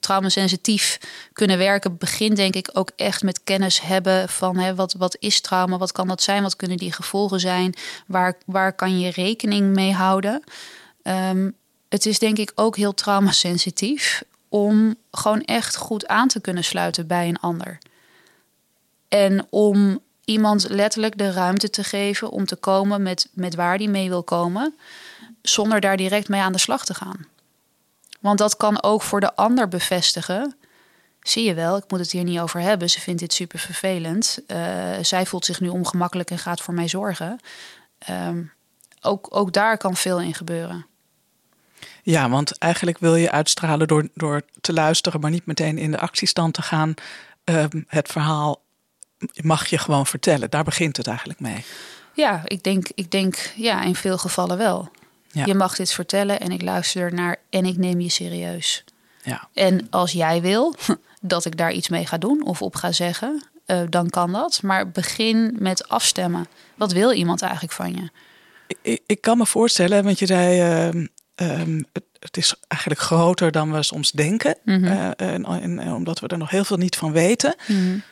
traumasensitief 0.00 0.98
kunnen 1.32 1.58
werken 1.58 1.98
begint 1.98 2.36
denk 2.36 2.54
ik 2.54 2.70
ook 2.72 2.90
echt 2.96 3.22
met 3.22 3.44
kennis 3.44 3.80
hebben 3.80 4.28
van 4.28 4.56
hè, 4.56 4.74
wat, 4.74 4.92
wat 4.92 5.16
is 5.18 5.40
trauma, 5.40 5.78
wat 5.78 5.92
kan 5.92 6.08
dat 6.08 6.22
zijn, 6.22 6.42
wat 6.42 6.56
kunnen 6.56 6.76
die 6.76 6.92
gevolgen 6.92 7.40
zijn, 7.40 7.74
waar, 8.06 8.34
waar 8.46 8.72
kan 8.72 9.00
je 9.00 9.10
rekening 9.10 9.74
mee 9.74 9.92
houden. 9.92 10.42
Um, 11.02 11.54
het 11.88 12.06
is 12.06 12.18
denk 12.18 12.38
ik 12.38 12.52
ook 12.54 12.76
heel 12.76 12.94
traumasensitief 12.94 14.22
om 14.48 14.94
gewoon 15.10 15.42
echt 15.42 15.76
goed 15.76 16.06
aan 16.06 16.28
te 16.28 16.40
kunnen 16.40 16.64
sluiten 16.64 17.06
bij 17.06 17.28
een 17.28 17.40
ander. 17.40 17.78
En 19.08 19.46
om 19.50 20.00
iemand 20.28 20.68
letterlijk 20.68 21.18
de 21.18 21.32
ruimte 21.32 21.70
te 21.70 21.84
geven 21.84 22.30
om 22.30 22.44
te 22.44 22.56
komen 22.56 23.02
met, 23.02 23.28
met 23.32 23.54
waar 23.54 23.78
die 23.78 23.88
mee 23.88 24.08
wil 24.08 24.22
komen, 24.22 24.74
zonder 25.42 25.80
daar 25.80 25.96
direct 25.96 26.28
mee 26.28 26.40
aan 26.40 26.52
de 26.52 26.58
slag 26.58 26.84
te 26.84 26.94
gaan. 26.94 27.26
Want 28.20 28.38
dat 28.38 28.56
kan 28.56 28.82
ook 28.82 29.02
voor 29.02 29.20
de 29.20 29.34
ander 29.34 29.68
bevestigen. 29.68 30.56
Zie 31.22 31.44
je 31.44 31.54
wel, 31.54 31.76
ik 31.76 31.84
moet 31.88 31.98
het 31.98 32.10
hier 32.10 32.24
niet 32.24 32.38
over 32.38 32.60
hebben. 32.60 32.90
Ze 32.90 33.00
vindt 33.00 33.20
dit 33.20 33.32
super 33.32 33.58
vervelend. 33.58 34.38
Uh, 34.46 34.58
zij 35.02 35.26
voelt 35.26 35.44
zich 35.44 35.60
nu 35.60 35.68
ongemakkelijk 35.68 36.30
en 36.30 36.38
gaat 36.38 36.60
voor 36.60 36.74
mij 36.74 36.88
zorgen. 36.88 37.40
Um, 38.10 38.52
ook, 39.00 39.26
ook 39.30 39.52
daar 39.52 39.78
kan 39.78 39.96
veel 39.96 40.20
in 40.20 40.34
gebeuren. 40.34 40.86
Ja, 42.02 42.28
want 42.28 42.58
eigenlijk 42.58 42.98
wil 42.98 43.14
je 43.14 43.30
uitstralen 43.30 43.88
door, 43.88 44.08
door 44.14 44.42
te 44.60 44.72
luisteren, 44.72 45.20
maar 45.20 45.30
niet 45.30 45.46
meteen 45.46 45.78
in 45.78 45.90
de 45.90 45.98
actiestand 45.98 46.54
te 46.54 46.62
gaan. 46.62 46.94
Uh, 47.44 47.64
het 47.86 48.08
verhaal 48.08 48.66
mag 49.42 49.66
je 49.66 49.78
gewoon 49.78 50.06
vertellen. 50.06 50.50
Daar 50.50 50.64
begint 50.64 50.96
het 50.96 51.06
eigenlijk 51.06 51.40
mee. 51.40 51.64
Ja, 52.12 52.42
ik 52.44 52.62
denk, 52.62 52.88
ik 52.94 53.10
denk 53.10 53.52
ja, 53.56 53.82
in 53.82 53.94
veel 53.94 54.18
gevallen 54.18 54.58
wel. 54.58 54.90
Ja. 55.30 55.44
Je 55.44 55.54
mag 55.54 55.76
dit 55.76 55.92
vertellen 55.92 56.40
en 56.40 56.50
ik 56.50 56.62
luister 56.62 57.02
ernaar 57.02 57.36
en 57.50 57.64
ik 57.64 57.76
neem 57.76 58.00
je 58.00 58.08
serieus. 58.08 58.84
Ja. 59.22 59.48
En 59.54 59.86
als 59.90 60.12
jij 60.12 60.40
wil 60.40 60.74
dat 61.20 61.44
ik 61.44 61.56
daar 61.56 61.72
iets 61.72 61.88
mee 61.88 62.06
ga 62.06 62.18
doen 62.18 62.44
of 62.44 62.62
op 62.62 62.74
ga 62.74 62.92
zeggen, 62.92 63.44
uh, 63.66 63.80
dan 63.88 64.10
kan 64.10 64.32
dat. 64.32 64.62
Maar 64.62 64.90
begin 64.90 65.56
met 65.58 65.88
afstemmen. 65.88 66.46
Wat 66.74 66.92
wil 66.92 67.12
iemand 67.12 67.42
eigenlijk 67.42 67.72
van 67.72 67.94
je? 67.94 68.10
Ik, 68.82 69.02
ik 69.06 69.20
kan 69.20 69.38
me 69.38 69.46
voorstellen, 69.46 70.04
want 70.04 70.18
je 70.18 70.26
zei, 70.26 70.88
uh, 71.40 71.60
um, 71.60 71.86
het, 71.92 72.04
het, 72.18 72.36
is 72.36 72.54
eigenlijk 72.68 73.00
groter 73.00 73.52
dan 73.52 73.72
we 73.72 73.82
soms 73.82 74.10
denken. 74.10 74.56
Mm 74.64 74.74
-hmm. 74.74 74.92
uh, 74.92 75.10
en, 75.16 75.44
en, 75.44 75.92
omdat 75.92 76.20
we 76.20 76.28
er 76.28 76.38
nog 76.38 76.50
heel 76.50 76.64
veel 76.64 76.76
niet 76.76 76.96
van 76.96 77.12
weten. 77.12 77.54
Mm 77.66 77.76
-hmm 77.76 78.02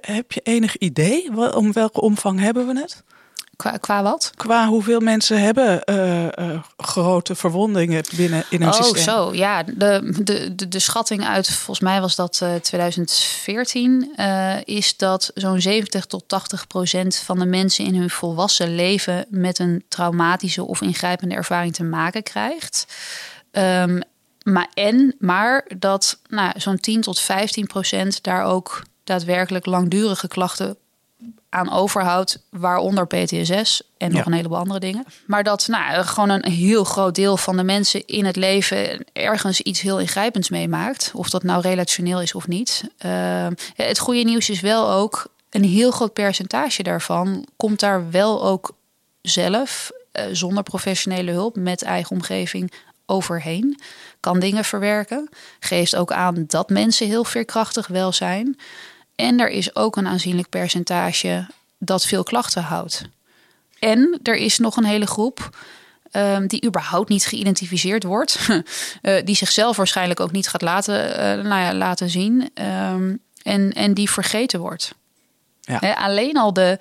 heb 0.00 0.32
je 0.32 0.40
enig 0.40 0.76
idee 0.76 1.54
om 1.54 1.72
welke 1.72 2.00
omvang 2.00 2.40
hebben 2.40 2.66
we 2.66 2.80
het? 2.80 3.02
Qua, 3.56 3.76
qua 3.76 4.02
wat? 4.02 4.32
Qua 4.34 4.68
hoeveel 4.68 5.00
mensen 5.00 5.40
hebben 5.40 5.82
uh, 5.84 6.22
uh, 6.22 6.62
grote 6.76 7.34
verwondingen 7.34 8.04
binnen 8.16 8.44
in 8.50 8.60
hun 8.60 8.70
oh, 8.70 8.74
systeem. 8.74 9.14
Oh, 9.14 9.26
zo. 9.26 9.34
Ja, 9.34 9.62
de, 9.62 10.20
de, 10.22 10.54
de, 10.54 10.68
de, 10.68 10.78
schatting 10.78 11.24
uit, 11.24 11.50
volgens 11.50 11.80
mij 11.80 12.00
was 12.00 12.16
dat 12.16 12.40
uh, 12.42 12.54
2014, 12.54 14.12
uh, 14.16 14.56
is 14.64 14.96
dat 14.96 15.30
zo'n 15.34 15.60
70 15.60 16.06
tot 16.06 16.28
80 16.28 16.66
procent 16.66 17.16
van 17.16 17.38
de 17.38 17.46
mensen 17.46 17.84
in 17.84 17.94
hun 17.94 18.10
volwassen 18.10 18.74
leven 18.74 19.26
met 19.28 19.58
een 19.58 19.84
traumatische 19.88 20.64
of 20.64 20.80
ingrijpende 20.80 21.34
ervaring 21.34 21.74
te 21.74 21.84
maken 21.84 22.22
krijgt. 22.22 22.86
Um, 23.52 24.00
maar, 24.42 24.68
en, 24.74 25.14
maar 25.18 25.66
dat 25.78 26.18
nou, 26.28 26.52
zo'n 26.56 26.80
10 26.80 27.00
tot 27.00 27.20
15 27.20 27.66
procent 27.66 28.22
daar 28.22 28.44
ook 28.44 28.82
daadwerkelijk 29.04 29.66
langdurige 29.66 30.28
klachten 30.28 30.76
aan 31.48 31.72
overhoudt, 31.72 32.38
waaronder 32.50 33.06
PTSS 33.06 33.82
en 33.96 34.12
nog 34.12 34.26
een 34.26 34.32
heleboel 34.32 34.58
andere 34.58 34.80
dingen. 34.80 35.04
Maar 35.26 35.42
dat 35.42 35.66
nou, 35.68 36.04
gewoon 36.04 36.30
een 36.30 36.50
heel 36.50 36.84
groot 36.84 37.14
deel 37.14 37.36
van 37.36 37.56
de 37.56 37.62
mensen 37.62 38.06
in 38.06 38.24
het 38.24 38.36
leven 38.36 39.04
ergens 39.12 39.60
iets 39.60 39.80
heel 39.80 40.00
ingrijpends 40.00 40.48
meemaakt. 40.48 41.10
Of 41.14 41.30
dat 41.30 41.42
nou 41.42 41.60
relationeel 41.60 42.20
is 42.20 42.34
of 42.34 42.48
niet. 42.48 42.84
Uh, 43.06 43.46
het 43.74 43.98
goede 43.98 44.22
nieuws 44.22 44.50
is 44.50 44.60
wel 44.60 44.90
ook, 44.90 45.26
een 45.50 45.64
heel 45.64 45.90
groot 45.90 46.12
percentage 46.12 46.82
daarvan 46.82 47.46
komt 47.56 47.80
daar 47.80 48.10
wel 48.10 48.44
ook 48.44 48.74
zelf, 49.22 49.90
uh, 50.12 50.22
zonder 50.32 50.62
professionele 50.62 51.30
hulp, 51.30 51.56
met 51.56 51.82
eigen 51.82 52.10
omgeving 52.10 52.72
overheen. 53.06 53.80
Kan 54.20 54.40
dingen 54.40 54.64
verwerken. 54.64 55.28
Geeft 55.60 55.96
ook 55.96 56.12
aan 56.12 56.44
dat 56.46 56.68
mensen 56.70 57.06
heel 57.06 57.24
veerkrachtig 57.24 57.86
wel 57.86 58.12
zijn. 58.12 58.56
En 59.14 59.40
er 59.40 59.48
is 59.48 59.76
ook 59.76 59.96
een 59.96 60.06
aanzienlijk 60.06 60.48
percentage 60.48 61.46
dat 61.78 62.06
veel 62.06 62.22
klachten 62.22 62.62
houdt. 62.62 63.02
En 63.78 64.20
er 64.22 64.36
is 64.36 64.58
nog 64.58 64.76
een 64.76 64.84
hele 64.84 65.06
groep 65.06 65.50
Um, 66.16 66.46
die 66.46 66.64
überhaupt 66.66 67.08
niet 67.08 67.26
geïdentificeerd 67.26 68.02
wordt. 68.02 68.48
uh, 68.48 69.22
die 69.24 69.36
zichzelf 69.36 69.76
waarschijnlijk 69.76 70.20
ook 70.20 70.32
niet 70.32 70.48
gaat 70.48 70.62
laten, 70.62 71.10
uh, 71.10 71.44
nou 71.44 71.62
ja, 71.62 71.74
laten 71.74 72.10
zien. 72.10 72.50
Um, 72.90 73.20
en, 73.42 73.72
en 73.72 73.94
die 73.94 74.10
vergeten 74.10 74.60
wordt. 74.60 74.94
Ja. 75.60 75.78
He, 75.80 75.94
alleen 75.94 76.36
al 76.36 76.52
de. 76.52 76.78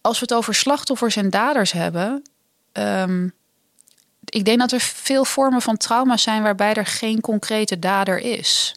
Als 0.00 0.18
we 0.18 0.24
het 0.24 0.34
over 0.34 0.54
slachtoffers 0.54 1.16
en 1.16 1.30
daders 1.30 1.72
hebben. 1.72 2.22
Um, 2.72 3.32
ik 4.24 4.44
denk 4.44 4.58
dat 4.58 4.72
er 4.72 4.80
veel 4.80 5.24
vormen 5.24 5.62
van 5.62 5.76
trauma 5.76 6.16
zijn 6.16 6.42
waarbij 6.42 6.74
er 6.74 6.86
geen 6.86 7.20
concrete 7.20 7.78
dader 7.78 8.18
is. 8.18 8.74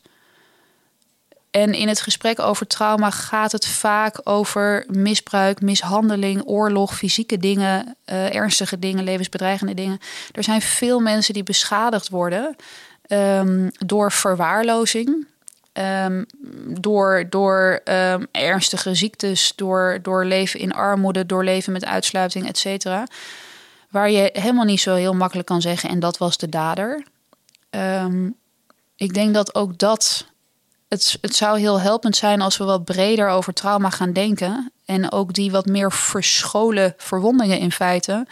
En 1.56 1.74
in 1.74 1.88
het 1.88 2.02
gesprek 2.02 2.40
over 2.40 2.68
trauma 2.68 3.10
gaat 3.10 3.52
het 3.52 3.68
vaak 3.68 4.22
over 4.24 4.86
misbruik, 4.88 5.62
mishandeling, 5.62 6.42
oorlog, 6.46 6.96
fysieke 6.96 7.38
dingen, 7.38 7.96
uh, 8.06 8.36
ernstige 8.36 8.80
dingen, 8.80 9.04
levensbedreigende 9.04 9.74
dingen. 9.74 10.00
Er 10.32 10.44
zijn 10.44 10.62
veel 10.62 11.00
mensen 11.00 11.34
die 11.34 11.44
beschadigd 11.44 12.10
worden 12.10 12.56
um, 13.08 13.72
door 13.86 14.12
verwaarlozing. 14.12 15.28
Um, 15.74 16.26
door 16.80 17.26
door 17.30 17.82
um, 17.84 18.28
ernstige 18.32 18.96
ziektes, 18.96 19.54
door, 19.56 20.00
door 20.02 20.26
leven 20.26 20.60
in 20.60 20.74
armoede, 20.74 21.26
door 21.26 21.44
leven 21.44 21.74
met 21.74 21.86
uitsluiting, 21.86 22.48
et 22.48 22.58
cetera. 22.58 23.08
Waar 23.90 24.12
je 24.12 24.30
helemaal 24.34 24.66
niet 24.66 24.82
zo 24.82 24.96
heel 24.96 25.14
makkelijk 25.14 25.48
kan 25.48 25.62
zeggen, 25.62 25.90
en 25.90 26.00
dat 26.00 26.18
was 26.18 26.38
de 26.38 26.50
dader. 26.50 27.04
Ik 28.96 29.14
denk 29.14 29.34
dat 29.34 29.56
ook 29.56 29.78
dat. 29.78 30.26
Het, 30.88 31.18
het 31.22 31.36
zou 31.36 31.60
heel 31.60 31.80
helpend 31.80 32.16
zijn 32.16 32.42
als 32.42 32.58
we 32.58 32.64
wat 32.64 32.86
breder 32.86 33.30
over 33.30 33.54
trauma 33.54 33.90
gaan 33.90 34.14
denken. 34.14 34.72
En 34.86 35.12
ook 35.12 35.34
die 35.34 35.52
wat 35.52 35.66
meer 35.66 35.92
verscholen 35.92 36.94
verwondingen 36.98 37.60
in 37.60 37.72
feite. 37.72 38.28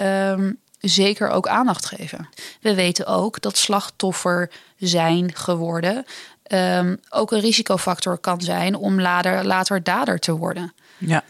Um, 0.00 0.58
zeker 0.80 1.28
ook 1.28 1.48
aandacht 1.48 1.86
geven. 1.86 2.28
We 2.60 2.74
weten 2.74 3.06
ook 3.06 3.40
dat 3.40 3.56
slachtoffer 3.56 4.50
zijn 4.76 5.34
geworden. 5.34 6.04
Um, 6.52 7.00
ook 7.08 7.32
een 7.32 7.40
risicofactor 7.40 8.18
kan 8.18 8.40
zijn 8.40 8.74
om 8.74 9.00
later, 9.00 9.44
later 9.44 9.82
dader 9.82 10.18
te 10.18 10.36
worden. 10.36 10.72
Ja. 10.98 11.24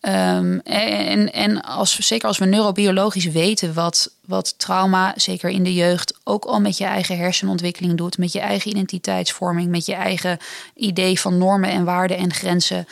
Um, 0.00 0.60
en 0.60 1.32
en 1.32 1.62
als, 1.62 1.98
zeker 1.98 2.28
als 2.28 2.38
we 2.38 2.44
neurobiologisch 2.44 3.24
weten 3.24 3.74
wat, 3.74 4.10
wat 4.24 4.58
trauma, 4.58 5.12
zeker 5.16 5.50
in 5.50 5.62
de 5.62 5.74
jeugd, 5.74 6.18
ook 6.24 6.44
al 6.44 6.60
met 6.60 6.76
je 6.76 6.84
eigen 6.84 7.16
hersenontwikkeling 7.16 7.96
doet, 7.96 8.18
met 8.18 8.32
je 8.32 8.40
eigen 8.40 8.70
identiteitsvorming, 8.70 9.70
met 9.70 9.86
je 9.86 9.94
eigen 9.94 10.38
idee 10.74 11.20
van 11.20 11.38
normen 11.38 11.70
en 11.70 11.84
waarden 11.84 12.16
en 12.16 12.32
grenzen. 12.32 12.86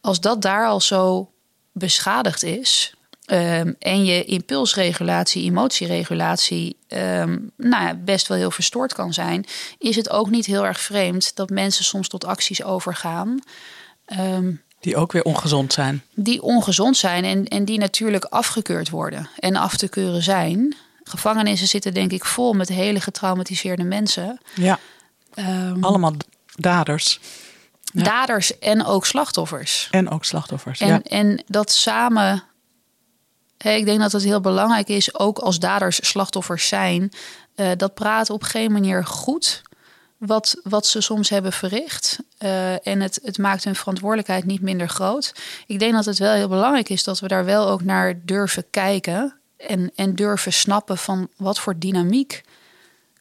Als 0.00 0.20
dat 0.20 0.42
daar 0.42 0.66
al 0.66 0.80
zo 0.80 1.30
beschadigd 1.72 2.42
is, 2.42 2.94
um, 3.26 3.76
en 3.78 4.04
je 4.04 4.24
impulsregulatie, 4.24 5.44
emotieregulatie, 5.44 6.76
um, 6.88 7.50
nou 7.56 7.84
ja, 7.84 7.94
best 7.94 8.28
wel 8.28 8.38
heel 8.38 8.50
verstoord 8.50 8.92
kan 8.92 9.12
zijn, 9.12 9.46
is 9.78 9.96
het 9.96 10.10
ook 10.10 10.30
niet 10.30 10.46
heel 10.46 10.66
erg 10.66 10.80
vreemd 10.80 11.36
dat 11.36 11.50
mensen 11.50 11.84
soms 11.84 12.08
tot 12.08 12.24
acties 12.24 12.62
overgaan. 12.62 13.42
Die 14.80 14.96
ook 14.96 15.12
weer 15.12 15.22
ongezond 15.22 15.72
zijn. 15.72 16.02
Die 16.14 16.42
ongezond 16.42 16.96
zijn 16.96 17.24
en, 17.24 17.44
en 17.44 17.64
die 17.64 17.78
natuurlijk 17.78 18.24
afgekeurd 18.24 18.90
worden 18.90 19.28
en 19.38 19.56
af 19.56 19.76
te 19.76 19.88
keuren 19.88 20.22
zijn. 20.22 20.76
Gevangenissen 21.04 21.68
zitten 21.68 21.94
denk 21.94 22.12
ik 22.12 22.24
vol 22.24 22.52
met 22.52 22.68
hele 22.68 23.00
getraumatiseerde 23.00 23.84
mensen. 23.84 24.40
Ja, 24.54 24.78
um, 25.34 25.84
allemaal 25.84 26.12
daders. 26.56 27.20
Ja. 27.92 28.02
Daders 28.02 28.58
en 28.58 28.84
ook 28.84 29.06
slachtoffers. 29.06 29.88
En 29.90 30.10
ook 30.10 30.24
slachtoffers, 30.24 30.80
en, 30.80 30.88
ja. 30.88 31.00
En 31.02 31.42
dat 31.46 31.72
samen... 31.72 32.42
Ik 33.58 33.84
denk 33.84 34.00
dat 34.00 34.12
het 34.12 34.22
heel 34.22 34.40
belangrijk 34.40 34.88
is, 34.88 35.18
ook 35.18 35.38
als 35.38 35.58
daders 35.58 36.08
slachtoffers 36.08 36.68
zijn... 36.68 37.12
Uh, 37.56 37.70
dat 37.76 37.94
praten 37.94 38.34
op 38.34 38.42
geen 38.42 38.72
manier 38.72 39.04
goed 39.04 39.62
wat, 40.20 40.60
wat 40.62 40.86
ze 40.86 41.00
soms 41.00 41.28
hebben 41.28 41.52
verricht. 41.52 42.18
Uh, 42.38 42.86
en 42.86 43.00
het, 43.00 43.20
het 43.22 43.38
maakt 43.38 43.64
hun 43.64 43.74
verantwoordelijkheid 43.74 44.44
niet 44.44 44.60
minder 44.60 44.88
groot. 44.88 45.34
Ik 45.66 45.78
denk 45.78 45.92
dat 45.92 46.04
het 46.04 46.18
wel 46.18 46.32
heel 46.32 46.48
belangrijk 46.48 46.88
is 46.88 47.04
dat 47.04 47.20
we 47.20 47.28
daar 47.28 47.44
wel 47.44 47.68
ook 47.68 47.82
naar 47.82 48.14
durven 48.24 48.64
kijken. 48.70 49.34
En, 49.56 49.92
en 49.94 50.14
durven 50.14 50.52
snappen 50.52 50.98
van 50.98 51.28
wat 51.36 51.60
voor 51.60 51.78
dynamiek 51.78 52.42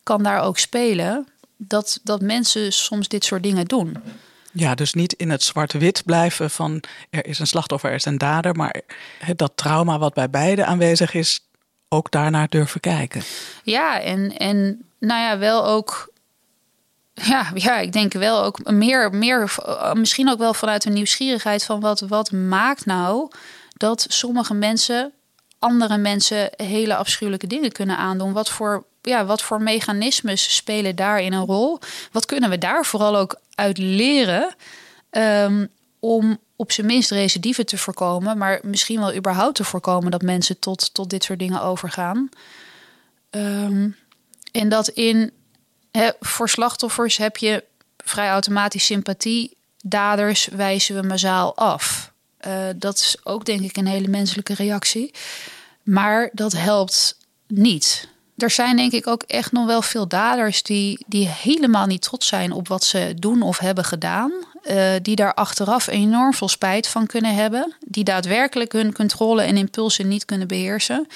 kan 0.04 0.24
daar 0.24 0.42
ook 0.42 0.58
spelen. 0.58 1.28
Dat, 1.58 2.00
dat 2.04 2.22
mensen 2.22 2.74
soms 2.74 3.08
dit 3.08 3.26
soort 3.26 3.44
dingen 3.44 3.66
doen. 3.66 3.98
Ja, 4.52 4.76
dus 4.76 4.94
niet 4.94 5.14
in 5.14 5.30
het 5.30 5.44
zwart-wit 5.44 6.06
blijven 6.06 6.50
van 6.50 6.84
er 7.10 7.26
is 7.26 7.40
een 7.40 7.48
slachtoffer, 7.48 7.90
er 7.90 7.96
is 7.96 8.06
een 8.06 8.18
dader. 8.18 8.56
Maar 8.56 8.82
dat 9.36 9.52
trauma 9.56 10.00
wat 10.00 10.14
bij 10.14 10.30
beide 10.30 10.66
aanwezig 10.66 11.14
is, 11.14 11.40
ook 11.90 12.12
daarnaar 12.12 12.48
durven 12.48 12.80
kijken. 12.80 13.22
Ja, 13.64 14.02
en, 14.02 14.38
en 14.38 14.86
nou 15.00 15.22
ja, 15.22 15.38
wel 15.38 15.66
ook 15.66 16.12
ja, 17.24 17.52
ja, 17.54 17.78
ik 17.78 17.94
denk 17.94 18.14
wel 18.14 18.44
ook 18.44 18.72
meer, 18.72 19.14
meer, 19.14 19.56
misschien 19.94 20.30
ook 20.30 20.38
wel 20.40 20.54
vanuit 20.54 20.86
een 20.86 20.94
nieuwsgierigheid 20.94 21.64
van 21.64 21.80
wat, 21.80 22.00
wat 22.00 22.32
maakt 22.32 22.86
nou 22.86 23.32
dat 23.78 24.06
sommige 24.10 24.54
mensen 24.54 25.14
andere 25.60 25.98
mensen 25.98 26.50
hele 26.56 26.96
afschuwelijke 26.96 27.48
dingen 27.48 27.72
kunnen 27.72 27.98
aandoen. 27.98 28.34
Wat 28.34 28.50
voor, 28.50 28.86
ja, 29.02 29.26
wat 29.26 29.42
voor 29.42 29.62
mechanismes 29.62 30.56
spelen 30.56 30.96
daarin 30.96 31.34
een 31.34 31.46
rol? 31.46 31.80
Wat 32.12 32.26
kunnen 32.26 32.50
we 32.50 32.58
daar 32.58 32.86
vooral 32.86 33.18
ook 33.18 33.40
uit 33.56 33.78
leren 33.78 34.56
um, 35.12 35.70
om 36.00 36.38
op 36.56 36.72
zijn 36.72 36.88
minst 36.88 37.12
recidieven 37.12 37.66
te 37.66 37.78
voorkomen, 37.78 38.38
maar 38.38 38.60
misschien 38.64 39.00
wel 39.00 39.16
überhaupt 39.16 39.56
te 39.56 39.64
voorkomen 39.64 40.12
dat 40.12 40.22
mensen 40.22 40.60
tot, 40.60 40.94
tot 40.94 41.10
dit 41.10 41.24
soort 41.24 41.40
dingen 41.40 41.62
overgaan? 41.62 42.30
Um, 43.32 43.96
en 44.52 44.70
dat 44.70 44.88
in 44.88 45.32
voor 46.20 46.50
slachtoffers 46.50 47.18
heb 47.18 47.38
je 47.38 47.64
vrij 47.98 48.30
automatisch 48.30 48.86
sympathie. 48.86 49.58
Daders 49.82 50.48
wijzen 50.48 50.96
we 50.96 51.08
massaal 51.08 51.56
af. 51.56 52.12
Uh, 52.48 52.54
dat 52.76 52.98
is 52.98 53.18
ook 53.24 53.46
denk 53.46 53.62
ik 53.62 53.78
een 53.78 53.88
hele 53.88 54.08
menselijke 54.08 54.54
reactie. 54.54 55.14
Maar 55.84 56.30
dat 56.34 56.52
helpt 56.52 57.18
niet. 57.48 58.08
Er 58.38 58.50
zijn 58.50 58.76
denk 58.76 58.92
ik 58.92 59.08
ook 59.08 59.24
echt 59.24 59.52
nog 59.52 59.66
wel 59.66 59.82
veel 59.82 60.08
daders 60.08 60.64
die, 60.64 61.06
die 61.08 61.28
helemaal 61.28 61.86
niet 61.86 62.02
trots 62.02 62.28
zijn 62.28 62.52
op 62.52 62.68
wat 62.68 62.84
ze 62.84 63.14
doen 63.16 63.42
of 63.42 63.58
hebben 63.58 63.84
gedaan. 63.84 64.32
Uh, 64.64 64.92
die 65.02 65.16
daar 65.16 65.34
achteraf 65.34 65.88
enorm 65.88 66.34
veel 66.34 66.48
spijt 66.48 66.88
van 66.88 67.06
kunnen 67.06 67.36
hebben. 67.36 67.76
Die 67.88 68.04
daadwerkelijk 68.04 68.72
hun 68.72 68.94
controle 68.94 69.42
en 69.42 69.58
impulsen 69.58 70.08
niet 70.08 70.26
kunnen 70.26 70.48
beheersen. 70.48 71.08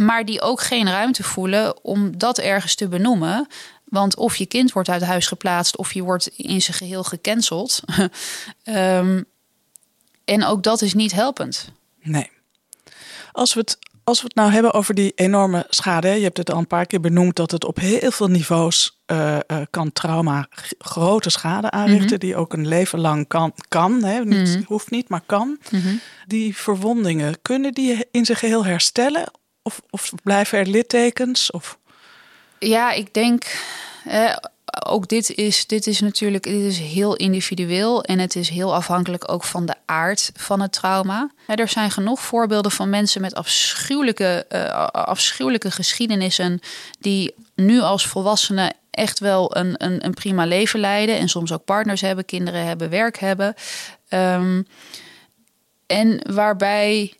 Maar 0.00 0.24
die 0.24 0.40
ook 0.40 0.60
geen 0.60 0.90
ruimte 0.90 1.22
voelen 1.22 1.84
om 1.84 2.18
dat 2.18 2.38
ergens 2.38 2.74
te 2.74 2.88
benoemen. 2.88 3.46
Want 3.90 4.16
of 4.16 4.36
je 4.36 4.46
kind 4.46 4.72
wordt 4.72 4.88
uit 4.88 5.02
huis 5.02 5.26
geplaatst 5.26 5.76
of 5.76 5.92
je 5.92 6.02
wordt 6.02 6.26
in 6.26 6.62
zijn 6.62 6.76
geheel 6.76 7.04
gecanceld. 7.04 7.80
um, 8.64 9.24
en 10.24 10.44
ook 10.44 10.62
dat 10.62 10.82
is 10.82 10.94
niet 10.94 11.12
helpend. 11.12 11.72
Nee. 12.02 12.30
Als 13.32 13.54
we 13.54 13.60
het, 13.60 13.78
als 14.04 14.20
we 14.20 14.26
het 14.26 14.34
nou 14.34 14.50
hebben 14.50 14.72
over 14.72 14.94
die 14.94 15.12
enorme 15.14 15.66
schade. 15.68 16.08
Je 16.08 16.22
hebt 16.22 16.36
het 16.36 16.50
al 16.50 16.58
een 16.58 16.66
paar 16.66 16.86
keer 16.86 17.00
benoemd 17.00 17.36
dat 17.36 17.50
het 17.50 17.64
op 17.64 17.76
heel 17.76 18.10
veel 18.10 18.28
niveaus 18.28 19.00
uh, 19.06 19.38
uh, 19.46 19.60
kan 19.70 19.92
trauma 19.92 20.46
grote 20.78 21.30
schade 21.30 21.70
aanrichten. 21.70 22.04
Mm 22.04 22.08
-hmm. 22.08 22.18
Die 22.18 22.36
ook 22.36 22.52
een 22.52 22.68
leven 22.68 23.00
lang 23.00 23.28
kan. 23.28 23.52
kan 23.68 24.04
hè? 24.04 24.24
Niet, 24.24 24.48
mm 24.48 24.54
-hmm. 24.54 24.64
Hoeft 24.66 24.90
niet, 24.90 25.08
maar 25.08 25.22
kan. 25.26 25.58
Mm 25.70 25.80
-hmm. 25.80 26.00
Die 26.26 26.56
verwondingen, 26.56 27.42
kunnen 27.42 27.72
die 27.72 28.06
in 28.10 28.24
zijn 28.24 28.38
geheel 28.38 28.64
herstellen? 28.64 29.32
Of, 29.62 29.82
of 29.90 30.12
blijven 30.22 30.58
er 30.58 30.66
littekens? 30.66 31.50
Of... 31.50 31.78
Ja, 32.58 32.92
ik 32.92 33.14
denk. 33.14 33.44
Eh, 34.04 34.36
ook 34.86 35.08
dit 35.08 35.34
is, 35.34 35.66
dit 35.66 35.86
is 35.86 36.00
natuurlijk 36.00 36.44
dit 36.44 36.62
is 36.62 36.78
heel 36.78 37.16
individueel 37.16 38.04
en 38.04 38.18
het 38.18 38.36
is 38.36 38.48
heel 38.48 38.74
afhankelijk 38.74 39.32
ook 39.32 39.44
van 39.44 39.66
de 39.66 39.74
aard 39.84 40.30
van 40.34 40.60
het 40.60 40.72
trauma. 40.72 41.30
er 41.46 41.68
zijn 41.68 41.90
genoeg 41.90 42.20
voorbeelden 42.20 42.70
van 42.70 42.90
mensen 42.90 43.20
met 43.20 43.34
afschuwelijke, 43.34 44.46
uh, 44.48 44.86
afschuwelijke 44.86 45.70
geschiedenissen 45.70 46.60
die 47.00 47.34
nu 47.54 47.80
als 47.80 48.06
volwassenen 48.06 48.74
echt 48.90 49.18
wel 49.18 49.56
een, 49.56 49.74
een, 49.84 50.04
een, 50.04 50.14
prima 50.14 50.46
leven 50.46 50.80
leiden 50.80 51.18
en 51.18 51.28
soms 51.28 51.52
ook 51.52 51.64
partners 51.64 52.00
hebben, 52.00 52.24
kinderen 52.24 52.64
hebben, 52.64 52.90
werk 52.90 53.18
hebben. 53.18 53.54
Um, 54.08 54.66
en 55.86 56.32
waarbij 56.34 57.17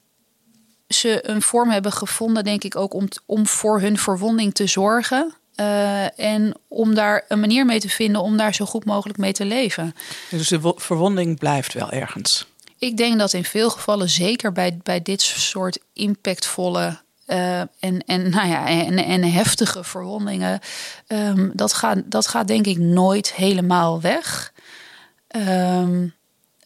ze 0.88 1.28
een 1.28 1.42
vorm 1.42 1.70
hebben 1.70 1.92
gevonden, 1.92 2.44
denk 2.44 2.64
ik 2.64 2.76
ook, 2.76 2.94
om, 2.94 3.08
om 3.26 3.46
voor 3.46 3.80
hun 3.80 3.98
verwonding 3.98 4.54
te 4.54 4.66
zorgen. 4.66 5.34
Uh, 5.60 6.18
en 6.18 6.54
om 6.68 6.94
daar 6.94 7.24
een 7.28 7.40
manier 7.40 7.64
mee 7.64 7.80
te 7.80 7.88
vinden 7.88 8.22
om 8.22 8.36
daar 8.36 8.54
zo 8.54 8.64
goed 8.64 8.84
mogelijk 8.84 9.18
mee 9.18 9.32
te 9.32 9.44
leven. 9.44 9.94
Dus 10.30 10.48
de 10.48 10.72
verwonding 10.76 11.38
blijft 11.38 11.72
wel 11.72 11.90
ergens. 11.90 12.46
Ik 12.78 12.96
denk 12.96 13.18
dat 13.18 13.32
in 13.32 13.44
veel 13.44 13.70
gevallen, 13.70 14.08
zeker 14.08 14.52
bij, 14.52 14.78
bij 14.82 15.02
dit 15.02 15.20
soort 15.20 15.78
impactvolle 15.92 17.00
uh, 17.26 17.60
en, 17.60 18.04
en, 18.06 18.30
nou 18.30 18.48
ja, 18.48 18.66
en, 18.66 18.98
en 18.98 19.22
heftige 19.22 19.84
verwondingen, 19.84 20.60
um, 21.08 21.50
dat, 21.54 21.72
gaat, 21.72 21.98
dat 22.04 22.26
gaat 22.26 22.48
denk 22.48 22.66
ik 22.66 22.78
nooit 22.78 23.34
helemaal 23.34 24.00
weg. 24.00 24.52
Um, 25.36 26.14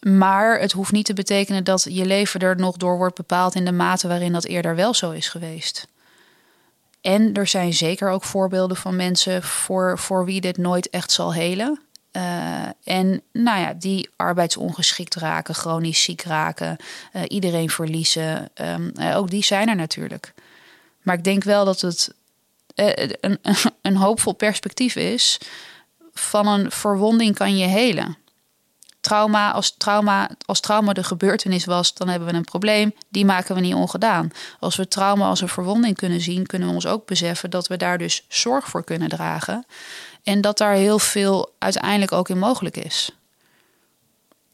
maar 0.03 0.61
het 0.61 0.72
hoeft 0.72 0.92
niet 0.92 1.05
te 1.05 1.14
betekenen 1.14 1.64
dat 1.64 1.86
je 1.88 2.07
leven 2.07 2.40
er 2.40 2.57
nog 2.57 2.76
door 2.76 2.96
wordt 2.96 3.16
bepaald 3.16 3.55
in 3.55 3.64
de 3.64 3.72
mate 3.72 4.09
waarin 4.09 4.32
dat 4.32 4.44
eerder 4.44 4.74
wel 4.74 4.94
zo 4.94 5.11
is 5.11 5.28
geweest. 5.28 5.86
en 7.00 7.34
er 7.34 7.46
zijn 7.46 7.74
zeker 7.74 8.11
ook 8.11 8.24
voorbeelden 8.24 8.76
van 8.76 8.96
mensen 8.96 9.42
voor, 9.42 9.98
voor 9.98 10.24
wie 10.24 10.40
dit 10.40 10.57
nooit 10.57 10.90
echt 10.90 11.12
zal 11.12 11.34
helen. 11.34 11.80
Uh, 12.12 12.64
en 12.84 13.22
nou 13.32 13.61
ja, 13.61 13.72
die 13.72 14.11
arbeidsongeschikt 14.16 15.14
raken, 15.14 15.55
chronisch 15.55 16.03
ziek 16.03 16.22
raken, 16.22 16.76
uh, 17.12 17.22
iedereen 17.28 17.70
verliezen. 17.70 18.50
Um, 18.55 18.92
uh, 19.00 19.16
ook 19.16 19.30
die 19.30 19.44
zijn 19.44 19.68
er 19.68 19.76
natuurlijk. 19.76 20.34
Maar 21.03 21.16
ik 21.16 21.24
denk 21.24 21.44
wel 21.44 21.64
dat 21.64 21.80
het 21.80 22.14
een, 22.74 23.38
een 23.82 23.96
hoopvol 23.96 24.32
perspectief 24.32 24.96
is. 24.96 25.40
Van 26.12 26.46
een 26.46 26.70
verwonding 26.70 27.34
kan 27.34 27.57
je 27.57 27.66
helen. 27.66 28.16
Trauma 29.03 29.53
als, 29.53 29.74
trauma, 29.76 30.30
als 30.44 30.61
trauma 30.61 30.92
de 30.92 31.05
gebeurtenis 31.05 31.64
was, 31.64 31.94
dan 31.94 32.09
hebben 32.09 32.28
we 32.28 32.34
een 32.34 32.44
probleem. 32.44 32.94
Die 33.09 33.24
maken 33.24 33.55
we 33.55 33.61
niet 33.61 33.74
ongedaan. 33.74 34.30
Als 34.61 34.76
we 34.76 34.88
trauma 34.88 35.28
als 35.28 35.40
een 35.40 35.48
verwonding 35.48 35.96
kunnen 35.96 36.20
zien, 36.20 36.46
kunnen 36.46 36.68
we 36.68 36.74
ons 36.74 36.86
ook 36.86 37.07
beseffen 37.07 37.50
dat 37.50 37.66
we 37.66 37.76
daar 37.76 37.98
dus 37.98 38.24
zorg 38.28 38.68
voor 38.68 38.84
kunnen 38.84 39.09
dragen. 39.09 39.66
En 40.22 40.40
dat 40.40 40.59
daar 40.59 40.74
heel 40.74 40.98
veel 40.98 41.55
uiteindelijk 41.59 42.12
ook 42.12 42.28
in 42.28 42.38
mogelijk 42.38 42.76
is. 42.76 43.11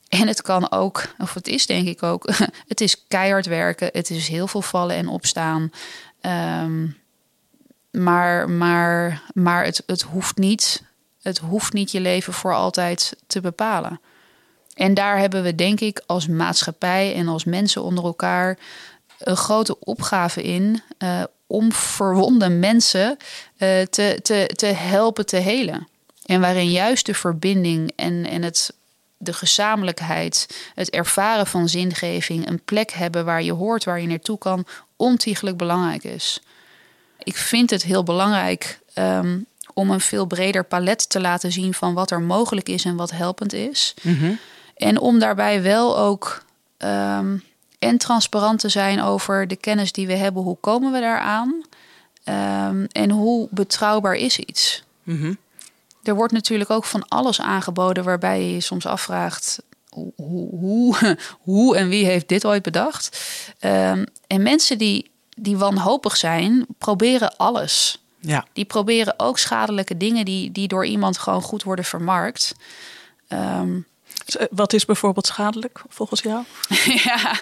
En 0.09 0.27
het 0.27 0.43
kan 0.43 0.71
ook, 0.71 1.15
of 1.19 1.35
het 1.35 1.49
is 1.49 1.67
denk 1.67 1.89
ik 1.89 2.03
ook, 2.03 2.29
het 2.69 2.81
is 2.81 3.07
keihard 3.09 3.47
werken. 3.47 3.89
Het 3.93 4.11
is 4.11 4.29
heel 4.29 4.47
veel 4.47 4.63
vallen 4.63 4.97
en 4.97 5.09
opstaan. 5.09 5.71
Um, 6.21 6.97
maar 7.91 8.51
maar, 8.51 9.23
maar 9.33 9.65
het, 9.65 9.83
het, 9.87 10.03
hoeft 10.03 10.37
niet, 10.37 10.83
het 11.23 11.39
hoeft 11.39 11.73
niet 11.73 11.91
je 11.91 12.01
leven 12.01 12.33
voor 12.33 12.55
altijd 12.55 13.17
te 13.27 13.41
bepalen. 13.41 14.01
En 14.79 14.95
daar 14.95 15.19
hebben 15.19 15.43
we 15.43 15.55
denk 15.55 15.81
ik 15.81 16.03
als 16.07 16.27
maatschappij 16.27 17.15
en 17.15 17.29
als 17.29 17.45
mensen 17.45 17.83
onder 17.83 18.05
elkaar 18.05 18.59
een 19.19 19.37
grote 19.37 19.81
opgave 19.81 20.43
in 20.43 20.83
uh, 20.99 21.23
om 21.47 21.73
verwonde 21.73 22.49
mensen 22.49 23.09
uh, 23.11 23.17
te, 23.83 24.19
te, 24.23 24.51
te 24.55 24.67
helpen 24.67 25.27
te 25.27 25.37
helen. 25.37 25.89
En 26.25 26.41
waarin 26.41 26.71
juist 26.71 27.07
de 27.07 27.15
verbinding 27.15 27.93
en, 27.97 28.27
en 28.27 28.43
het, 28.43 28.73
de 29.17 29.33
gezamenlijkheid, 29.33 30.47
het 30.75 30.91
ervaren 30.91 31.47
van 31.47 31.69
zingeving, 31.69 32.49
een 32.49 32.63
plek 32.65 32.93
hebben 32.93 33.25
waar 33.25 33.43
je 33.43 33.53
hoort, 33.53 33.85
waar 33.85 34.01
je 34.01 34.07
naartoe 34.07 34.39
kan, 34.39 34.67
ontiegelijk 34.97 35.57
belangrijk 35.57 36.05
is. 36.05 36.41
Ik 37.19 37.37
vind 37.37 37.71
het 37.71 37.83
heel 37.83 38.03
belangrijk 38.03 38.81
um, 38.95 39.47
om 39.75 39.91
een 39.91 40.01
veel 40.01 40.27
breder 40.27 40.65
palet 40.65 41.11
te 41.11 41.21
laten 41.21 41.53
zien 41.53 41.75
van 41.75 41.95
wat 41.95 42.11
er 42.11 42.21
mogelijk 42.21 42.69
is 42.69 42.85
en 42.85 42.97
wat 42.97 43.11
helpend 43.11 43.53
is. 43.53 43.95
Mm. 44.03 44.39
En 44.79 44.99
om 44.99 45.19
daarbij 45.19 45.63
wel 45.63 45.99
ook 45.99 46.43
um, 46.79 47.43
en 47.79 47.99
transparant 47.99 48.61
te 48.61 48.69
zijn 48.69 49.03
over 49.03 49.49
de 49.49 49.57
kennis 49.57 49.93
die 49.93 50.07
we 50.07 50.15
hebben. 50.15 50.43
Hoe 50.43 50.57
komen 50.61 50.93
we 50.93 51.01
daaraan? 51.01 51.63
Um, 52.25 52.87
en 52.93 53.11
hoe 53.11 53.49
betrouwbaar 53.51 54.15
is 54.15 54.39
iets? 54.39 54.83
Mm 55.03 55.21
-hmm. 55.21 55.39
Er 56.03 56.15
wordt 56.15 56.33
natuurlijk 56.33 56.71
ook 56.71 56.85
van 56.85 57.09
alles 57.09 57.41
aangeboden 57.41 58.05
waarbij 58.05 58.41
je 58.41 58.53
je 58.53 58.61
soms 58.61 58.87
afvraagt. 58.87 59.63
Hoe, 59.89 60.13
hoe, 60.51 61.17
hoe 61.41 61.77
en 61.79 61.89
wie 61.89 62.05
heeft 62.05 62.29
dit 62.29 62.45
ooit 62.45 62.63
bedacht? 62.63 63.21
Um, 63.61 64.07
en 64.27 64.43
mensen 64.43 64.79
die, 64.79 65.11
die 65.37 65.57
wanhopig 65.57 66.17
zijn, 66.17 66.67
proberen 66.79 67.37
alles. 67.37 68.03
Ja. 68.21 68.47
Die 68.53 68.65
proberen 68.65 69.15
ook 69.17 69.39
schadelijke 69.39 69.97
dingen 69.97 70.25
die, 70.25 70.53
die 70.53 70.69
door 70.69 70.87
iemand 70.87 71.19
gewoon 71.19 71.43
goed 71.43 71.63
worden 71.63 71.85
vermarkt. 71.85 72.55
Um, 73.29 73.87
wat 74.51 74.73
is 74.73 74.85
bijvoorbeeld 74.85 75.27
schadelijk 75.27 75.83
volgens 75.89 76.23
jou? 76.23 76.45
ja, 77.05 77.41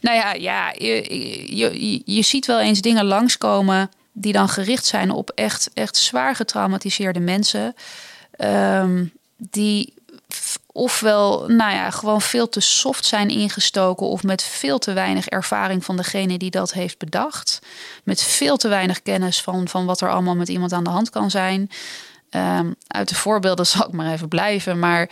nou 0.00 0.16
ja, 0.16 0.32
ja 0.32 0.74
je, 0.78 1.56
je, 1.56 2.02
je 2.04 2.22
ziet 2.22 2.46
wel 2.46 2.60
eens 2.60 2.80
dingen 2.80 3.04
langskomen 3.04 3.90
die 4.12 4.32
dan 4.32 4.48
gericht 4.48 4.86
zijn 4.86 5.10
op 5.10 5.30
echt, 5.30 5.70
echt 5.74 5.96
zwaar 5.96 6.36
getraumatiseerde 6.36 7.20
mensen. 7.20 7.74
Um, 8.38 9.12
die 9.36 9.94
ofwel 10.72 11.44
nou 11.48 11.72
ja, 11.72 11.90
gewoon 11.90 12.20
veel 12.20 12.48
te 12.48 12.60
soft 12.60 13.04
zijn 13.04 13.28
ingestoken 13.28 14.06
of 14.06 14.22
met 14.22 14.42
veel 14.42 14.78
te 14.78 14.92
weinig 14.92 15.28
ervaring 15.28 15.84
van 15.84 15.96
degene 15.96 16.38
die 16.38 16.50
dat 16.50 16.72
heeft 16.72 16.98
bedacht. 16.98 17.58
Met 18.04 18.22
veel 18.22 18.56
te 18.56 18.68
weinig 18.68 19.02
kennis 19.02 19.42
van, 19.42 19.68
van 19.68 19.86
wat 19.86 20.00
er 20.00 20.10
allemaal 20.10 20.36
met 20.36 20.48
iemand 20.48 20.72
aan 20.72 20.84
de 20.84 20.90
hand 20.90 21.10
kan 21.10 21.30
zijn. 21.30 21.70
Um, 22.36 22.74
uit 22.86 23.08
de 23.08 23.14
voorbeelden 23.14 23.66
zal 23.76 23.86
ik 23.86 23.92
maar 23.92 24.12
even 24.12 24.28
blijven. 24.28 24.78
Maar 24.78 25.10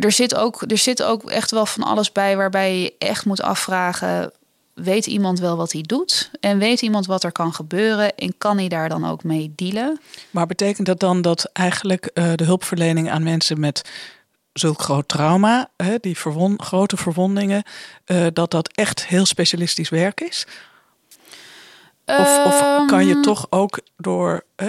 er, 0.00 0.12
zit 0.12 0.34
ook, 0.34 0.62
er 0.70 0.78
zit 0.78 1.02
ook 1.02 1.30
echt 1.30 1.50
wel 1.50 1.66
van 1.66 1.82
alles 1.82 2.12
bij 2.12 2.36
waarbij 2.36 2.80
je 2.80 2.94
echt 2.98 3.24
moet 3.24 3.42
afvragen: 3.42 4.32
weet 4.74 5.06
iemand 5.06 5.40
wel 5.40 5.56
wat 5.56 5.72
hij 5.72 5.82
doet? 5.82 6.30
En 6.40 6.58
weet 6.58 6.82
iemand 6.82 7.06
wat 7.06 7.24
er 7.24 7.32
kan 7.32 7.52
gebeuren? 7.52 8.14
En 8.14 8.34
kan 8.38 8.58
hij 8.58 8.68
daar 8.68 8.88
dan 8.88 9.08
ook 9.08 9.24
mee 9.24 9.52
dealen? 9.56 10.00
Maar 10.30 10.46
betekent 10.46 10.86
dat 10.86 11.00
dan 11.00 11.22
dat 11.22 11.50
eigenlijk 11.52 12.10
uh, 12.14 12.32
de 12.34 12.44
hulpverlening 12.44 13.10
aan 13.10 13.22
mensen 13.22 13.60
met 13.60 13.90
zulk 14.52 14.80
groot 14.80 15.08
trauma, 15.08 15.70
die 16.00 16.16
grote 16.56 16.96
verwondingen, 16.96 17.62
uh, 18.06 18.26
dat 18.32 18.50
dat 18.50 18.72
echt 18.72 19.06
heel 19.06 19.26
specialistisch 19.26 19.88
werk 19.88 20.20
is? 20.20 20.46
Of, 22.18 22.44
of 22.46 22.86
kan 22.86 23.06
je 23.06 23.12
ehm. 23.12 23.22
toch 23.22 23.46
ook 23.50 23.80
door 23.96 24.44
uh, 24.56 24.68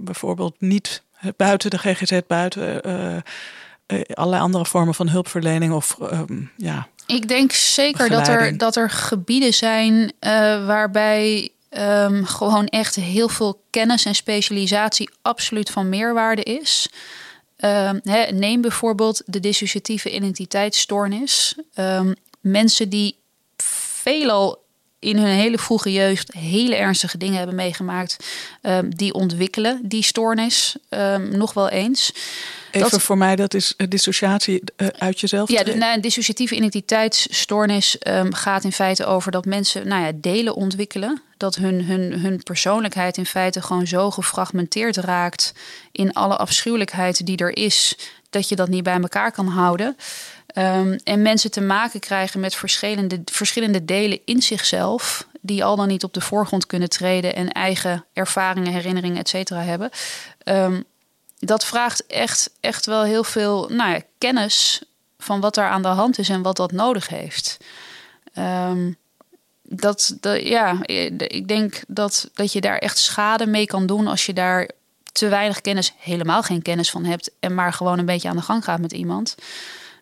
bijvoorbeeld 0.00 0.54
niet 0.58 1.02
buiten 1.36 1.70
de 1.70 1.78
GGZ, 1.78 2.20
buiten 2.26 2.88
uh, 2.88 4.00
allerlei 4.14 4.42
andere 4.42 4.66
vormen 4.66 4.94
van 4.94 5.08
hulpverlening 5.08 5.72
of 5.72 5.98
um, 6.12 6.50
ja. 6.56 6.88
Ik 7.06 7.28
denk 7.28 7.52
zeker 7.52 8.08
dat 8.08 8.28
er, 8.28 8.58
dat 8.58 8.76
er 8.76 8.90
gebieden 8.90 9.54
zijn 9.54 10.12
waarbij 10.66 11.50
um, 11.78 12.24
gewoon 12.24 12.66
echt 12.66 12.94
heel 12.94 13.28
veel 13.28 13.62
kennis 13.70 14.04
en 14.04 14.14
specialisatie 14.14 15.10
absoluut 15.22 15.70
van 15.70 15.88
meerwaarde 15.88 16.42
is. 16.42 16.88
Um, 17.64 18.00
he, 18.02 18.32
neem 18.32 18.60
bijvoorbeeld 18.60 19.22
de 19.26 19.40
dissociatieve 19.40 20.14
identiteitsstoornis. 20.14 21.54
Mensen 22.40 22.88
die 22.88 23.16
veelal 24.02 24.61
in 25.02 25.16
hun 25.16 25.26
hele 25.26 25.58
vroege 25.58 25.92
jeugd 25.92 26.32
hele 26.32 26.74
ernstige 26.74 27.18
dingen 27.18 27.36
hebben 27.36 27.54
meegemaakt. 27.54 28.16
Um, 28.62 28.96
die 28.96 29.14
ontwikkelen 29.14 29.80
die 29.82 30.02
stoornis 30.02 30.76
um, 30.88 31.36
nog 31.36 31.52
wel 31.52 31.68
eens. 31.68 32.12
Even 32.70 32.90
dat, 32.90 33.02
voor 33.02 33.18
mij, 33.18 33.36
dat 33.36 33.54
is 33.54 33.74
dissociatie 33.88 34.62
uh, 34.76 34.88
uit 34.98 35.20
jezelf. 35.20 35.50
Ja, 35.50 35.62
de, 35.62 35.74
nou, 35.74 35.94
een 35.94 36.00
dissociatieve 36.00 36.54
identiteitsstoornis 36.54 37.96
um, 38.08 38.34
gaat 38.34 38.64
in 38.64 38.72
feite 38.72 39.04
over 39.04 39.30
dat 39.30 39.44
mensen 39.44 39.88
nou 39.88 40.02
ja, 40.02 40.12
delen 40.14 40.54
ontwikkelen. 40.54 41.22
Dat 41.36 41.54
hun, 41.54 41.84
hun, 41.84 42.20
hun 42.20 42.42
persoonlijkheid 42.42 43.16
in 43.16 43.26
feite 43.26 43.62
gewoon 43.62 43.86
zo 43.86 44.10
gefragmenteerd 44.10 44.96
raakt 44.96 45.52
in 45.92 46.12
alle 46.12 46.36
afschuwelijkheid 46.36 47.26
die 47.26 47.36
er 47.36 47.56
is, 47.56 47.96
dat 48.30 48.48
je 48.48 48.56
dat 48.56 48.68
niet 48.68 48.82
bij 48.82 49.00
elkaar 49.00 49.32
kan 49.32 49.46
houden. 49.46 49.96
Um, 50.54 50.98
en 51.04 51.22
mensen 51.22 51.50
te 51.50 51.60
maken 51.60 52.00
krijgen 52.00 52.40
met 52.40 52.54
verschillende, 52.54 53.22
verschillende 53.24 53.84
delen 53.84 54.20
in 54.24 54.42
zichzelf, 54.42 55.26
die 55.40 55.64
al 55.64 55.76
dan 55.76 55.88
niet 55.88 56.04
op 56.04 56.14
de 56.14 56.20
voorgrond 56.20 56.66
kunnen 56.66 56.88
treden 56.88 57.34
en 57.34 57.52
eigen 57.52 58.04
ervaringen, 58.12 58.72
herinneringen, 58.72 59.18
et 59.18 59.28
cetera 59.28 59.60
hebben. 59.60 59.90
Um, 60.44 60.84
dat 61.38 61.64
vraagt 61.64 62.06
echt, 62.06 62.50
echt 62.60 62.86
wel 62.86 63.02
heel 63.02 63.24
veel 63.24 63.68
nou 63.68 63.90
ja, 63.90 64.00
kennis 64.18 64.82
van 65.18 65.40
wat 65.40 65.56
er 65.56 65.68
aan 65.68 65.82
de 65.82 65.88
hand 65.88 66.18
is 66.18 66.28
en 66.28 66.42
wat 66.42 66.56
dat 66.56 66.72
nodig 66.72 67.08
heeft. 67.08 67.56
Dat, 69.62 70.16
dat, 70.20 70.42
ja, 70.42 70.76
ik 71.16 71.48
denk 71.48 71.82
dat, 71.88 72.30
dat 72.34 72.52
je 72.52 72.60
daar 72.60 72.78
echt 72.78 72.98
schade 72.98 73.46
mee 73.46 73.66
kan 73.66 73.86
doen 73.86 74.06
als 74.06 74.26
je 74.26 74.32
daar 74.32 74.70
te 75.12 75.28
weinig 75.28 75.60
kennis, 75.60 75.94
helemaal 75.98 76.42
geen 76.42 76.62
kennis 76.62 76.90
van 76.90 77.04
hebt 77.04 77.30
en 77.40 77.54
maar 77.54 77.72
gewoon 77.72 77.98
een 77.98 78.06
beetje 78.06 78.28
aan 78.28 78.36
de 78.36 78.42
gang 78.42 78.64
gaat 78.64 78.80
met 78.80 78.92
iemand. 78.92 79.34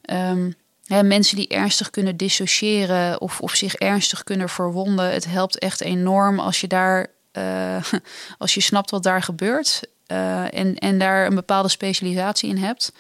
Um, 0.05 0.55
mensen 0.89 1.37
die 1.37 1.49
ernstig 1.49 1.91
kunnen 1.91 2.17
dissociëren 2.17 3.21
of, 3.21 3.41
of 3.41 3.55
zich 3.55 3.75
ernstig 3.75 4.25
kunnen 4.25 4.49
verwonden. 4.49 5.13
Het 5.13 5.27
helpt 5.27 5.59
echt 5.59 5.81
enorm 5.81 6.39
als 6.39 6.61
je 6.61 6.67
daar, 6.67 7.07
uh, 7.33 7.83
als 8.39 8.55
je 8.55 8.61
snapt 8.61 8.91
wat 8.91 9.03
daar 9.03 9.23
gebeurt. 9.23 9.81
Uh, 10.07 10.55
en, 10.55 10.75
en 10.79 10.99
daar 10.99 11.27
een 11.27 11.35
bepaalde 11.35 11.69
specialisatie 11.69 12.49
in 12.49 12.57
hebt. 12.57 12.93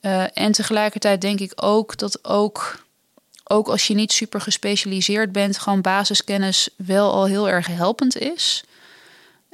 Uh, 0.00 0.24
en 0.38 0.52
tegelijkertijd 0.52 1.20
denk 1.20 1.40
ik 1.40 1.52
ook 1.54 1.96
dat 1.96 2.24
ook, 2.24 2.84
ook 3.44 3.68
als 3.68 3.86
je 3.86 3.94
niet 3.94 4.12
super 4.12 4.40
gespecialiseerd 4.40 5.32
bent, 5.32 5.58
gewoon 5.58 5.80
basiskennis 5.80 6.68
wel 6.76 7.12
al 7.12 7.26
heel 7.26 7.48
erg 7.48 7.66
helpend 7.66 8.18
is. 8.18 8.64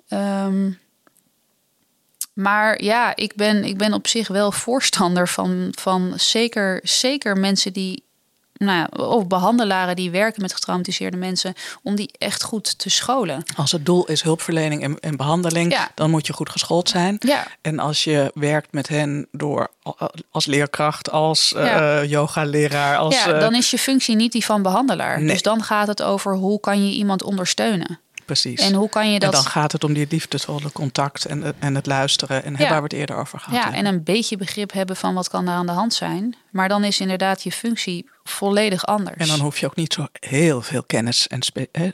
Um, 0.09 0.79
maar 2.39 2.83
ja, 2.83 3.17
ik 3.17 3.35
ben, 3.35 3.65
ik 3.65 3.77
ben 3.77 3.93
op 3.93 4.07
zich 4.07 4.29
wel 4.29 4.53
voorstander 4.53 5.29
van, 5.29 5.69
van 5.71 6.13
zeker, 6.17 6.81
zeker 6.83 7.37
mensen 7.37 7.73
die. 7.73 8.07
Nou 8.57 8.89
of 8.97 9.27
behandelaren 9.27 9.97
die 9.97 10.11
werken 10.11 10.43
met 10.43 10.53
getraumatiseerde 10.53 11.17
mensen, 11.17 11.55
om 11.83 11.97
die 11.97 12.11
echt 12.19 12.43
goed 12.43 12.79
te 12.79 12.91
scholen. 12.91 13.43
Als 13.57 13.73
het 13.73 13.87
doel 13.87 14.07
is 14.07 14.23
hulpverlening 14.23 14.83
en, 14.83 14.99
en 15.01 15.17
behandeling, 15.17 15.73
ja. 15.73 15.91
dan 15.95 16.11
moet 16.11 16.27
je 16.27 16.33
goed 16.33 16.51
geschoold 16.51 16.89
zijn. 16.89 17.17
Ja. 17.19 17.47
En 17.61 17.79
als 17.79 18.05
je 18.05 18.31
werkt 18.35 18.73
met 18.73 18.89
hen 18.89 19.29
door 19.33 19.71
als 20.31 20.47
leerkracht, 20.47 21.11
als 21.11 21.53
ja. 21.57 22.03
uh, 22.03 22.11
yoga-leraar. 22.11 22.97
Als, 22.97 23.25
ja, 23.25 23.39
dan 23.39 23.55
is 23.55 23.71
je 23.71 23.79
functie 23.79 24.17
niet 24.17 24.33
die 24.33 24.45
van 24.45 24.63
behandelaar. 24.63 25.19
Nee. 25.19 25.29
Dus 25.29 25.43
dan 25.43 25.63
gaat 25.63 25.89
het 25.89 26.03
over 26.03 26.35
hoe 26.35 26.61
kan 26.61 26.87
je 26.87 26.95
iemand 26.95 27.23
ondersteunen. 27.23 28.01
Precies. 28.29 28.61
En 28.61 28.75
hoe 28.75 28.89
kan 28.89 29.13
je 29.13 29.19
dat... 29.19 29.35
En 29.35 29.41
dan 29.41 29.51
gaat 29.51 29.73
het 29.73 29.85
om 29.85 29.93
die 29.93 30.07
liefdevolle 30.11 30.73
contact 30.73 31.25
en, 31.25 31.55
en 31.59 31.75
het 31.75 31.87
luisteren. 31.87 32.45
En 32.45 32.57
waar 32.57 32.77
we 32.77 32.83
het 32.83 32.93
eerder 32.93 33.17
over 33.17 33.39
gehad 33.39 33.65
Ja, 33.65 33.75
en 33.75 33.87
een 33.87 34.03
beetje 34.03 34.37
begrip 34.37 34.73
hebben 34.73 34.97
van 34.97 35.15
wat 35.15 35.29
kan 35.29 35.45
daar 35.45 35.55
aan 35.55 35.67
de 35.67 35.73
hand 35.73 35.95
zijn. 35.95 36.37
Maar 36.51 36.69
dan 36.69 36.85
is 36.85 37.01
inderdaad 37.01 37.43
je 37.43 37.53
functie 37.53 38.11
volledig 38.25 38.87
anders. 38.87 39.17
En 39.17 39.27
dan 39.27 39.41
hoef 39.41 39.59
je 39.59 39.67
ook 39.67 39.77
niet 39.77 39.93
zo 39.93 40.07
heel 40.21 40.63
veel 40.63 40.83
kennis 40.83 41.27
en 41.27 41.41
eh, 41.53 41.85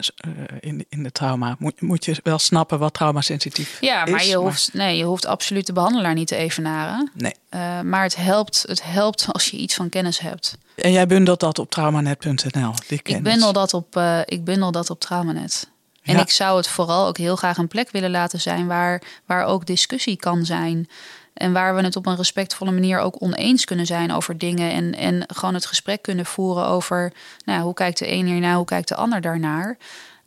in, 0.60 0.86
in 0.88 1.02
de 1.02 1.12
trauma. 1.12 1.56
Moet, 1.58 1.80
moet 1.80 2.04
je 2.04 2.16
wel 2.22 2.38
snappen 2.38 2.78
wat 2.78 2.94
traumasensitief 2.94 3.72
is. 3.72 3.88
Ja, 3.88 4.04
maar 4.04 4.24
je 4.24 4.36
hoeft, 4.36 4.70
nee, 4.72 4.96
je 4.96 5.04
hoeft 5.04 5.26
absoluut 5.26 5.66
de 5.66 5.72
behandelaar 5.72 6.14
niet 6.14 6.28
te 6.28 6.36
evenaren. 6.36 7.10
Nee. 7.14 7.34
Uh, 7.50 7.80
maar 7.80 8.02
het 8.02 8.16
helpt, 8.16 8.64
het 8.68 8.82
helpt 8.82 9.26
als 9.32 9.50
je 9.50 9.56
iets 9.56 9.74
van 9.74 9.88
kennis 9.88 10.18
hebt. 10.18 10.56
En 10.74 10.92
jij 10.92 11.06
bundelt 11.06 11.40
dat 11.40 11.58
op 11.58 11.70
traumanet.nl, 11.70 12.72
die 12.88 13.02
kennis? 13.02 13.22
Ik 13.22 13.22
bundel 13.22 13.52
dat 13.52 13.74
op, 13.74 13.96
uh, 13.96 14.20
ik 14.24 14.44
bundel 14.44 14.72
dat 14.72 14.90
op 14.90 15.00
Traumanet. 15.00 15.72
En 16.04 16.18
ik 16.18 16.30
zou 16.30 16.56
het 16.56 16.68
vooral 16.68 17.06
ook 17.06 17.18
heel 17.18 17.36
graag 17.36 17.56
een 17.56 17.68
plek 17.68 17.90
willen 17.90 18.10
laten 18.10 18.40
zijn 18.40 18.66
waar, 18.66 19.02
waar 19.26 19.44
ook 19.44 19.66
discussie 19.66 20.16
kan 20.16 20.44
zijn. 20.44 20.88
En 21.34 21.52
waar 21.52 21.74
we 21.74 21.82
het 21.82 21.96
op 21.96 22.06
een 22.06 22.16
respectvolle 22.16 22.72
manier 22.72 22.98
ook 22.98 23.22
oneens 23.22 23.64
kunnen 23.64 23.86
zijn 23.86 24.12
over 24.12 24.38
dingen. 24.38 24.72
En, 24.72 24.94
en 24.94 25.24
gewoon 25.26 25.54
het 25.54 25.66
gesprek 25.66 26.02
kunnen 26.02 26.26
voeren 26.26 26.66
over 26.66 27.12
nou, 27.44 27.60
hoe 27.60 27.74
kijkt 27.74 27.98
de 27.98 28.12
een 28.12 28.26
hiernaar, 28.26 28.56
hoe 28.56 28.64
kijkt 28.64 28.88
de 28.88 28.94
ander 28.94 29.20
daarnaar. 29.20 29.76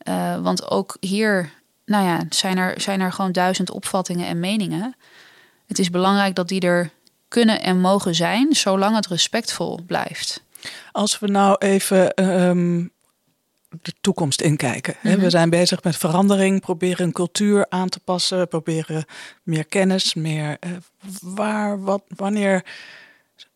Uh, 0.03 0.37
want 0.37 0.69
ook 0.69 0.97
hier 0.99 1.49
nou 1.85 2.05
ja, 2.05 2.19
zijn, 2.29 2.57
er, 2.57 2.81
zijn 2.81 3.01
er 3.01 3.11
gewoon 3.11 3.31
duizend 3.31 3.71
opvattingen 3.71 4.27
en 4.27 4.39
meningen. 4.39 4.95
Het 5.67 5.79
is 5.79 5.89
belangrijk 5.89 6.35
dat 6.35 6.47
die 6.47 6.61
er 6.61 6.89
kunnen 7.27 7.61
en 7.61 7.79
mogen 7.79 8.15
zijn, 8.15 8.55
zolang 8.55 8.95
het 8.95 9.07
respectvol 9.07 9.79
blijft. 9.87 10.43
Als 10.91 11.19
we 11.19 11.27
nou 11.27 11.55
even 11.57 12.29
um, 12.29 12.91
de 13.81 13.93
toekomst 14.01 14.41
inkijken. 14.41 14.95
Mm 15.01 15.11
-hmm. 15.11 15.19
We 15.19 15.29
zijn 15.29 15.49
bezig 15.49 15.83
met 15.83 15.97
verandering, 15.97 16.61
proberen 16.61 17.05
een 17.05 17.11
cultuur 17.11 17.65
aan 17.69 17.89
te 17.89 17.99
passen, 17.99 18.47
proberen 18.47 19.05
meer 19.43 19.65
kennis, 19.65 20.13
meer. 20.13 20.57
Uh, 20.67 20.71
waar, 21.21 21.81
wat, 21.81 22.03
wanneer 22.15 22.63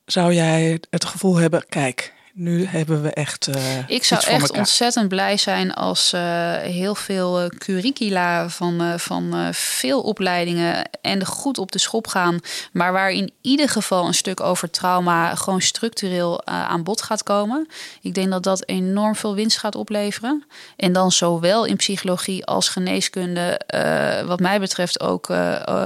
zou 0.05 0.33
jij 0.33 0.79
het 0.89 1.05
gevoel 1.05 1.35
hebben, 1.35 1.65
kijk, 1.69 2.13
nu 2.41 2.65
hebben 2.65 3.01
we 3.01 3.09
echt. 3.09 3.47
Uh, 3.47 3.89
ik 3.89 4.03
zou 4.03 4.25
echt 4.25 4.51
ontzettend 4.51 5.07
blij 5.07 5.37
zijn 5.37 5.73
als 5.73 6.13
uh, 6.13 6.21
heel 6.55 6.95
veel 6.95 7.41
uh, 7.41 7.47
curricula 7.47 8.49
van, 8.49 8.99
van 8.99 9.49
veel 9.53 10.01
opleidingen 10.01 10.89
en 11.01 11.25
goed 11.25 11.57
op 11.57 11.71
de 11.71 11.79
schop 11.79 12.07
gaan. 12.07 12.39
Maar 12.71 12.91
waar 12.91 13.11
in 13.11 13.31
ieder 13.41 13.69
geval 13.69 14.07
een 14.07 14.13
stuk 14.13 14.39
over 14.39 14.69
trauma 14.69 15.35
gewoon 15.35 15.61
structureel 15.61 16.45
aan 16.45 16.83
bod 16.83 17.01
gaat 17.01 17.23
komen. 17.23 17.67
Ik 18.01 18.13
denk 18.13 18.29
dat 18.29 18.43
dat 18.43 18.67
enorm 18.67 19.15
veel 19.15 19.35
winst 19.35 19.57
gaat 19.57 19.75
opleveren. 19.75 20.45
En 20.75 20.93
dan 20.93 21.11
zowel 21.11 21.65
in 21.65 21.75
psychologie 21.75 22.45
als 22.45 22.69
geneeskunde, 22.69 23.61
wat 24.25 24.39
mij 24.39 24.59
betreft 24.59 24.99
ook, 24.99 25.29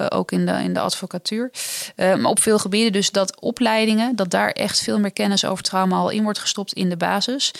ook 0.09 0.31
in, 0.31 0.45
de, 0.45 0.51
in 0.51 0.73
de 0.73 0.79
advocatuur. 0.79 1.51
maar 1.95 2.25
op 2.25 2.39
veel 2.41 2.59
gebieden 2.59 2.91
dus 2.91 3.11
dat 3.11 3.41
opleidingen, 3.41 4.15
dat 4.15 4.29
daar 4.29 4.49
echt 4.49 4.79
veel 4.79 4.99
meer 4.99 5.13
kennis 5.13 5.45
over 5.45 5.63
trauma 5.63 5.95
al 5.97 6.09
in 6.09 6.23
wordt 6.23 6.39
gestopt 6.45 6.73
in 6.73 6.89
de 6.89 6.97
basis. 6.97 7.51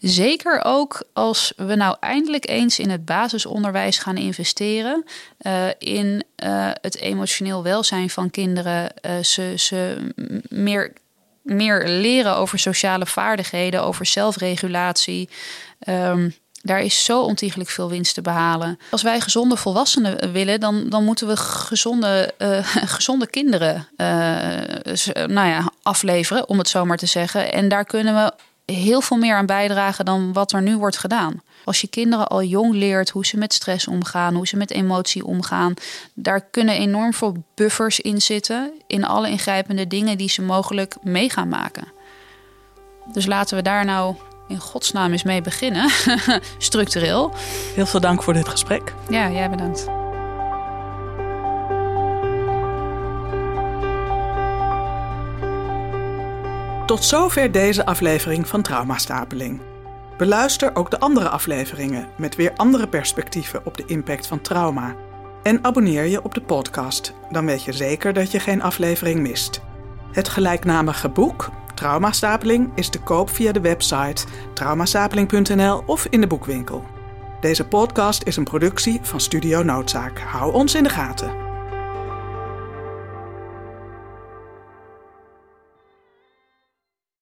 Zeker 0.00 0.60
ook 0.64 1.04
als 1.12 1.52
we 1.56 1.74
nou 1.74 1.96
eindelijk 2.00 2.48
eens 2.48 2.78
in 2.78 2.90
het 2.90 3.04
basisonderwijs 3.04 3.98
gaan 3.98 4.16
investeren 4.16 5.04
uh, 5.40 5.68
in 5.78 6.24
uh, 6.44 6.70
het 6.80 6.96
emotioneel 6.96 7.62
welzijn 7.62 8.10
van 8.10 8.30
kinderen. 8.30 8.92
Uh, 9.02 9.18
ze, 9.22 9.54
ze 9.56 10.08
meer, 10.48 10.92
meer 11.42 11.88
leren 11.88 12.36
over 12.36 12.58
sociale 12.58 13.06
vaardigheden, 13.06 13.82
over 13.82 14.06
zelfregulatie. 14.06 15.28
Um, 15.88 16.34
daar 16.64 16.80
is 16.80 17.04
zo 17.04 17.22
ontiegelijk 17.22 17.70
veel 17.70 17.88
winst 17.88 18.14
te 18.14 18.22
behalen. 18.22 18.78
Als 18.90 19.02
wij 19.02 19.20
gezonde 19.20 19.56
volwassenen 19.56 20.32
willen, 20.32 20.60
dan, 20.60 20.88
dan 20.88 21.04
moeten 21.04 21.26
we 21.26 21.36
gezonde, 21.36 22.34
uh, 22.38 22.58
gezonde 22.96 23.26
kinderen 23.26 23.88
uh, 23.96 24.06
nou 25.26 25.48
ja, 25.48 25.70
afleveren, 25.82 26.48
om 26.48 26.58
het 26.58 26.68
zo 26.68 26.84
maar 26.84 26.96
te 26.96 27.06
zeggen. 27.06 27.52
En 27.52 27.68
daar 27.68 27.84
kunnen 27.84 28.14
we 28.14 28.32
heel 28.72 29.00
veel 29.00 29.16
meer 29.16 29.34
aan 29.34 29.46
bijdragen 29.46 30.04
dan 30.04 30.32
wat 30.32 30.52
er 30.52 30.62
nu 30.62 30.76
wordt 30.76 30.98
gedaan. 30.98 31.42
Als 31.64 31.80
je 31.80 31.86
kinderen 31.86 32.28
al 32.28 32.42
jong 32.42 32.74
leert 32.74 33.10
hoe 33.10 33.26
ze 33.26 33.36
met 33.36 33.52
stress 33.52 33.86
omgaan, 33.86 34.34
hoe 34.34 34.46
ze 34.46 34.56
met 34.56 34.70
emotie 34.70 35.24
omgaan, 35.24 35.74
daar 36.14 36.40
kunnen 36.40 36.74
enorm 36.74 37.14
veel 37.14 37.44
buffers 37.54 38.00
in 38.00 38.22
zitten 38.22 38.72
in 38.86 39.04
alle 39.04 39.28
ingrijpende 39.28 39.86
dingen 39.86 40.18
die 40.18 40.28
ze 40.28 40.42
mogelijk 40.42 40.96
mee 41.02 41.30
gaan 41.30 41.48
maken. 41.48 41.92
Dus 43.12 43.26
laten 43.26 43.56
we 43.56 43.62
daar 43.62 43.84
nou 43.84 44.14
in 44.48 44.58
godsnaam 44.58 45.12
eens 45.12 45.22
mee 45.22 45.40
beginnen, 45.40 45.90
structureel. 46.58 47.32
Heel 47.74 47.86
veel 47.86 48.00
dank 48.00 48.22
voor 48.22 48.32
dit 48.32 48.48
gesprek. 48.48 48.94
Ja, 49.08 49.30
jij 49.30 49.50
bedankt. 49.50 49.86
Tot 56.86 57.04
zover 57.04 57.52
deze 57.52 57.86
aflevering 57.86 58.48
van 58.48 58.62
Traumastapeling. 58.62 59.60
Beluister 60.16 60.76
ook 60.76 60.90
de 60.90 61.00
andere 61.00 61.28
afleveringen 61.28 62.08
met 62.16 62.36
weer 62.36 62.52
andere 62.56 62.88
perspectieven 62.88 63.60
op 63.64 63.76
de 63.76 63.84
impact 63.86 64.26
van 64.26 64.40
trauma. 64.40 64.96
En 65.42 65.64
abonneer 65.64 66.04
je 66.04 66.24
op 66.24 66.34
de 66.34 66.40
podcast, 66.40 67.12
dan 67.30 67.46
weet 67.46 67.64
je 67.64 67.72
zeker 67.72 68.12
dat 68.12 68.30
je 68.30 68.40
geen 68.40 68.62
aflevering 68.62 69.20
mist. 69.20 69.60
Het 70.12 70.28
gelijknamige 70.28 71.08
boek 71.08 71.50
Traumastapeling 71.84 72.70
is 72.74 72.88
te 72.88 73.00
koop 73.00 73.30
via 73.30 73.52
de 73.52 73.60
website 73.60 74.24
traumastapeling.nl 74.54 75.82
of 75.86 76.06
in 76.06 76.20
de 76.20 76.26
boekwinkel. 76.26 76.84
Deze 77.40 77.66
podcast 77.66 78.22
is 78.22 78.36
een 78.36 78.44
productie 78.44 78.98
van 79.02 79.20
Studio 79.20 79.62
Noodzaak. 79.62 80.18
Hou 80.18 80.52
ons 80.52 80.74
in 80.74 80.82
de 80.82 80.88
gaten. 80.88 81.43